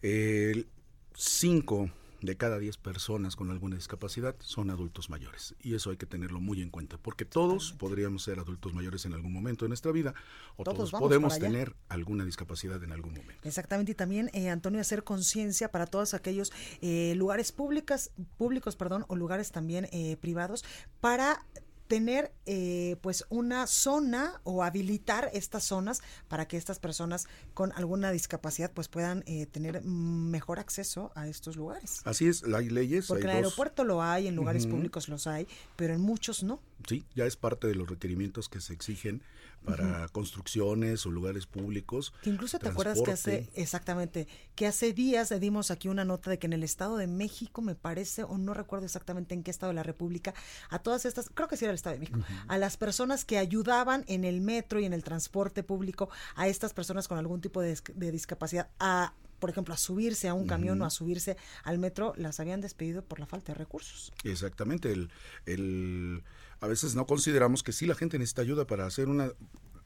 el 0.03 0.67
5 1.15 1.91
de 2.27 2.37
cada 2.37 2.59
10 2.59 2.77
personas 2.77 3.37
con 3.37 3.51
alguna 3.51 3.77
discapacidad 3.77 4.37
son 4.41 4.71
adultos 4.71 5.09
mayores. 5.09 5.55
Y 5.63 5.75
eso 5.75 5.91
hay 5.91 5.97
que 5.97 6.07
tenerlo 6.07 6.41
muy 6.41 6.61
en 6.61 6.71
cuenta, 6.71 6.99
porque 6.99 7.25
todos 7.25 7.73
podríamos 7.73 8.23
ser 8.25 8.39
adultos 8.39 8.75
mayores 8.75 9.07
en 9.07 9.15
algún 9.15 9.33
momento 9.33 9.65
de 9.65 9.69
nuestra 9.69 9.93
vida, 9.93 10.15
o 10.57 10.65
todos, 10.65 10.91
podemos 10.91 11.39
tener 11.39 11.75
alguna 11.89 12.25
discapacidad 12.25 12.83
en 12.83 12.93
algún 12.93 13.15
momento. 13.15 13.49
Exactamente, 13.49 13.93
y 13.93 13.95
también, 13.95 14.31
eh, 14.35 14.51
Antonio, 14.51 14.81
hacer 14.81 15.05
conciencia 15.05 15.71
para 15.71 15.87
todos 15.87 16.15
aquellos 16.15 16.53
eh, 16.81 17.15
lugares 17.17 17.53
públicos, 17.53 18.11
públicos 18.37 18.77
perdón, 18.77 19.05
o 19.09 19.17
lugares 19.17 19.53
también 19.53 19.89
eh, 19.93 20.17
privados, 20.21 20.65
para 21.01 21.45
tener 21.87 22.33
eh, 22.47 22.97
pues 23.01 23.25
una 23.29 23.67
zona 23.67 24.41
o 24.45 24.63
habilitar 24.63 25.31
estas 25.33 25.65
zonas 25.65 26.03
para 26.29 26.47
que 26.49 26.57
estas 26.57 26.79
personas 26.79 27.27
con 27.55 27.73
alguna 27.73 28.11
discapacidad 28.11 28.73
pues 28.73 28.89
puedan 28.89 29.23
eh, 29.27 29.47
tener 29.47 29.83
mejor 29.83 30.59
acceso 30.59 31.13
a 31.15 31.29
estos 31.29 31.57
lugares. 31.57 32.01
Así 32.05 32.27
es, 32.27 32.45
hay 32.45 32.69
leyes. 32.69 33.07
Porque 33.07 33.25
en 33.25 33.31
el 33.31 33.37
aeropuerto 33.37 33.85
lo 33.85 34.03
hay, 34.03 34.27
en 34.27 34.35
lugares 34.35 34.67
públicos 34.67 35.09
los 35.09 35.27
hay, 35.27 35.47
pero 35.77 35.95
en 35.95 36.01
muchos 36.01 36.43
no. 36.43 36.61
Sí, 36.89 37.05
ya 37.15 37.27
es 37.27 37.37
parte 37.37 37.67
de 37.67 37.75
los 37.75 37.89
requerimientos 37.89 38.49
que 38.49 38.61
se 38.61 38.73
exigen 38.73 39.23
para 39.67 40.09
construcciones 40.09 41.05
o 41.05 41.11
lugares 41.11 41.47
públicos. 41.47 42.15
Que 42.23 42.31
incluso 42.31 42.59
te 42.59 42.69
acuerdas 42.69 43.03
que 43.03 43.11
hace, 43.11 43.51
exactamente, 43.55 44.29
que 44.55 44.67
hace 44.67 44.93
días 44.93 45.31
le 45.31 45.41
dimos 45.41 45.71
aquí 45.71 45.89
una 45.89 46.05
nota 46.05 46.31
de 46.31 46.39
que 46.39 46.47
en 46.47 46.53
el 46.53 46.63
Estado 46.63 46.97
de 46.97 47.07
México, 47.07 47.61
me 47.61 47.75
parece, 47.75 48.23
o 48.23 48.39
no 48.39 48.55
recuerdo 48.55 48.87
exactamente 48.87 49.35
en 49.35 49.43
qué 49.43 49.51
Estado 49.51 49.71
de 49.71 49.75
la 49.75 49.83
República, 49.83 50.33
a 50.71 50.79
todas 50.79 51.05
estas, 51.05 51.29
creo 51.35 51.49
que 51.49 51.57
sí 51.57 51.65
era 51.65 51.73
el 51.73 51.77
Estado 51.77 51.95
de 51.95 52.01
México, 52.01 52.21
a 52.49 52.59
las 52.59 52.77
personas 52.77 53.25
que 53.25 53.39
ayudaban 53.39 54.05
en 54.07 54.25
el 54.25 54.41
metro 54.41 54.81
y 54.81 54.85
en 54.85 54.93
el 54.93 55.03
transporte 55.03 55.63
público 55.63 56.09
a 56.37 56.49
estas 56.49 56.73
personas 56.73 57.09
con 57.09 57.19
algún 57.19 57.41
tipo 57.41 57.61
de, 57.61 57.77
de 57.95 58.13
discapacidad 58.13 58.71
a 58.79 59.13
por 59.39 59.51
ejemplo, 59.51 59.75
a 59.75 59.77
subirse 59.77 60.29
a 60.29 60.35
un 60.35 60.47
camión 60.47 60.81
o 60.81 60.85
a 60.85 60.91
subirse 60.91 61.37
al 61.63 61.79
metro, 61.79 62.15
las 62.17 62.41
habían 62.41 62.61
despedido 62.61 63.03
por 63.03 63.21
la 63.21 63.27
falta 63.27 63.53
de 63.53 63.59
recursos. 63.59 64.13
Exactamente. 64.25 64.91
El, 64.93 65.11
el, 65.45 66.23
a 66.61 66.67
veces 66.67 66.95
no 66.95 67.07
consideramos 67.07 67.63
que 67.63 67.73
sí 67.73 67.87
la 67.87 67.95
gente 67.95 68.19
necesita 68.19 68.43
ayuda 68.43 68.67
para 68.67 68.87
hacer 68.87 69.09
una 69.09 69.33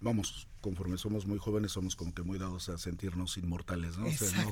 vamos, 0.00 0.48
conforme 0.60 0.98
somos 0.98 1.26
muy 1.26 1.38
jóvenes, 1.38 1.72
somos 1.72 1.94
como 1.94 2.14
que 2.14 2.22
muy 2.22 2.38
dados 2.38 2.68
a 2.68 2.78
sentirnos 2.78 3.36
inmortales, 3.36 3.98
¿no? 3.98 4.06
O 4.06 4.10
sea, 4.10 4.46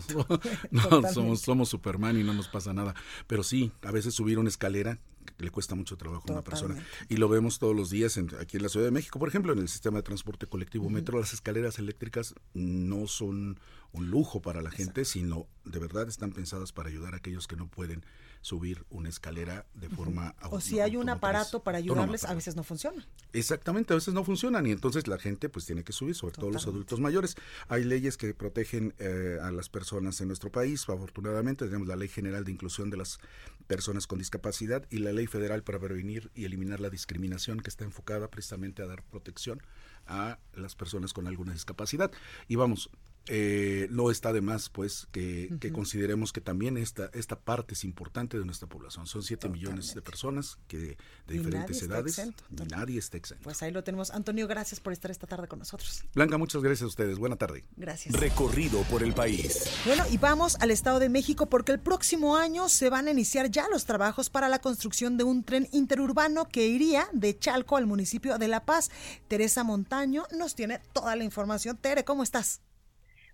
no, 0.70 1.08
somos, 1.12 1.40
somos 1.40 1.68
Superman 1.68 2.18
y 2.18 2.22
no 2.22 2.34
nos 2.34 2.48
pasa 2.48 2.72
nada. 2.72 2.94
Pero 3.26 3.42
sí, 3.42 3.72
a 3.82 3.90
veces 3.90 4.14
subir 4.14 4.38
una 4.38 4.48
escalera 4.48 4.98
le 5.38 5.50
cuesta 5.50 5.74
mucho 5.74 5.96
trabajo 5.96 6.24
a 6.28 6.32
una 6.32 6.42
persona. 6.42 6.76
Y 7.08 7.16
lo 7.16 7.28
vemos 7.28 7.58
todos 7.58 7.76
los 7.76 7.90
días 7.90 8.18
aquí 8.40 8.56
en 8.56 8.62
la 8.62 8.68
Ciudad 8.68 8.86
de 8.86 8.92
México, 8.92 9.18
por 9.18 9.28
ejemplo, 9.28 9.52
en 9.52 9.58
el 9.58 9.68
sistema 9.68 9.98
de 9.98 10.02
transporte 10.02 10.46
colectivo 10.46 10.88
metro, 10.90 11.18
las 11.18 11.32
escaleras 11.32 11.78
eléctricas 11.78 12.34
no 12.54 13.06
son 13.06 13.60
un 13.92 14.10
lujo 14.10 14.42
para 14.42 14.62
la 14.62 14.70
gente, 14.70 15.04
sino 15.04 15.46
de 15.64 15.78
verdad 15.78 16.08
están 16.08 16.32
pensadas 16.32 16.72
para 16.72 16.88
ayudar 16.88 17.14
a 17.14 17.18
aquellos 17.18 17.46
que 17.46 17.56
no 17.56 17.68
pueden 17.68 18.04
subir 18.40 18.84
una 18.90 19.08
escalera 19.08 19.66
de 19.74 19.88
forma 19.88 20.34
O 20.50 20.60
si 20.60 20.80
hay 20.80 20.96
un 20.96 21.08
aparato 21.08 21.62
para 21.62 21.78
ayudarles, 21.78 22.24
a 22.24 22.34
veces 22.34 22.56
no 22.56 22.62
funciona. 22.62 23.06
Exactamente, 23.32 23.92
a 23.92 23.96
veces 23.96 24.14
no 24.14 24.24
funcionan 24.24 24.66
y 24.66 24.72
entonces 24.72 25.06
la 25.06 25.18
gente 25.18 25.48
pues 25.48 25.66
tiene 25.66 25.84
que 25.84 25.92
subir, 25.92 26.14
sobre 26.14 26.34
todo 26.34 26.50
los 26.50 26.66
adultos 26.66 27.00
mayores. 27.00 27.36
Hay 27.68 27.84
leyes 27.84 28.16
que 28.16 28.34
protegen 28.34 28.94
eh, 28.98 29.38
a 29.42 29.50
las 29.50 29.68
personas 29.68 30.20
en 30.20 30.28
nuestro 30.28 30.50
país, 30.50 30.88
afortunadamente 30.88 31.66
tenemos 31.66 31.88
la 31.88 31.96
Ley 31.96 32.08
General 32.08 32.44
de 32.44 32.52
Inclusión 32.52 32.90
de 32.90 32.96
las 32.96 33.18
Personas 33.66 34.06
con 34.06 34.18
Discapacidad 34.18 34.86
y 34.90 34.98
la 34.98 35.12
Ley 35.12 35.26
Federal 35.26 35.62
para 35.62 35.78
prevenir 35.78 36.30
y 36.34 36.44
eliminar 36.44 36.80
la 36.80 36.90
discriminación 36.90 37.60
que 37.60 37.68
está 37.68 37.84
enfocada 37.84 38.28
precisamente 38.28 38.82
a 38.82 38.86
dar 38.86 39.02
protección 39.02 39.62
a 40.06 40.38
las 40.54 40.74
personas 40.74 41.12
con 41.12 41.26
alguna 41.26 41.52
discapacidad. 41.52 42.10
Y 42.48 42.56
vamos, 42.56 42.90
eh, 43.26 43.88
no 43.90 44.10
está 44.10 44.32
de 44.32 44.40
más 44.40 44.70
pues 44.70 45.06
que, 45.12 45.50
consideremos 45.72 46.32
que 46.32 46.40
también 46.40 46.78
esta, 46.78 47.10
esta 47.12 47.38
parte 47.38 47.74
es 47.74 47.84
importante 47.84 48.38
de 48.38 48.44
nuestra 48.44 48.68
población. 48.68 49.06
Son 49.06 49.22
7 49.22 49.48
millones 49.50 49.94
de 49.94 50.00
personas 50.00 50.58
que 50.66 50.96
de 51.26 51.34
diferentes 51.34 51.82
edades 51.82 52.18
y 52.18 52.62
nadie 52.70 52.98
está 52.98 53.18
exento. 53.18 53.44
Pues 53.44 53.62
ahí 53.62 53.70
lo 53.70 53.84
tenemos. 53.84 54.10
Antonio, 54.10 54.46
gracias 54.48 54.80
por 54.80 54.92
estar 54.92 55.10
esta 55.10 55.26
tarde 55.26 55.46
con 55.46 55.58
nosotros. 55.58 56.04
Blanca, 56.14 56.38
muchas 56.38 56.62
gracias 56.62 56.84
a 56.84 56.86
ustedes. 56.86 57.18
Buena 57.18 57.36
tarde. 57.36 57.64
Gracias. 57.76 58.14
Recorrido 58.14 58.82
por 58.84 59.02
el 59.02 59.12
país. 59.12 59.64
Bueno, 59.84 60.04
y 60.10 60.16
vamos 60.16 60.56
al 60.60 60.70
Estado 60.70 60.98
de 60.98 61.10
México 61.10 61.46
porque 61.46 61.72
el 61.72 61.80
próximo 61.80 62.36
año 62.36 62.68
se 62.68 62.88
van 62.88 63.08
a 63.08 63.10
iniciar 63.10 63.50
ya 63.50 63.68
los 63.68 63.84
trabajos 63.84 64.30
para 64.30 64.48
la 64.48 64.60
construcción 64.60 65.18
de 65.18 65.24
un 65.24 65.44
tren 65.44 65.68
interurbano 65.72 66.48
que 66.48 66.66
iría 66.66 67.08
de 67.12 67.38
Chalco 67.38 67.76
al 67.76 67.86
municipio 67.86 68.38
de 68.38 68.48
La 68.48 68.64
Paz. 68.64 68.90
Teresa 69.28 69.64
Montaño 69.64 70.24
nos 70.36 70.54
tiene 70.54 70.80
toda 70.92 71.14
la 71.14 71.24
información. 71.24 71.76
Tere, 71.76 72.04
¿cómo 72.04 72.22
estás? 72.22 72.62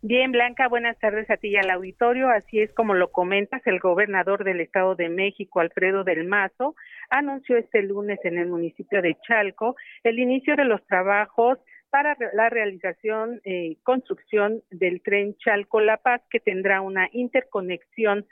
Bien, 0.06 0.32
Blanca, 0.32 0.68
buenas 0.68 0.98
tardes 0.98 1.30
a 1.30 1.38
ti 1.38 1.48
y 1.48 1.56
al 1.56 1.70
auditorio. 1.70 2.28
Así 2.28 2.60
es 2.60 2.70
como 2.74 2.92
lo 2.92 3.10
comentas, 3.10 3.66
el 3.66 3.78
gobernador 3.80 4.44
del 4.44 4.60
Estado 4.60 4.94
de 4.94 5.08
México, 5.08 5.60
Alfredo 5.60 6.04
del 6.04 6.26
Mazo, 6.26 6.76
anunció 7.08 7.56
este 7.56 7.80
lunes 7.80 8.18
en 8.24 8.36
el 8.36 8.48
municipio 8.48 9.00
de 9.00 9.16
Chalco 9.26 9.76
el 10.02 10.18
inicio 10.18 10.56
de 10.56 10.66
los 10.66 10.86
trabajos 10.88 11.58
para 11.88 12.18
la 12.34 12.50
realización 12.50 13.40
y 13.46 13.72
eh, 13.72 13.76
construcción 13.82 14.62
del 14.70 15.00
tren 15.00 15.36
Chalco-La 15.38 15.96
Paz, 15.96 16.20
que 16.28 16.38
tendrá 16.38 16.82
una 16.82 17.08
interconexión 17.10 18.26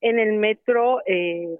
en 0.00 0.18
el 0.18 0.32
metro 0.38 1.02
eh, 1.04 1.58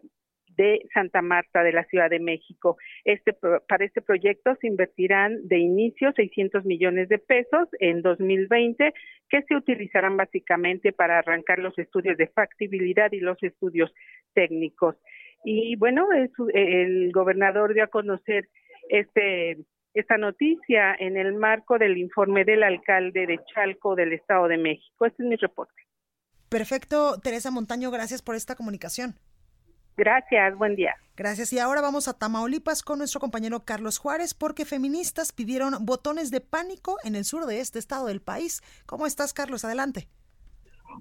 de 0.59 0.83
Santa 0.93 1.23
Marta 1.23 1.63
de 1.63 1.73
la 1.73 1.85
Ciudad 1.85 2.11
de 2.11 2.19
México. 2.19 2.77
Este 3.05 3.33
para 3.33 3.85
este 3.85 4.03
proyecto 4.03 4.57
se 4.61 4.67
invertirán 4.67 5.47
de 5.47 5.59
inicio 5.59 6.13
600 6.13 6.65
millones 6.67 7.09
de 7.09 7.19
pesos 7.19 7.69
en 7.79 8.03
2020 8.03 8.93
que 9.31 9.43
se 9.43 9.57
utilizarán 9.57 10.17
básicamente 10.17 10.93
para 10.93 11.21
arrancar 11.21 11.61
los 11.61 11.79
estudios 11.79 12.19
de 12.19 12.27
factibilidad 12.27 13.11
y 13.13 13.21
los 13.21 13.41
estudios 13.43 13.95
técnicos. 14.35 14.97
Y 15.45 15.77
bueno, 15.77 16.09
el 16.53 17.13
gobernador 17.13 17.73
dio 17.73 17.85
a 17.85 17.87
conocer 17.87 18.49
este 18.89 19.59
esta 19.95 20.19
noticia 20.19 20.95
en 20.99 21.17
el 21.17 21.35
marco 21.35 21.79
del 21.79 21.97
informe 21.97 22.45
del 22.45 22.63
alcalde 22.63 23.27
de 23.27 23.41
Chalco 23.53 23.95
del 23.95 24.13
Estado 24.13 24.47
de 24.49 24.59
México. 24.59 25.07
Este 25.07 25.23
es 25.23 25.29
mi 25.29 25.37
reporte. 25.37 25.83
Perfecto, 26.49 27.19
Teresa 27.21 27.51
Montaño, 27.51 27.91
gracias 27.91 28.23
por 28.23 28.35
esta 28.35 28.55
comunicación. 28.55 29.15
Gracias, 29.99 30.57
buen 30.57 30.76
día. 30.76 30.94
Gracias. 31.16 31.53
Y 31.53 31.59
ahora 31.59 31.80
vamos 31.80 32.07
a 32.07 32.16
Tamaulipas 32.16 32.84
con 32.84 32.99
nuestro 32.99 33.18
compañero 33.18 33.64
Carlos 33.64 33.99
Juárez 33.99 34.32
porque 34.32 34.64
feministas 34.64 35.32
pidieron 35.32 35.84
botones 35.84 36.30
de 36.30 36.40
pánico 36.40 36.99
en 37.03 37.16
el 37.16 37.24
sur 37.24 37.46
de 37.46 37.59
este 37.59 37.80
estado 37.80 38.07
del 38.07 38.20
país. 38.20 38.62
¿Cómo 38.86 39.07
estás, 39.07 39.34
Carlos? 39.34 39.64
Adelante. 39.64 40.07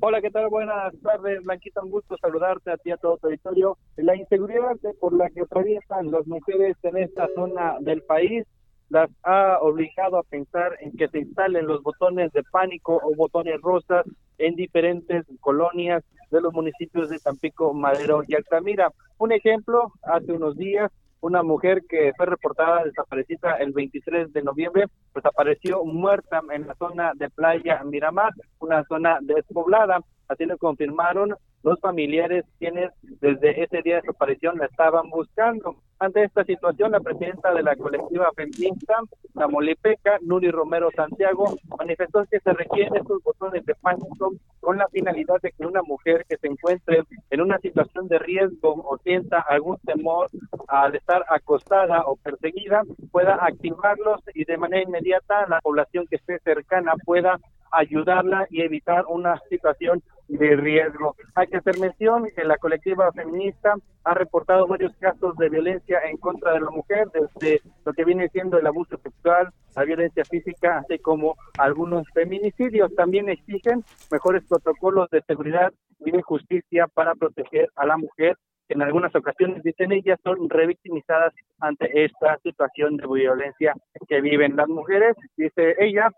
Hola, 0.02 0.20
¿qué 0.20 0.32
tal? 0.32 0.50
Buenas 0.50 0.92
tardes, 1.04 1.44
Blanquita. 1.44 1.84
Un 1.84 1.92
gusto 1.92 2.18
saludarte 2.18 2.72
a 2.72 2.78
ti, 2.78 2.90
a 2.90 2.98
todo 2.98 3.14
el 3.14 3.20
territorio. 3.20 3.78
La 3.98 4.16
inseguridad 4.16 4.76
por 5.00 5.14
la 5.14 5.30
que 5.30 5.42
atraviesan 5.42 6.10
las 6.10 6.26
mujeres 6.26 6.76
en 6.82 6.98
esta 6.98 7.28
zona 7.36 7.76
del 7.82 8.02
país 8.02 8.48
las 8.90 9.12
ha 9.22 9.60
obligado 9.62 10.18
a 10.18 10.24
pensar 10.24 10.76
en 10.80 10.98
que 10.98 11.08
se 11.10 11.20
instalen 11.20 11.68
los 11.68 11.84
botones 11.84 12.32
de 12.32 12.42
pánico 12.52 13.00
o 13.04 13.14
botones 13.16 13.62
rosas 13.62 14.08
en 14.38 14.56
diferentes 14.56 15.26
colonias 15.40 16.04
de 16.32 16.42
los 16.42 16.54
municipios 16.54 17.10
de 17.10 17.20
Tampico, 17.20 17.74
Madero 17.74 18.22
y 18.28 18.36
Altamira. 18.36 18.92
Un 19.18 19.32
ejemplo, 19.32 19.92
hace 20.04 20.34
unos 20.34 20.58
días 20.58 20.92
una 21.22 21.44
mujer 21.44 21.84
que 21.90 22.14
fue 22.16 22.26
reportada 22.26 22.84
desaparecida 22.84 23.56
el 23.56 23.72
23 23.72 24.32
de 24.34 24.44
noviembre, 24.44 24.86
pues 25.14 25.26
apareció 25.26 25.84
muerta 25.84 26.42
en 26.54 26.68
la 26.68 26.76
zona 26.76 27.14
de 27.16 27.30
Playa 27.30 27.84
Miramar, 27.84 28.34
una 28.60 28.84
zona 28.86 29.18
despoblada. 29.22 30.00
Así 30.28 30.46
lo 30.46 30.58
confirmaron 30.58 31.36
los 31.68 31.82
familiares 31.82 32.46
quienes 32.60 32.92
desde 33.20 33.62
ese 33.62 33.82
día 33.82 33.98
de 33.98 34.04
su 34.04 34.12
aparición 34.12 34.58
la 34.58 34.68
estaban 34.68 35.10
buscando. 35.10 35.76
Ante 36.00 36.24
esta 36.24 36.46
situación, 36.46 36.92
la 36.92 37.02
presidenta 37.02 37.54
de 37.54 37.62
la 37.62 37.76
colectiva 37.76 38.32
feminista, 38.38 38.96
la 39.34 39.50
Molepeca, 39.50 40.18
Nuri 40.22 40.50
Romero 40.50 40.90
Santiago, 40.96 41.58
manifestó 41.78 42.24
que 42.32 42.40
se 42.40 42.54
requieren 42.54 42.96
estos 42.96 43.22
botones 43.22 43.66
de 43.66 43.76
pánico 43.76 44.34
con 44.62 44.78
la 44.78 44.88
finalidad 44.88 45.42
de 45.42 45.52
que 45.52 45.66
una 45.66 45.82
mujer 45.82 46.26
que 46.30 46.38
se 46.38 46.48
encuentre 46.48 47.04
en 47.32 47.42
una 47.42 47.58
situación 47.60 48.08
de 48.08 48.20
riesgo 48.20 48.74
o 48.74 48.98
sienta 49.00 49.42
algún 49.42 49.78
temor 49.80 50.30
al 50.70 50.96
estar 50.96 51.26
acostada 51.28 52.04
o 52.06 52.16
perseguida 52.16 52.84
pueda 53.12 53.40
activarlos 53.42 54.22
y 54.34 54.46
de 54.46 54.58
manera 54.58 54.84
inmediata 54.84 55.48
la 55.50 55.60
población 55.60 56.06
que 56.08 56.16
esté 56.16 56.40
cercana 56.40 56.94
pueda 57.04 57.38
ayudarla 57.72 58.48
y 58.50 58.62
evitar 58.62 59.06
una 59.08 59.42
situación 59.50 60.02
de 60.28 60.56
riesgo. 60.56 61.16
Hay 61.36 61.48
que 61.48 61.58
hacer 61.58 61.80
mención 61.80 62.28
que 62.36 62.44
la 62.44 62.58
colectiva 62.58 63.12
feminista 63.14 63.76
ha 64.04 64.14
reportado 64.14 64.68
varios 64.68 64.96
casos 64.98 65.36
de 65.38 65.50
violencia 65.50 66.00
en 66.10 66.18
contra 66.18 66.54
de 66.54 66.62
la 66.62 66.70
mujer, 66.70 67.08
desde 67.14 67.62
lo 67.86 67.94
que 67.94 68.06
viene 68.06 68.30
siendo 68.30 68.58
el 68.58 68.68
abuso 68.68 68.98
sexual, 68.98 69.50
la 69.76 69.84
violencia 69.84 70.24
física, 70.26 70.80
así 70.80 71.00
como 71.00 71.36
algunos 71.58 72.08
feminicidios. 72.14 72.94
También 72.96 73.30
exigen 73.30 73.84
mejores 74.12 74.44
protocolos 74.48 75.10
de 75.10 75.22
seguridad 75.22 75.72
y 76.00 76.12
de 76.12 76.22
justicia 76.22 76.88
para 76.88 77.16
proteger 77.16 77.70
a 77.76 77.86
la 77.86 77.98
mujer 77.98 78.38
en 78.70 78.82
algunas 78.82 79.16
ocasiones, 79.16 79.64
dicen 79.64 79.94
ellas, 79.94 80.20
son 80.24 80.50
revictimizadas 80.50 81.34
ante 81.60 82.04
esta 82.04 82.38
situación 82.44 82.98
de 82.98 83.08
violencia 83.08 83.74
que 84.10 84.20
viven 84.20 84.58
las 84.58 84.68
mujeres. 84.68 85.16
Dice 85.38 85.76
ella, 85.80 86.10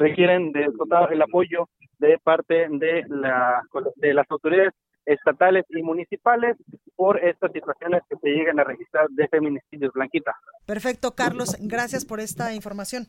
requieren 0.00 0.50
de 0.52 0.66
total 0.76 1.12
el 1.12 1.22
apoyo 1.22 1.68
de 1.98 2.18
parte 2.18 2.66
de, 2.70 3.04
la, 3.08 3.62
de 3.96 4.14
las 4.14 4.26
autoridades 4.30 4.72
estatales 5.04 5.64
y 5.68 5.82
municipales 5.82 6.56
por 6.96 7.22
estas 7.22 7.52
situaciones 7.52 8.02
que 8.08 8.16
se 8.16 8.28
llegan 8.28 8.58
a 8.60 8.64
registrar 8.64 9.08
de 9.10 9.28
feminicidios, 9.28 9.92
Blanquita. 9.92 10.34
Perfecto, 10.66 11.14
Carlos, 11.14 11.56
gracias 11.60 12.04
por 12.04 12.20
esta 12.20 12.54
información. 12.54 13.06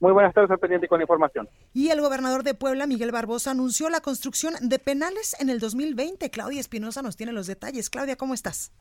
Muy 0.00 0.12
buenas 0.12 0.34
tardes, 0.34 0.50
al 0.50 0.58
pendiente 0.58 0.86
con 0.86 1.00
información. 1.00 1.48
Y 1.72 1.88
el 1.88 2.00
gobernador 2.00 2.42
de 2.42 2.54
Puebla, 2.54 2.86
Miguel 2.86 3.10
Barbosa, 3.10 3.52
anunció 3.52 3.88
la 3.88 4.00
construcción 4.00 4.54
de 4.60 4.78
penales 4.78 5.34
en 5.40 5.48
el 5.48 5.60
2020. 5.60 6.30
Claudia 6.30 6.60
Espinosa 6.60 7.00
nos 7.00 7.16
tiene 7.16 7.32
los 7.32 7.46
detalles. 7.46 7.90
Claudia, 7.90 8.16
¿cómo 8.16 8.34
estás? 8.34 8.72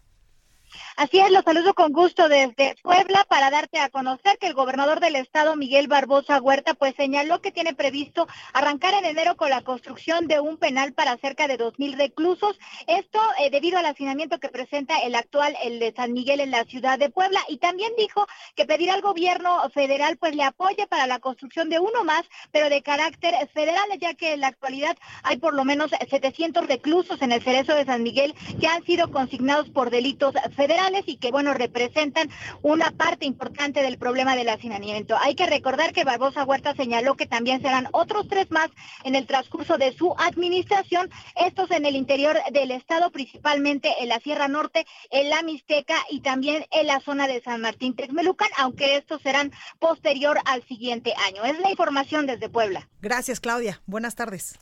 Así 0.95 1.19
es, 1.19 1.31
los 1.31 1.43
saludo 1.43 1.73
con 1.73 1.91
gusto 1.91 2.29
desde 2.29 2.75
Puebla 2.81 3.25
para 3.27 3.51
darte 3.51 3.79
a 3.79 3.89
conocer 3.89 4.37
que 4.39 4.47
el 4.47 4.53
gobernador 4.53 4.99
del 4.99 5.15
estado, 5.15 5.55
Miguel 5.55 5.87
Barbosa 5.87 6.41
Huerta, 6.41 6.73
pues 6.73 6.95
señaló 6.95 7.41
que 7.41 7.51
tiene 7.51 7.75
previsto 7.75 8.27
arrancar 8.53 8.95
en 8.95 9.05
enero 9.05 9.35
con 9.35 9.51
la 9.51 9.61
construcción 9.61 10.27
de 10.27 10.39
un 10.39 10.57
penal 10.57 10.93
para 10.93 11.17
cerca 11.17 11.47
de 11.47 11.57
dos 11.57 11.77
mil 11.77 11.93
reclusos. 11.93 12.59
Esto 12.87 13.19
eh, 13.39 13.49
debido 13.49 13.77
al 13.77 13.85
hacinamiento 13.85 14.39
que 14.39 14.49
presenta 14.49 14.97
el 14.99 15.13
actual, 15.13 15.55
el 15.63 15.79
de 15.79 15.93
San 15.95 16.11
Miguel 16.11 16.39
en 16.39 16.51
la 16.51 16.63
ciudad 16.65 16.97
de 16.97 17.11
Puebla. 17.11 17.39
Y 17.47 17.57
también 17.57 17.91
dijo 17.95 18.25
que 18.55 18.65
pedirá 18.65 18.95
al 18.95 19.01
gobierno 19.01 19.69
federal 19.71 20.17
pues 20.17 20.35
le 20.35 20.43
apoye 20.43 20.87
para 20.87 21.07
la 21.07 21.19
construcción 21.19 21.69
de 21.69 21.79
uno 21.79 22.03
más, 22.03 22.23
pero 22.51 22.69
de 22.69 22.81
carácter 22.81 23.35
federal, 23.53 23.85
ya 23.99 24.15
que 24.15 24.33
en 24.33 24.41
la 24.41 24.47
actualidad 24.47 24.97
hay 25.23 25.37
por 25.37 25.53
lo 25.53 25.65
menos 25.65 25.91
700 26.09 26.65
reclusos 26.67 27.21
en 27.21 27.31
el 27.31 27.43
cerezo 27.43 27.75
de 27.75 27.85
San 27.85 28.03
Miguel 28.03 28.33
que 28.59 28.67
han 28.67 28.83
sido 28.85 29.11
consignados 29.11 29.69
por 29.69 29.91
delitos 29.91 30.33
federales 30.55 30.62
viales 30.67 31.03
y 31.07 31.17
que, 31.17 31.31
bueno, 31.31 31.53
representan 31.53 32.29
una 32.61 32.91
parte 32.91 33.25
importante 33.25 33.81
del 33.81 33.97
problema 33.97 34.35
del 34.35 34.49
hacinamiento. 34.49 35.17
Hay 35.21 35.35
que 35.35 35.45
recordar 35.45 35.93
que 35.93 36.03
Barbosa 36.03 36.43
Huerta 36.43 36.75
señaló 36.75 37.15
que 37.15 37.25
también 37.25 37.61
serán 37.61 37.87
otros 37.91 38.27
tres 38.27 38.49
más 38.51 38.69
en 39.03 39.15
el 39.15 39.27
transcurso 39.27 39.77
de 39.77 39.93
su 39.93 40.13
administración, 40.17 41.09
estos 41.35 41.71
en 41.71 41.85
el 41.85 41.95
interior 41.95 42.37
del 42.51 42.71
estado, 42.71 43.11
principalmente 43.11 43.93
en 43.99 44.09
la 44.09 44.19
Sierra 44.19 44.47
Norte, 44.47 44.85
en 45.11 45.29
la 45.29 45.41
Mixteca 45.43 45.95
y 46.09 46.21
también 46.21 46.65
en 46.71 46.87
la 46.87 46.99
zona 46.99 47.27
de 47.27 47.41
San 47.41 47.61
Martín 47.61 47.95
Texmelucan, 47.95 48.49
aunque 48.57 48.97
estos 48.97 49.21
serán 49.21 49.51
posterior 49.79 50.37
al 50.45 50.65
siguiente 50.67 51.13
año. 51.27 51.43
Es 51.43 51.59
la 51.59 51.69
información 51.69 52.25
desde 52.25 52.49
Puebla. 52.49 52.89
Gracias, 53.01 53.39
Claudia. 53.39 53.81
Buenas 53.85 54.15
tardes. 54.15 54.59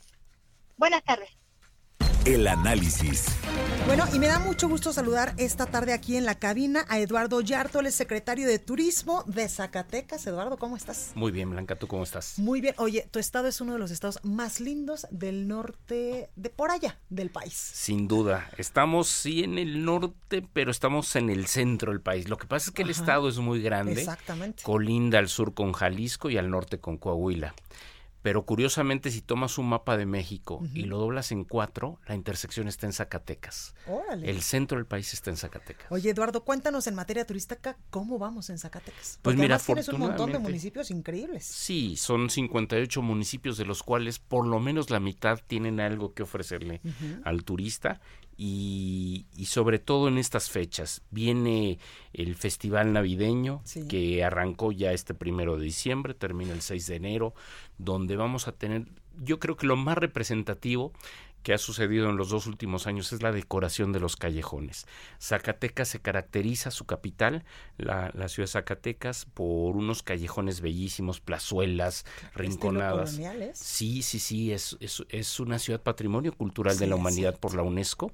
Buenas 0.76 1.02
tardes. 1.04 1.41
El 2.24 2.46
análisis. 2.46 3.26
Bueno, 3.84 4.04
y 4.14 4.20
me 4.20 4.28
da 4.28 4.38
mucho 4.38 4.68
gusto 4.68 4.92
saludar 4.92 5.34
esta 5.38 5.66
tarde 5.66 5.92
aquí 5.92 6.16
en 6.16 6.24
la 6.24 6.36
cabina 6.36 6.84
a 6.88 7.00
Eduardo 7.00 7.40
Yarto, 7.40 7.80
el 7.80 7.90
secretario 7.90 8.46
de 8.46 8.60
Turismo 8.60 9.24
de 9.26 9.48
Zacatecas. 9.48 10.24
Eduardo, 10.28 10.56
¿cómo 10.56 10.76
estás? 10.76 11.10
Muy 11.16 11.32
bien, 11.32 11.50
Blanca, 11.50 11.74
¿tú 11.74 11.88
cómo 11.88 12.04
estás? 12.04 12.38
Muy 12.38 12.60
bien. 12.60 12.76
Oye, 12.78 13.08
tu 13.10 13.18
estado 13.18 13.48
es 13.48 13.60
uno 13.60 13.72
de 13.72 13.80
los 13.80 13.90
estados 13.90 14.20
más 14.22 14.60
lindos 14.60 15.08
del 15.10 15.48
norte, 15.48 16.30
de 16.36 16.48
por 16.48 16.70
allá 16.70 16.96
del 17.10 17.30
país. 17.30 17.54
Sin 17.54 18.06
duda. 18.06 18.48
Estamos 18.56 19.08
sí 19.08 19.42
en 19.42 19.58
el 19.58 19.84
norte, 19.84 20.46
pero 20.52 20.70
estamos 20.70 21.16
en 21.16 21.28
el 21.28 21.48
centro 21.48 21.90
del 21.90 22.00
país. 22.00 22.28
Lo 22.28 22.38
que 22.38 22.46
pasa 22.46 22.70
es 22.70 22.72
que 22.72 22.82
el 22.82 22.90
estado 22.90 23.28
es 23.28 23.38
muy 23.38 23.60
grande. 23.60 24.00
Exactamente. 24.00 24.62
Colinda 24.62 25.18
al 25.18 25.28
sur 25.28 25.54
con 25.54 25.72
Jalisco 25.72 26.30
y 26.30 26.38
al 26.38 26.50
norte 26.50 26.78
con 26.78 26.98
Coahuila. 26.98 27.52
Pero 28.22 28.46
curiosamente, 28.46 29.10
si 29.10 29.20
tomas 29.20 29.58
un 29.58 29.68
mapa 29.68 29.96
de 29.96 30.06
México 30.06 30.62
y 30.74 30.84
lo 30.84 30.98
doblas 30.98 31.32
en 31.32 31.44
cuatro, 31.44 31.98
la 32.06 32.14
intersección 32.14 32.68
está 32.68 32.86
en 32.86 32.92
Zacatecas. 32.92 33.74
Órale. 33.86 34.30
El 34.30 34.42
centro 34.42 34.78
del 34.78 34.86
país 34.86 35.12
está 35.12 35.30
en 35.30 35.36
Zacatecas. 35.36 35.86
Oye, 35.90 36.10
Eduardo, 36.10 36.44
cuéntanos 36.44 36.86
en 36.86 36.94
materia 36.94 37.26
turística 37.26 37.76
cómo 37.90 38.18
vamos 38.18 38.48
en 38.50 38.58
Zacatecas. 38.58 39.18
Pues 39.22 39.36
mira, 39.36 39.58
tienes 39.58 39.88
un 39.88 40.00
montón 40.00 40.32
de 40.32 40.38
municipios 40.38 40.90
increíbles. 40.90 41.44
Sí, 41.44 41.96
son 41.96 42.30
58 42.30 43.02
municipios 43.02 43.56
de 43.56 43.64
los 43.64 43.82
cuales 43.82 44.18
por 44.18 44.46
lo 44.46 44.60
menos 44.60 44.90
la 44.90 45.00
mitad 45.00 45.40
tienen 45.46 45.80
algo 45.80 46.14
que 46.14 46.22
ofrecerle 46.22 46.80
al 47.24 47.44
turista 47.44 48.00
y, 48.36 49.26
y 49.36 49.46
sobre 49.46 49.78
todo 49.78 50.08
en 50.08 50.18
estas 50.18 50.50
fechas. 50.50 51.02
Viene 51.10 51.78
el 52.12 52.34
Festival 52.34 52.92
Navideño 52.92 53.60
Sí. 53.64 53.86
que 53.88 54.24
arrancó 54.24 54.72
ya 54.72 54.92
este 54.92 55.14
primero 55.14 55.56
de 55.56 55.64
diciembre, 55.64 56.14
termina 56.14 56.52
el 56.52 56.62
6 56.62 56.86
de 56.86 56.96
enero, 56.96 57.34
donde 57.78 58.16
vamos 58.16 58.48
a 58.48 58.52
tener, 58.52 58.86
yo 59.22 59.38
creo 59.38 59.56
que 59.56 59.66
lo 59.66 59.76
más 59.76 59.98
representativo 59.98 60.92
que 61.42 61.52
ha 61.54 61.58
sucedido 61.58 62.08
en 62.08 62.16
los 62.16 62.30
dos 62.30 62.46
últimos 62.46 62.86
años 62.86 63.12
es 63.12 63.22
la 63.22 63.32
decoración 63.32 63.92
de 63.92 64.00
los 64.00 64.16
callejones. 64.16 64.86
Zacatecas 65.20 65.88
se 65.88 66.00
caracteriza, 66.00 66.70
su 66.70 66.84
capital, 66.84 67.44
la, 67.78 68.10
la 68.14 68.28
ciudad 68.28 68.44
de 68.46 68.52
Zacatecas, 68.52 69.26
por 69.34 69.76
unos 69.76 70.02
callejones 70.02 70.60
bellísimos, 70.60 71.20
plazuelas, 71.20 72.04
rinconadas. 72.34 73.10
coloniales. 73.10 73.58
Sí, 73.58 74.02
sí, 74.02 74.18
sí, 74.18 74.52
es, 74.52 74.76
es, 74.80 75.04
es 75.08 75.40
una 75.40 75.58
ciudad 75.58 75.82
patrimonio 75.82 76.32
cultural 76.32 76.78
de 76.78 76.86
la 76.86 76.96
humanidad 76.96 77.38
por 77.38 77.54
la 77.54 77.62
UNESCO. 77.62 78.12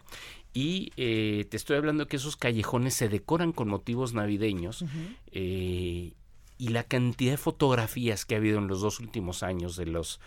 Y 0.54 0.92
eh, 0.96 1.46
te 1.50 1.56
estoy 1.56 1.76
hablando 1.76 2.06
que 2.08 2.16
esos 2.16 2.36
callejones 2.36 2.94
se 2.94 3.08
decoran 3.08 3.52
con 3.52 3.68
motivos 3.68 4.14
navideños. 4.14 4.84
eh, 5.32 6.14
y 6.60 6.68
la 6.68 6.82
cantidad 6.82 7.32
de 7.32 7.36
fotografías 7.36 8.24
que 8.24 8.34
ha 8.34 8.38
habido 8.38 8.58
en 8.58 8.66
los 8.66 8.80
dos 8.80 8.98
últimos 8.98 9.44
años 9.44 9.76
de 9.76 9.86
los 9.86 10.18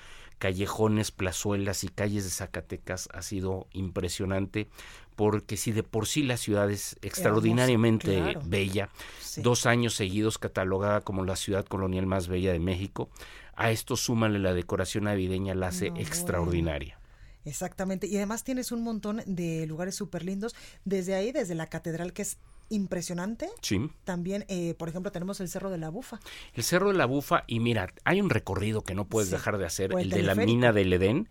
callejones, 0.42 1.12
plazuelas 1.12 1.84
y 1.84 1.88
calles 1.90 2.24
de 2.24 2.32
Zacatecas 2.32 3.08
ha 3.14 3.22
sido 3.22 3.68
impresionante 3.74 4.68
porque 5.16 5.56
si 5.56 5.72
de 5.72 5.84
por 5.84 6.08
sí 6.08 6.24
la 6.24 6.36
ciudad 6.36 6.72
es 6.72 6.98
extraordinariamente 7.04 8.16
claro. 8.16 8.42
bella, 8.44 8.90
Sí. 9.22 9.44
dos 9.44 9.68
años 9.68 9.94
seguidos 9.94 10.40
catalogada 10.40 11.02
como 11.02 11.24
la 11.24 11.36
ciudad 11.36 11.64
colonial 11.66 12.08
más 12.08 12.28
bella 12.28 12.52
de 12.52 12.60
México, 12.60 13.08
a 13.56 13.70
esto 13.70 13.96
súmale 13.96 14.40
la 14.40 14.56
decoración 14.56 15.04
navideña, 15.04 15.54
la 15.54 15.68
hace 15.68 15.86
No, 15.86 15.92
bueno. 15.92 16.08
extraordinaria. 16.08 16.98
Exactamente. 17.46 18.08
Y 18.08 18.18
además 18.18 18.44
tienes 18.44 18.72
un 18.72 18.82
montón 18.84 19.22
de 19.28 19.68
lugares 19.68 19.94
súper 19.94 20.24
lindos. 20.24 20.56
Desde 20.86 21.14
ahí, 21.14 21.32
desde 21.32 21.54
la 21.54 21.68
catedral, 21.68 22.14
que 22.14 22.24
es 22.24 22.38
impresionante. 22.72 23.48
Sí. 23.62 23.90
También, 24.04 24.46
eh, 24.48 24.74
por 24.78 24.90
ejemplo, 24.90 25.12
tenemos 25.12 25.40
el 25.40 25.50
Cerro 25.50 25.70
de 25.70 25.78
la 25.78 25.90
Bufa. 25.90 26.20
El 26.54 26.64
Cerro 26.64 26.92
de 26.92 26.98
la 26.98 27.06
Bufa, 27.06 27.44
y 27.48 27.60
mira, 27.60 27.94
hay 28.04 28.20
un 28.22 28.30
recorrido 28.30 28.82
que 28.82 28.96
no 28.96 29.06
puedes 29.06 29.30
Sí. 29.30 29.36
dejar 29.36 29.58
de 29.58 29.66
hacer, 29.66 29.92
el 29.94 30.00
el, 30.00 30.10
de 30.10 30.24
la 30.24 30.36
mina 30.36 30.72
del 30.72 30.94
Edén. 30.94 31.30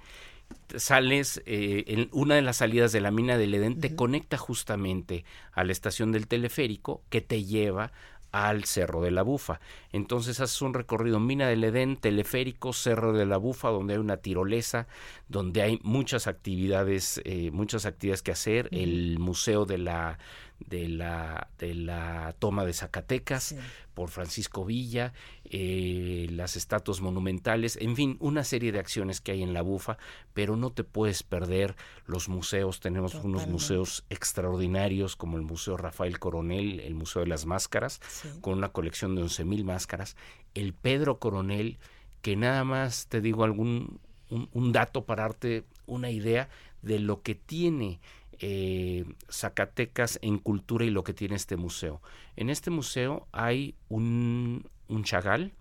Sales, 0.76 1.43
eh, 1.47 1.84
en 1.86 2.09
una 2.12 2.34
de 2.34 2.43
las 2.43 2.57
salidas 2.59 2.93
de 2.93 3.01
la 3.01 3.11
mina 3.11 3.38
del 3.38 3.55
Edén 3.55 3.80
te 3.80 3.95
conecta 3.95 4.36
justamente 4.36 5.24
a 5.53 5.64
la 5.64 5.72
estación 5.72 6.12
del 6.12 6.26
teleférico 6.26 7.03
que 7.09 7.20
te 7.20 7.45
lleva 7.45 7.93
al 8.32 8.64
Cerro 8.64 9.01
de 9.01 9.11
la 9.11 9.22
Bufa. 9.22 9.61
Entonces 9.93 10.38
haces 10.41 10.62
un 10.62 10.74
recorrido 10.74 11.18
Mina 11.18 11.49
del 11.49 11.64
Edén, 11.64 11.97
teleférico, 11.97 12.72
Cerro 12.72 13.12
de 13.12 13.26
la 13.26 13.36
Bufa, 13.36 13.70
donde 13.70 13.95
hay 13.95 13.99
una 14.01 14.18
tirolesa, 14.18 14.86
donde 15.28 15.62
hay 15.62 15.80
muchas 15.82 16.28
actividades, 16.28 17.20
eh, 17.24 17.51
muchas 17.53 17.86
actividades 17.86 18.22
que 18.22 18.30
hacer, 18.30 18.68
el 18.70 19.18
museo 19.18 19.66
de 19.66 19.78
la 19.78 20.18
de 20.67 20.89
la 20.89 21.49
de 21.59 21.75
la 21.75 22.35
toma 22.39 22.65
de 22.65 22.73
Zacatecas 22.73 23.55
por 23.95 24.09
Francisco 24.09 24.65
Villa, 24.65 25.13
eh, 25.45 26.27
las 26.31 26.57
estatuas 26.57 27.01
monumentales, 27.01 27.77
en 27.81 27.97
fin, 27.97 28.17
una 28.21 28.45
serie 28.45 28.73
de 28.73 28.79
acciones 28.79 29.21
que 29.21 29.33
hay 29.33 29.43
en 29.43 29.53
la 29.53 29.63
Bufa, 29.63 29.99
pero 30.33 30.57
no 30.57 30.71
te 30.71 30.85
puedes 30.85 31.23
perder 31.23 31.77
los 32.07 32.29
museos. 32.29 32.81
Tenemos 32.81 33.15
unos 33.15 33.47
museos 33.47 34.05
extraordinarios 34.09 35.17
como 35.17 35.37
el 35.37 35.43
Museo 35.43 35.77
Rafael 35.77 36.19
Coronel, 36.19 36.81
el 36.81 36.95
Museo 36.95 37.23
de 37.23 37.29
las 37.29 37.47
Máscaras, 37.47 38.01
con 38.41 38.59
una 38.59 38.71
colección 38.71 39.15
de 39.17 39.23
11.000 39.23 39.65
máscaras, 39.65 40.17
el 40.55 40.73
Pedro 40.73 41.19
Coronel, 41.19 41.79
que 42.23 42.37
nada 42.37 42.65
más 42.65 43.07
te 43.09 43.21
digo 43.21 43.45
algún 43.45 44.01
un, 44.31 44.49
un 44.53 44.73
dato 44.73 45.05
para 45.05 45.25
darte 45.25 45.65
una 45.87 46.11
idea 46.11 46.49
de 46.83 46.99
lo 46.99 47.23
que 47.23 47.35
tiene 47.35 48.01
eh, 48.41 49.05
Zacatecas 49.28 50.18
en 50.22 50.38
cultura 50.38 50.84
y 50.84 50.91
lo 50.91 51.05
que 51.05 51.14
tiene 51.14 51.36
este 51.36 51.57
museo. 51.57 52.03
En 52.36 52.51
este 52.51 52.70
museo 52.70 53.28
hay 53.32 53.76
un, 53.88 54.68
un 54.88 55.05
Chagall, 55.05 55.53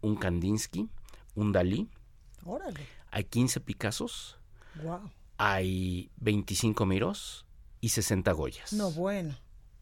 un 0.00 0.16
Kandinsky, 0.16 0.88
un 1.34 1.52
Dalí, 1.52 1.88
Órale. 2.44 2.80
hay 3.10 3.24
15 3.24 3.60
Picassos, 3.60 4.38
Wow. 4.82 5.10
hay 5.38 6.10
25 6.16 6.86
Mirós 6.86 7.44
y 7.80 7.88
60 7.90 8.30
Goyas. 8.32 8.72
No, 8.72 8.90
bueno. 8.92 9.36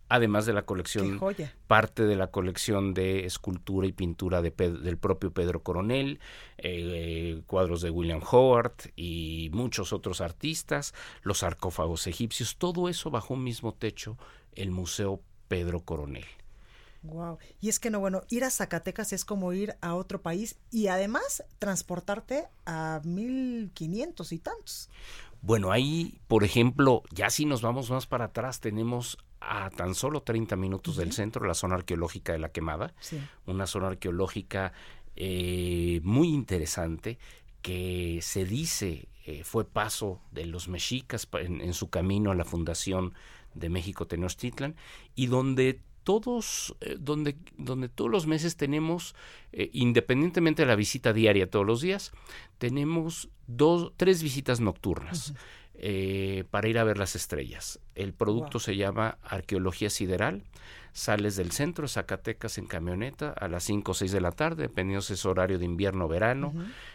Además 0.08 0.46
de 0.46 0.54
la 0.54 0.62
colección, 0.62 1.20
parte 1.66 2.04
de 2.04 2.16
la 2.16 2.28
colección 2.28 2.94
de 2.94 3.26
escultura 3.26 3.86
y 3.86 3.92
pintura 3.92 4.40
de 4.40 4.50
del 4.50 4.96
propio 4.96 5.32
Pedro 5.32 5.62
Coronel, 5.62 6.18
eh, 6.56 7.42
cuadros 7.46 7.82
de 7.82 7.90
William 7.90 8.22
Howard 8.30 8.74
y 8.96 9.50
muchos 9.52 9.92
otros 9.92 10.20
artistas, 10.20 10.94
los 11.22 11.38
sarcófagos 11.38 12.06
egipcios, 12.06 12.56
todo 12.56 12.88
eso 12.88 13.10
bajo 13.10 13.34
un 13.34 13.44
mismo 13.44 13.74
techo, 13.74 14.16
el 14.54 14.70
Museo 14.70 15.20
Pedro 15.48 15.80
Coronel. 15.80 16.26
Wow. 17.02 17.38
Y 17.60 17.68
es 17.68 17.78
que 17.78 17.90
no, 17.90 18.00
bueno, 18.00 18.22
ir 18.28 18.44
a 18.44 18.50
Zacatecas 18.50 19.12
es 19.12 19.24
como 19.24 19.52
ir 19.52 19.76
a 19.80 19.94
otro 19.94 20.20
país 20.20 20.56
y 20.70 20.88
además 20.88 21.44
transportarte 21.58 22.48
a 22.66 23.00
1500 23.04 24.32
y 24.32 24.38
tantos. 24.38 24.90
Bueno, 25.40 25.70
ahí, 25.70 26.20
por 26.26 26.42
ejemplo, 26.42 27.02
ya 27.12 27.30
si 27.30 27.44
nos 27.44 27.62
vamos 27.62 27.90
más 27.90 28.06
para 28.06 28.26
atrás, 28.26 28.60
tenemos 28.60 29.18
a 29.40 29.70
tan 29.70 29.94
solo 29.94 30.22
30 30.22 30.56
minutos 30.56 30.96
del 30.96 31.12
centro 31.12 31.46
la 31.46 31.54
zona 31.54 31.76
arqueológica 31.76 32.32
de 32.32 32.38
la 32.38 32.50
Quemada, 32.50 32.94
Sí. 33.00 33.20
una 33.46 33.66
zona 33.66 33.88
arqueológica 33.88 34.72
eh, 35.16 36.00
muy 36.04 36.28
interesante 36.28 37.18
que 37.62 38.20
se 38.22 38.44
dice 38.44 39.08
eh, 39.26 39.42
fue 39.44 39.64
paso 39.64 40.20
de 40.32 40.46
los 40.46 40.68
mexicas 40.68 41.28
en, 41.32 41.60
en 41.60 41.74
su 41.74 41.90
camino 41.90 42.30
a 42.30 42.34
la 42.34 42.44
fundación 42.44 43.14
de 43.54 43.68
México 43.68 44.06
Tenochtitlan 44.06 44.76
y 45.14 45.26
donde 45.26 45.80
todos 46.04 46.74
eh, 46.80 46.96
donde 46.98 47.36
donde 47.56 47.88
todos 47.88 48.10
los 48.10 48.26
meses 48.26 48.56
tenemos 48.56 49.14
independientemente 49.72 50.62
de 50.62 50.66
la 50.66 50.76
visita 50.76 51.12
diaria 51.12 51.50
todos 51.50 51.66
los 51.66 51.80
días 51.80 52.12
tenemos 52.58 53.28
dos 53.46 53.92
tres 53.96 54.22
visitas 54.22 54.60
nocturnas 54.60 55.34
eh, 55.78 56.44
para 56.50 56.68
ir 56.68 56.78
a 56.78 56.84
ver 56.84 56.98
las 56.98 57.14
estrellas. 57.16 57.78
El 57.94 58.12
producto 58.12 58.54
Wow. 58.54 58.60
se 58.60 58.76
llama 58.76 59.18
arqueología 59.22 59.90
sideral. 59.90 60.42
Sales 60.92 61.36
del 61.36 61.52
centro 61.52 61.86
Zacatecas 61.86 62.58
en 62.58 62.66
camioneta 62.66 63.30
a 63.30 63.46
las 63.46 63.62
5 63.64 63.92
o 63.92 63.94
6 63.94 64.10
de 64.10 64.20
la 64.20 64.32
tarde, 64.32 64.62
dependiendo 64.64 65.00
si 65.02 65.12
es 65.12 65.24
horario 65.26 65.58
de 65.58 65.64
invierno 65.64 66.06
o 66.06 66.08
verano, 66.08 66.52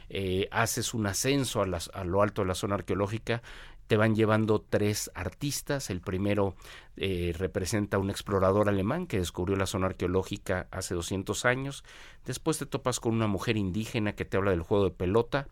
eh, 0.10 0.50
haces 0.52 0.94
un 0.94 1.08
ascenso 1.08 1.62
a, 1.62 1.68
las- 1.68 1.90
a 1.94 2.04
lo 2.04 2.22
alto 2.22 2.42
de 2.42 2.50
la 2.50 2.56
zona 2.56 2.76
arqueológica, 2.76 3.42
te 3.88 3.98
van 3.98 4.16
llevando 4.16 4.62
tres 4.62 5.12
artistas, 5.14 5.90
el 5.90 6.02
primero 6.02 6.56
eh, 6.96 7.34
representa 7.38 7.98
a 7.98 8.00
un 8.00 8.10
explorador 8.10 8.70
alemán 8.70 9.08
que 9.08 9.18
descubrió 9.18 9.56
la 9.56 9.66
zona 9.66 9.88
arqueológica 9.88 10.68
hace 10.72 10.96
200 10.96 11.46
años, 11.46 11.84
después 12.26 12.58
te 12.58 12.66
topas 12.66 13.00
con 13.00 13.14
una 13.14 13.28
mujer 13.28 13.58
indígena 13.58 14.14
que 14.14 14.26
te 14.26 14.38
habla 14.38 14.52
del 14.52 14.62
juego 14.62 14.86
de 14.86 14.92
pelota 14.92 15.48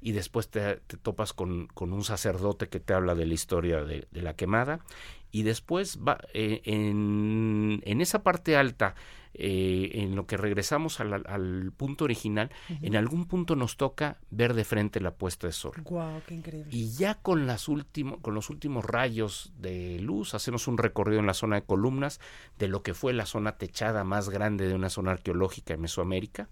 y 0.00 0.12
después 0.12 0.48
te, 0.48 0.76
topas 1.02 1.32
con, 1.32 1.68
con 1.68 1.92
un 1.92 2.04
sacerdote 2.04 2.68
que 2.68 2.80
te 2.80 2.94
habla 2.94 3.14
de 3.14 3.26
la 3.26 3.34
historia 3.34 3.84
de 3.84 4.06
la 4.12 4.34
quemada 4.34 4.80
y 5.30 5.42
después 5.42 5.98
va, 6.06 6.18
eh, 6.32 6.62
en, 6.64 7.82
en, 7.84 8.00
esa 8.00 8.22
parte 8.22 8.56
alta, 8.56 8.94
eh, 9.34 9.90
en 9.94 10.16
lo 10.16 10.26
que 10.26 10.38
regresamos 10.38 10.98
al, 11.00 11.72
punto 11.76 12.04
original, 12.04 12.50
en 12.80 12.96
algún 12.96 13.26
punto 13.26 13.54
nos 13.54 13.76
toca 13.76 14.18
ver 14.30 14.54
de 14.54 14.64
frente 14.64 15.00
la 15.00 15.14
puesta 15.14 15.46
de 15.46 15.52
sol. 15.52 15.74
Wow, 15.84 16.22
qué 16.26 16.34
increíble. 16.34 16.74
Y 16.74 16.92
ya 16.92 17.16
con, 17.16 17.46
las 17.46 17.66
con 18.22 18.34
los 18.34 18.48
últimos 18.48 18.84
rayos 18.84 19.52
de 19.58 19.98
luz 20.00 20.34
hacemos 20.34 20.68
un 20.68 20.78
recorrido 20.78 21.20
en 21.20 21.26
la 21.26 21.34
zona 21.34 21.56
de 21.56 21.66
columnas 21.66 22.18
de 22.58 22.68
lo 22.68 22.82
que 22.82 22.94
fue 22.94 23.12
la 23.12 23.26
zona 23.26 23.58
techada 23.58 24.04
más 24.04 24.30
grande 24.30 24.68
de 24.68 24.74
una 24.74 24.88
zona 24.88 25.10
arqueológica 25.10 25.74
en 25.74 25.82
Mesoamérica 25.82 26.48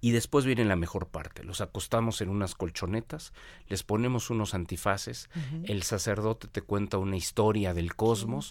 y 0.00 0.12
después 0.12 0.44
viene 0.44 0.64
la 0.64 0.76
mejor 0.76 1.08
parte. 1.08 1.42
Los 1.42 1.60
acostamos 1.60 2.20
en 2.20 2.28
unas 2.28 2.54
colchonetas, 2.54 3.32
les 3.68 3.82
ponemos 3.82 4.30
unos 4.30 4.54
antifaces, 4.54 5.28
el 5.64 5.82
sacerdote 5.82 6.48
te 6.48 6.62
cuenta 6.62 6.98
una 6.98 7.16
historia 7.16 7.74
del 7.74 7.94
cosmos, 7.96 8.50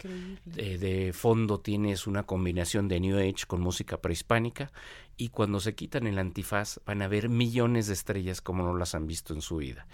eh, 0.55 0.77
de 0.77 1.13
fondo 1.13 1.59
tienes 1.59 2.07
una 2.07 2.23
combinación 2.23 2.87
de 2.87 2.99
New 2.99 3.17
Age 3.17 3.45
con 3.47 3.61
música 3.61 4.01
prehispánica 4.01 4.71
y 5.15 5.29
cuando 5.29 5.59
se 5.59 5.75
quitan 5.75 6.05
el 6.07 6.19
antifaz 6.19 6.79
van 6.85 7.01
a 7.01 7.07
ver 7.07 7.29
millones 7.29 7.87
de 7.87 7.93
estrellas 7.93 8.41
como 8.41 8.63
no 8.63 8.75
las 8.75 8.93
han 8.93 9.07
visto 9.07 9.33
en 9.33 9.41
su 9.41 9.57
vida. 9.57 9.87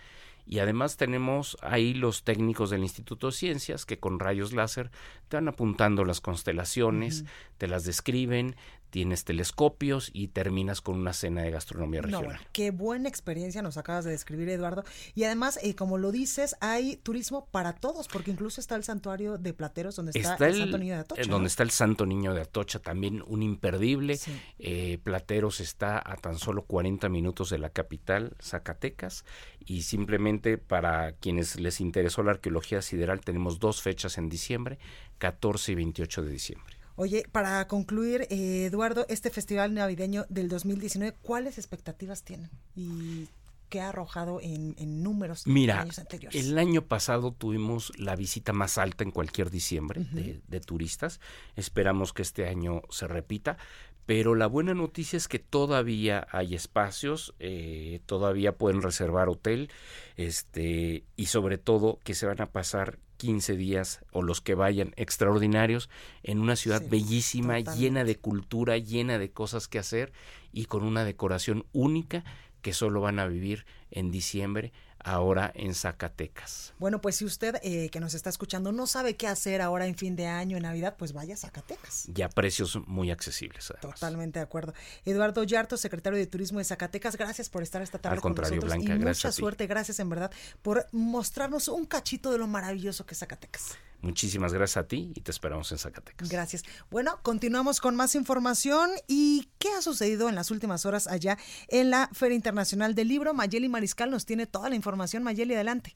Y 0.46 0.60
además 0.60 0.98
tenemos 0.98 1.58
ahí 1.62 1.94
los 1.94 2.24
técnicos 2.24 2.70
del 2.70 2.84
Instituto 2.84 3.28
de 3.28 3.34
Ciencias 3.34 3.86
que 3.86 4.00
con 4.00 4.20
rayos 4.20 4.52
láser 4.52 4.92
te 5.30 5.38
van 5.38 5.48
apuntando 5.48 6.04
las 6.04 6.20
constelaciones, 6.20 7.24
te 7.58 7.68
las 7.68 7.86
describen, 7.86 8.58
tienes 8.94 9.24
telescopios 9.24 10.12
y 10.14 10.28
terminas 10.28 10.80
con 10.80 11.00
una 11.00 11.14
cena 11.14 11.42
de 11.42 11.50
gastronomía 11.50 12.04
regional. 12.04 12.40
qué 12.52 12.70
buena 12.70 13.10
experiencia 13.10 13.64
nos 13.64 13.78
acabas 13.78 14.06
de 14.06 14.12
describir, 14.12 14.50
Eduardo. 14.50 14.84
Y 15.16 15.24
además, 15.24 15.60
eh, 15.64 15.74
como 15.74 15.98
lo 15.98 16.12
dices, 16.12 16.56
hay 16.60 16.98
turismo 16.98 17.48
para 17.50 17.74
todos, 17.74 18.08
porque 18.08 18.30
incluso 18.30 18.62
está 18.62 18.76
el 18.76 18.84
santuario 18.84 19.40
de 19.40 19.52
Plateros, 19.56 19.96
donde 19.96 20.12
está, 20.14 20.36
el, 20.46 20.60
Santo 20.60 20.78
Niño 20.78 20.94
de 20.94 21.00
Atocha. 21.00 21.22
Eh, 21.24 21.26
donde 21.26 21.48
está 21.48 21.64
el 21.64 21.72
Santo 21.72 22.06
Niño 22.06 22.36
de 22.36 22.42
Atocha, 22.42 22.78
también 22.78 23.24
un 23.26 23.42
imperdible. 23.42 24.20
Eh, 24.60 25.00
Plateros 25.04 25.60
está 25.60 25.98
a 25.98 26.16
tan 26.18 26.38
solo 26.38 26.62
40 26.66 27.10
minutos 27.10 27.50
de 27.50 27.58
la 27.58 27.72
capital, 27.72 28.36
Zacatecas. 28.40 29.26
Y 29.66 29.82
simplemente 29.82 30.60
para 30.60 31.14
quienes 31.14 31.60
les 31.60 31.82
interesó 31.82 32.22
la 32.22 32.34
arqueología 32.34 32.84
sideral, 32.84 33.22
tenemos 33.22 33.58
dos 33.58 33.82
fechas 33.82 34.20
en 34.20 34.30
diciembre, 34.30 34.78
14 35.18 35.72
y 35.72 35.76
28 35.76 36.22
de 36.22 36.30
diciembre. 36.30 36.73
Oye, 36.96 37.26
para 37.32 37.68
concluir, 37.68 38.28
eh, 38.30 38.66
Eduardo, 38.66 39.06
este 39.10 39.30
festival 39.30 39.74
navideño 39.74 40.26
del 40.30 40.48
2019, 40.50 41.16
¿cuáles 41.22 41.58
expectativas 41.58 42.24
tienen? 42.24 42.50
Y 42.76 43.28
qué 43.70 43.82
ha 43.82 43.90
arrojado 43.90 44.40
en, 44.40 45.02
números 45.02 45.48
Mira, 45.48 45.82
años 45.82 45.98
anteriores. 45.98 46.40
el 46.40 46.60
año 46.60 46.84
pasado 46.84 47.32
tuvimos 47.32 47.92
la 47.98 48.16
visita 48.16 48.54
más 48.54 48.78
alta 48.78 49.04
en 49.04 49.10
cualquier 49.10 49.50
diciembre 49.50 50.06
de, 50.12 50.60
turistas. 50.60 51.20
Esperamos 51.56 52.14
que 52.14 52.22
este 52.22 52.48
año 52.48 52.84
se 52.90 53.08
repita. 53.08 53.58
Pero 54.06 54.36
la 54.36 54.48
buena 54.48 54.74
noticia 54.74 55.16
es 55.16 55.30
que 55.30 55.40
todavía 55.40 56.28
hay 56.30 56.56
espacios, 56.56 57.34
eh, 57.40 58.02
todavía 58.06 58.58
pueden 58.58 58.82
reservar 58.82 59.30
hotel, 59.30 59.72
este, 60.18 61.06
y 61.16 61.28
sobre 61.28 61.58
todo 61.58 62.00
que 62.04 62.14
se 62.14 62.26
van 62.26 62.42
a 62.42 62.52
pasar 62.52 63.00
15 63.18 63.56
días 63.56 64.02
o 64.12 64.22
los 64.22 64.42
que 64.42 64.56
vayan 64.56 64.94
extraordinarios 64.96 65.90
en 66.24 66.40
una 66.40 66.56
ciudad 66.56 66.82
bellísima, 66.90 67.60
llena 67.60 68.04
de 68.04 68.18
cultura, 68.18 68.78
llena 68.78 69.18
de 69.18 69.32
cosas 69.32 69.68
que 69.68 69.80
hacer 69.80 70.12
y 70.52 70.66
con 70.66 70.84
una 70.84 71.04
decoración 71.04 71.66
única 71.74 72.24
que 72.62 72.74
solo 72.74 73.02
van 73.02 73.20
a 73.20 73.28
vivir 73.28 73.66
en 73.92 74.12
diciembre 74.12 74.72
ahora 75.04 75.52
en 75.56 75.74
Zacatecas. 75.74 76.74
Bueno, 76.80 77.02
pues 77.02 77.18
si 77.18 77.26
usted 77.26 77.56
eh, 77.64 77.90
que 77.90 78.00
nos 78.00 78.14
está 78.14 78.30
escuchando 78.30 78.72
no 78.72 78.88
sabe 78.88 79.16
qué 79.16 79.28
hacer 79.28 79.62
ahora 79.62 79.86
en 79.86 79.96
fin 79.96 80.16
de 80.16 80.28
año, 80.28 80.58
en 80.58 80.64
Navidad, 80.64 80.96
pues 80.98 81.14
vaya 81.14 81.34
a 81.34 81.38
Zacatecas. 81.38 82.06
Ya 82.08 82.30
precios 82.30 82.78
muy 82.88 83.12
accesibles. 83.12 83.74
Totalmente 83.82 84.40
de 84.40 84.44
acuerdo. 84.44 84.74
Eduardo 85.06 85.44
Yarto, 85.44 85.78
secretario 85.78 86.18
de 86.18 86.28
Turismo 86.28 86.60
de 86.60 86.66
Zacatecas, 86.66 87.18
gracias 87.18 87.50
por 87.50 87.64
estar 87.64 87.82
esta 87.82 88.00
tarde 88.00 88.16
Al 88.16 88.22
contrario, 88.22 88.60
con 88.60 88.68
nosotros. 88.68 88.86
Blanca, 88.86 89.00
y 89.00 89.04
gracias. 89.04 89.26
Mucha 89.26 89.32
suerte, 89.32 89.68
gracias 89.68 90.00
en 90.00 90.10
verdad 90.10 90.32
por 90.62 90.88
mostrarnos 90.92 91.68
un 91.68 91.86
cachito 91.86 92.32
de 92.32 92.38
lo 92.38 92.48
maravilloso 92.48 93.06
que 93.06 93.14
es 93.14 93.20
Zacatecas. 93.20 93.78
Muchísimas 94.04 94.52
gracias 94.52 94.84
a 94.84 94.88
ti 94.88 95.14
y 95.16 95.22
te 95.22 95.32
esperamos 95.32 95.72
en 95.72 95.78
Zacatecas. 95.78 96.28
Gracias. 96.28 96.64
Bueno, 96.92 97.20
continuamos 97.24 97.80
con 97.80 97.96
más 97.96 98.16
información 98.16 98.92
y 99.08 99.50
qué 99.60 99.70
ha 99.70 99.82
sucedido 99.82 100.28
en 100.28 100.36
las 100.36 100.52
últimas 100.52 100.86
horas 100.86 101.08
allá 101.08 101.38
en 101.70 101.90
la 101.90 102.10
Feria 102.12 102.36
Internacional 102.36 102.96
del 102.96 103.08
Libro. 103.08 103.34
Mayeli 103.34 103.70
Mariscal 103.70 104.12
nos 104.12 104.26
tiene 104.26 104.46
toda 104.46 104.68
la 104.70 104.76
información. 104.76 105.24
Mayeli, 105.24 105.56
adelante. 105.56 105.96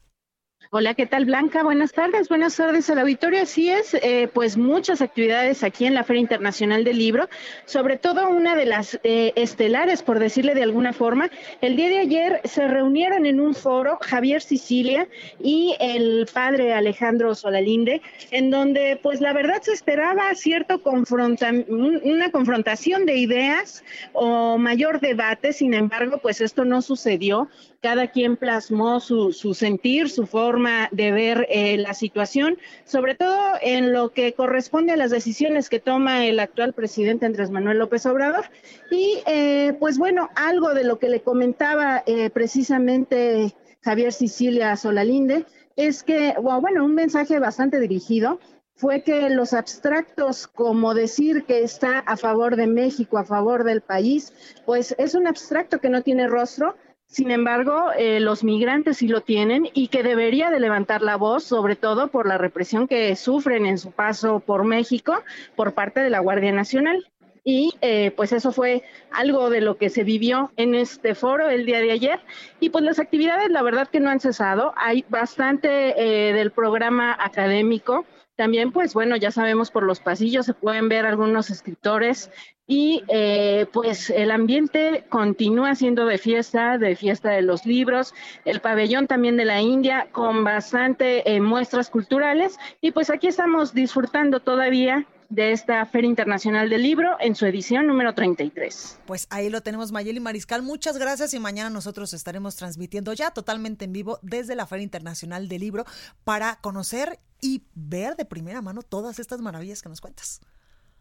Hola, 0.69 0.95
¿qué 0.95 1.05
tal 1.05 1.23
Blanca? 1.23 1.63
Buenas 1.63 1.93
tardes, 1.93 2.27
buenas 2.27 2.57
tardes 2.57 2.89
al 2.89 2.99
auditorio. 2.99 3.41
Así 3.41 3.69
es, 3.69 3.93
eh, 3.93 4.29
pues 4.33 4.57
muchas 4.57 5.01
actividades 5.01 5.63
aquí 5.63 5.85
en 5.85 5.93
la 5.93 6.03
Feria 6.03 6.19
Internacional 6.19 6.83
del 6.83 6.97
Libro, 6.97 7.29
sobre 7.63 7.97
todo 7.97 8.27
una 8.27 8.53
de 8.53 8.65
las 8.65 8.99
eh, 9.05 9.31
estelares, 9.37 10.03
por 10.03 10.19
decirle 10.19 10.55
de 10.55 10.63
alguna 10.63 10.91
forma. 10.91 11.29
El 11.61 11.77
día 11.77 11.87
de 11.87 11.99
ayer 11.99 12.41
se 12.43 12.67
reunieron 12.67 13.25
en 13.25 13.39
un 13.39 13.55
foro 13.55 13.97
Javier 14.01 14.41
Sicilia 14.41 15.07
y 15.39 15.73
el 15.79 16.27
padre 16.33 16.73
Alejandro 16.73 17.33
Solalinde, 17.33 18.01
en 18.31 18.51
donde 18.51 18.99
pues 19.01 19.21
la 19.21 19.31
verdad 19.31 19.61
se 19.61 19.71
esperaba 19.71 20.35
cierto 20.35 20.81
confronta 20.83 21.49
una 21.69 22.29
confrontación 22.29 23.05
de 23.05 23.15
ideas 23.15 23.85
o 24.11 24.57
mayor 24.57 24.99
debate, 24.99 25.53
sin 25.53 25.73
embargo, 25.73 26.17
pues 26.17 26.41
esto 26.41 26.65
no 26.65 26.81
sucedió 26.81 27.47
cada 27.81 28.07
quien 28.07 28.37
plasmó 28.37 28.99
su, 28.99 29.31
sentir, 29.53 30.09
su 30.09 30.25
forma 30.25 30.89
de 30.91 31.11
ver 31.11 31.47
eh, 31.49 31.77
la 31.77 31.93
situación, 31.93 32.57
sobre 32.85 33.15
todo 33.15 33.37
en 33.61 33.93
lo 33.93 34.11
que 34.11 34.33
corresponde 34.33 34.93
a 34.93 34.97
las 34.97 35.11
decisiones 35.11 35.69
que 35.69 35.79
toma 35.79 36.25
el 36.25 36.39
actual 36.39 36.73
presidente 36.73 37.25
Andrés 37.25 37.51
Manuel 37.51 37.79
López 37.79 38.05
Obrador. 38.05 38.45
Y 38.91 39.19
eh, 39.25 39.75
pues 39.79 39.97
bueno, 39.97 40.29
algo 40.35 40.73
de 40.73 40.83
lo 40.83 40.99
que 40.99 41.09
le 41.09 41.21
comentaba 41.21 42.03
eh, 42.05 42.29
precisamente 42.29 43.53
Javier 43.81 44.13
Sicilia 44.13 44.75
Solalinde 44.75 45.45
es 45.75 46.03
que, 46.03 46.33
bueno, 46.41 46.83
un 46.83 46.95
mensaje 46.95 47.39
bastante 47.39 47.79
dirigido 47.79 48.39
fue 48.77 49.01
que 49.01 49.29
los 49.31 49.53
abstractos, 49.53 50.47
como 50.47 50.93
decir 50.93 51.45
que 51.45 51.63
está 51.63 51.99
a 51.99 52.15
favor 52.15 52.55
de 52.55 52.67
México, 52.67 53.17
a 53.17 53.25
favor 53.25 53.63
del 53.63 53.81
país, 53.81 54.33
pues 54.65 54.93
es 54.99 55.15
un 55.15 55.25
abstracto 55.25 55.79
que 55.79 55.89
no 55.89 56.03
tiene 56.03 56.27
rostro 56.27 56.75
sin 57.07 57.31
embargo, 57.31 57.91
eh, 57.97 58.19
los 58.19 58.43
migrantes 58.43 58.97
sí 58.97 59.07
lo 59.07 59.21
tienen 59.21 59.69
y 59.73 59.87
que 59.87 60.03
debería 60.03 60.51
de 60.51 60.59
levantar 60.59 61.01
la 61.01 61.15
voz, 61.15 61.45
sobre 61.45 61.77
todo 61.77 62.09
por 62.09 62.27
la 62.27 62.37
represión 62.37 62.87
que 62.87 63.15
sufren 63.15 63.65
en 63.65 63.77
su 63.77 63.91
paso 63.91 64.41
por 64.41 64.65
México 64.65 65.23
por 65.55 65.73
parte 65.73 66.01
de 66.01 66.09
la 66.09 66.19
Guardia 66.19 66.51
Nacional. 66.51 67.07
Y 67.45 67.73
eh, 67.79 68.11
pues 68.11 68.33
eso 68.33 68.51
fue 68.51 68.83
algo 69.09 69.49
de 69.49 69.61
lo 69.61 69.77
que 69.77 69.89
se 69.89 70.03
vivió 70.03 70.51
en 70.57 70.75
este 70.75 71.15
foro 71.15 71.47
el 71.47 71.65
día 71.65 71.79
de 71.79 71.93
ayer. 71.93 72.19
Y 72.59 72.71
pues 72.71 72.83
las 72.83 72.99
actividades, 72.99 73.49
la 73.51 73.61
verdad 73.61 73.87
que 73.87 74.01
no 74.01 74.09
han 74.09 74.19
cesado. 74.19 74.73
Hay 74.75 75.05
bastante 75.07 75.95
eh, 75.97 76.33
del 76.33 76.51
programa 76.51 77.15
académico. 77.17 78.05
También, 78.37 78.71
pues 78.71 78.93
bueno, 78.93 79.15
ya 79.15 79.31
sabemos 79.31 79.71
por 79.71 79.81
los 79.81 79.99
pasillos 79.99 80.45
se 80.45 80.53
pueden 80.53 80.89
ver 80.89 81.07
algunos 81.07 81.49
escritores 81.49 82.29
y 82.67 83.03
eh, 83.07 83.65
pues 83.73 84.11
el 84.11 84.29
ambiente 84.29 85.05
continúa 85.09 85.73
siendo 85.73 86.05
de 86.05 86.19
fiesta, 86.19 86.77
de 86.77 86.95
fiesta 86.95 87.31
de 87.31 87.41
los 87.41 87.65
libros, 87.65 88.13
el 88.45 88.61
pabellón 88.61 89.07
también 89.07 89.37
de 89.37 89.45
la 89.45 89.59
India 89.61 90.09
con 90.11 90.43
bastante 90.43 91.27
eh, 91.33 91.41
muestras 91.41 91.89
culturales 91.89 92.59
y 92.79 92.91
pues 92.91 93.09
aquí 93.09 93.25
estamos 93.25 93.73
disfrutando 93.73 94.39
todavía 94.39 95.07
de 95.29 95.51
esta 95.51 95.85
Feria 95.85 96.09
Internacional 96.09 96.69
del 96.69 96.83
Libro 96.83 97.17
en 97.19 97.35
su 97.35 97.45
edición 97.45 97.87
número 97.87 98.13
33. 98.13 98.99
Pues 99.05 99.27
ahí 99.29 99.49
lo 99.49 99.61
tenemos, 99.61 99.91
Mayeli 99.91 100.19
Mariscal. 100.19 100.61
Muchas 100.61 100.97
gracias 100.97 101.33
y 101.33 101.39
mañana 101.39 101.69
nosotros 101.69 102.13
estaremos 102.13 102.55
transmitiendo 102.55 103.13
ya 103.13 103.31
totalmente 103.31 103.85
en 103.85 103.93
vivo 103.93 104.19
desde 104.21 104.55
la 104.55 104.65
Feria 104.65 104.83
Internacional 104.83 105.47
del 105.47 105.61
Libro 105.61 105.85
para 106.23 106.57
conocer 106.61 107.19
y 107.41 107.63
ver 107.75 108.15
de 108.15 108.25
primera 108.25 108.61
mano 108.61 108.81
todas 108.81 109.19
estas 109.19 109.41
maravillas 109.41 109.81
que 109.81 109.89
nos 109.89 110.01
cuentas. 110.01 110.41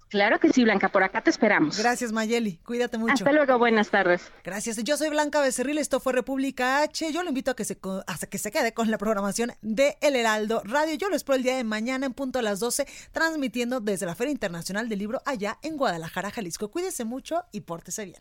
Claro 0.09 0.38
que 0.38 0.50
sí, 0.50 0.62
Blanca, 0.62 0.88
por 0.88 1.02
acá 1.02 1.22
te 1.22 1.30
esperamos. 1.30 1.78
Gracias, 1.78 2.12
Mayeli. 2.12 2.59
Cuídate 2.59 2.96
mucho. 2.96 3.12
Hasta 3.14 3.32
luego, 3.32 3.59
buenas 3.59 3.90
tardes. 3.90 4.30
Gracias. 4.44 4.76
Yo 4.84 4.96
soy 4.96 5.09
Blanca 5.09 5.40
Becerril, 5.40 5.78
esto 5.78 5.98
fue 5.98 6.12
República 6.12 6.82
H. 6.82 7.12
Yo 7.12 7.22
lo 7.24 7.30
invito 7.30 7.50
a 7.50 7.57
que 7.57 7.64
se, 7.64 7.76
a 8.07 8.26
que 8.26 8.38
se 8.38 8.52
quede 8.52 8.72
con 8.72 8.90
la 8.90 8.98
programación 8.98 9.52
de 9.62 9.96
El 10.00 10.14
Heraldo 10.14 10.62
Radio. 10.64 10.94
Yo 10.94 11.09
lo 11.09 11.16
espero 11.16 11.36
el 11.36 11.42
día 11.42 11.57
de 11.57 11.64
mañana 11.64 12.07
en 12.07 12.14
punto 12.14 12.38
a 12.38 12.42
las 12.42 12.61
12, 12.61 12.86
transmitiendo 13.11 13.80
desde 13.80 14.07
la 14.07 14.14
Feria 14.14 14.32
Internacional 14.32 14.88
del 14.88 15.00
Libro 15.00 15.20
allá 15.26 15.59
en 15.62 15.76
Guadalajara, 15.76 16.30
Jalisco. 16.30 16.70
Cuídese 16.70 17.04
mucho 17.04 17.42
y 17.50 17.62
pórtese 17.62 18.04
bien. 18.04 18.20